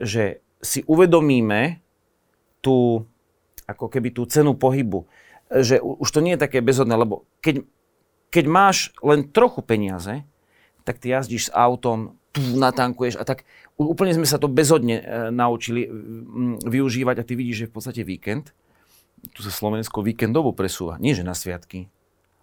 že 0.00 0.40
si 0.64 0.80
uvedomíme 0.88 1.84
tú, 2.64 3.04
ako 3.68 3.86
keby 3.92 4.16
tú 4.16 4.24
cenu 4.24 4.56
pohybu 4.56 5.04
že 5.50 5.78
už 5.78 6.08
to 6.10 6.20
nie 6.22 6.34
je 6.34 6.42
také 6.42 6.58
bezhodné, 6.58 6.98
lebo 6.98 7.26
keď, 7.38 7.62
keď 8.34 8.44
máš 8.50 8.90
len 8.98 9.30
trochu 9.30 9.62
peniaze, 9.62 10.26
tak 10.82 10.98
ty 10.98 11.14
jazdíš 11.14 11.50
s 11.50 11.54
autom, 11.54 12.18
natankuješ 12.36 13.18
a 13.20 13.24
tak 13.24 13.42
úplne 13.76 14.12
sme 14.12 14.28
sa 14.28 14.36
to 14.36 14.48
bezhodne 14.48 15.00
e, 15.00 15.04
naučili 15.32 15.88
využívať 16.64 17.16
a 17.20 17.26
ty 17.26 17.32
vidíš, 17.34 17.56
že 17.66 17.68
v 17.68 17.74
podstate 17.74 18.02
víkend, 18.04 18.52
tu 19.32 19.40
sa 19.42 19.50
Slovensko 19.50 20.04
víkendovo 20.04 20.52
presúva, 20.52 21.00
nie 21.00 21.16
že 21.16 21.26
na 21.26 21.34
sviatky, 21.34 21.88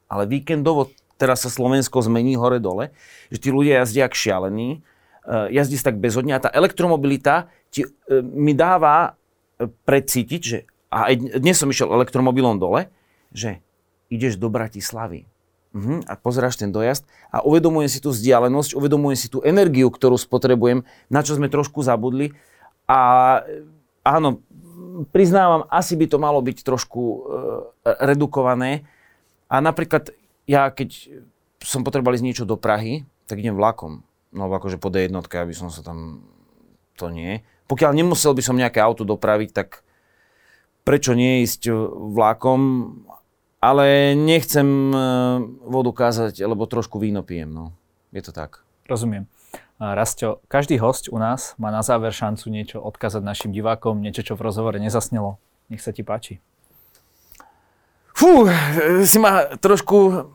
ale 0.10 0.28
víkendovo 0.28 0.92
teraz 1.16 1.46
sa 1.46 1.50
Slovensko 1.54 2.04
zmení 2.04 2.36
hore-dole, 2.36 2.92
že 3.30 3.40
tí 3.40 3.50
ľudia 3.54 3.82
jazdia 3.86 4.10
ak 4.10 4.18
šialení, 4.18 4.82
e, 5.24 5.50
jazdí 5.54 5.78
sa 5.80 5.94
tak 5.94 6.02
bezhodne 6.02 6.36
a 6.36 6.44
tá 6.44 6.50
elektromobilita 6.52 7.50
ti, 7.70 7.86
e, 7.86 8.22
mi 8.22 8.54
dáva 8.58 9.16
precítiť, 9.64 10.42
že 10.42 10.58
a 10.94 11.10
aj 11.10 11.42
dnes 11.42 11.58
som 11.58 11.70
išiel 11.74 11.90
elektromobilom 11.90 12.62
dole, 12.62 12.94
že 13.34 13.66
ideš 14.14 14.38
do 14.38 14.54
Bratislavy. 14.54 15.26
Uh-huh. 15.74 16.06
A 16.06 16.14
pozeráš 16.14 16.62
ten 16.62 16.70
dojazd 16.70 17.10
a 17.34 17.42
uvedomujem 17.42 17.90
si 17.90 17.98
tú 17.98 18.14
vzdialenosť, 18.14 18.78
uvedomujem 18.78 19.18
si 19.18 19.26
tú 19.26 19.42
energiu, 19.42 19.90
ktorú 19.90 20.22
spotrebujem, 20.22 20.86
na 21.10 21.26
čo 21.26 21.34
sme 21.34 21.50
trošku 21.50 21.82
zabudli. 21.82 22.38
A 22.86 23.42
áno, 24.06 24.46
priznávam, 25.10 25.66
asi 25.74 25.98
by 25.98 26.06
to 26.06 26.22
malo 26.22 26.46
byť 26.46 26.62
trošku 26.62 27.02
uh, 27.02 27.20
redukované. 28.06 28.86
A 29.50 29.66
napríklad 29.66 30.14
ja, 30.46 30.70
keď 30.70 31.10
som 31.64 31.82
potreboval 31.82 32.20
ísť 32.20 32.28
niečo 32.28 32.46
do 32.46 32.60
Prahy, 32.60 33.08
tak 33.26 33.40
idem 33.40 33.56
vlakom. 33.56 34.04
No 34.30 34.52
akože 34.52 34.78
po 34.78 34.94
D1, 34.94 35.14
aby 35.14 35.56
som 35.56 35.74
sa 35.74 35.82
tam... 35.82 36.28
To 37.02 37.10
nie. 37.10 37.42
Pokiaľ 37.66 37.98
nemusel 37.98 38.38
by 38.38 38.44
som 38.46 38.60
nejaké 38.60 38.78
auto 38.78 39.02
dopraviť, 39.02 39.50
tak 39.50 39.82
prečo 40.86 41.18
nie 41.18 41.42
ísť 41.42 41.74
vlakom, 42.14 42.62
ale 43.64 44.12
nechcem 44.20 44.68
e, 44.92 44.98
vodu 45.64 45.96
kázať, 45.96 46.44
lebo 46.44 46.68
trošku 46.68 47.00
víno 47.00 47.24
pijem, 47.24 47.48
no. 47.48 47.72
Je 48.12 48.20
to 48.20 48.36
tak. 48.36 48.60
Rozumiem. 48.92 49.32
Rastio, 49.80 50.40
každý 50.48 50.78
host 50.78 51.08
u 51.12 51.18
nás 51.20 51.56
má 51.60 51.72
na 51.72 51.84
záver 51.84 52.16
šancu 52.16 52.48
niečo 52.48 52.78
odkázať 52.80 53.24
našim 53.24 53.52
divákom, 53.52 54.00
niečo, 54.00 54.24
čo 54.24 54.34
v 54.40 54.48
rozhovore 54.48 54.80
nezasnelo. 54.80 55.40
Nech 55.68 55.84
sa 55.84 55.92
ti 55.92 56.06
páči. 56.06 56.40
Fú, 58.14 58.48
si 59.04 59.18
ma 59.18 59.58
trošku 59.58 60.30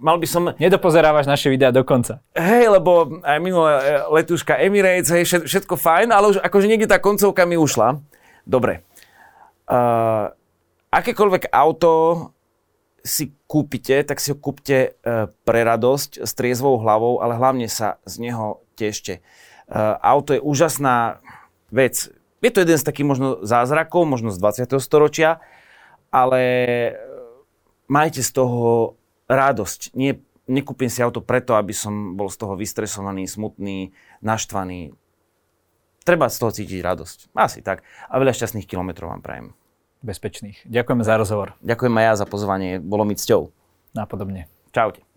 mal 0.00 0.16
by 0.16 0.26
som... 0.26 0.42
Nedopozerávaš 0.56 1.28
naše 1.28 1.52
videá 1.52 1.68
do 1.70 1.84
konca. 1.84 2.24
Hej, 2.32 2.72
lebo 2.72 3.20
aj 3.20 3.38
minulé 3.38 3.72
e, 3.76 3.82
letuška 4.08 4.56
Emirates, 4.56 5.12
hej, 5.12 5.44
všetko 5.44 5.76
fajn, 5.76 6.08
ale 6.10 6.34
už 6.34 6.36
akože 6.40 6.66
niekde 6.66 6.88
tá 6.88 6.96
koncovka 6.96 7.44
mi 7.44 7.60
ušla. 7.60 8.00
Dobre. 8.48 8.82
Uh, 9.70 10.32
akékoľvek 10.90 11.52
auto 11.54 11.92
si 13.04 13.32
kúpite, 13.48 14.04
tak 14.04 14.20
si 14.20 14.32
ho 14.32 14.36
kúpte 14.36 14.92
uh, 14.92 15.30
pre 15.44 15.64
radosť, 15.64 16.22
s 16.22 16.32
triezvou 16.36 16.78
hlavou, 16.80 17.20
ale 17.24 17.36
hlavne 17.36 17.66
sa 17.66 18.00
z 18.04 18.30
neho 18.30 18.60
tešte. 18.76 19.24
Uh, 19.70 19.96
auto 20.00 20.36
je 20.36 20.40
úžasná 20.40 21.20
vec. 21.70 22.12
Je 22.40 22.50
to 22.50 22.64
jeden 22.64 22.78
z 22.78 22.84
takých 22.84 23.06
možno 23.08 23.28
zázrakov, 23.44 24.08
možno 24.08 24.32
z 24.32 24.38
20. 24.40 24.80
storočia, 24.80 25.44
ale 26.08 26.42
majte 27.86 28.24
z 28.24 28.30
toho 28.32 28.96
radosť. 29.30 29.94
Nie, 29.94 30.18
nekúpim 30.50 30.90
si 30.90 31.04
auto 31.04 31.22
preto, 31.22 31.54
aby 31.54 31.70
som 31.70 32.18
bol 32.18 32.26
z 32.32 32.40
toho 32.40 32.58
vystresovaný, 32.58 33.30
smutný, 33.30 33.94
naštvaný. 34.24 34.96
Treba 36.02 36.32
z 36.32 36.36
toho 36.40 36.50
cítiť 36.50 36.80
radosť. 36.80 37.18
Asi 37.36 37.60
tak. 37.60 37.84
A 38.08 38.16
veľa 38.16 38.32
šťastných 38.34 38.66
kilometrov 38.66 39.12
vám 39.12 39.22
prajem 39.22 39.59
bezpečných. 40.00 40.64
Ďakujeme 40.64 41.04
za 41.04 41.14
rozhovor. 41.20 41.56
Ďakujem 41.60 41.94
aj 42.00 42.04
ja 42.04 42.14
za 42.16 42.26
pozvanie, 42.26 42.80
bolo 42.80 43.04
mi 43.04 43.16
cťou. 43.16 43.52
Napodobne. 43.92 44.46
Čaute. 44.70 45.09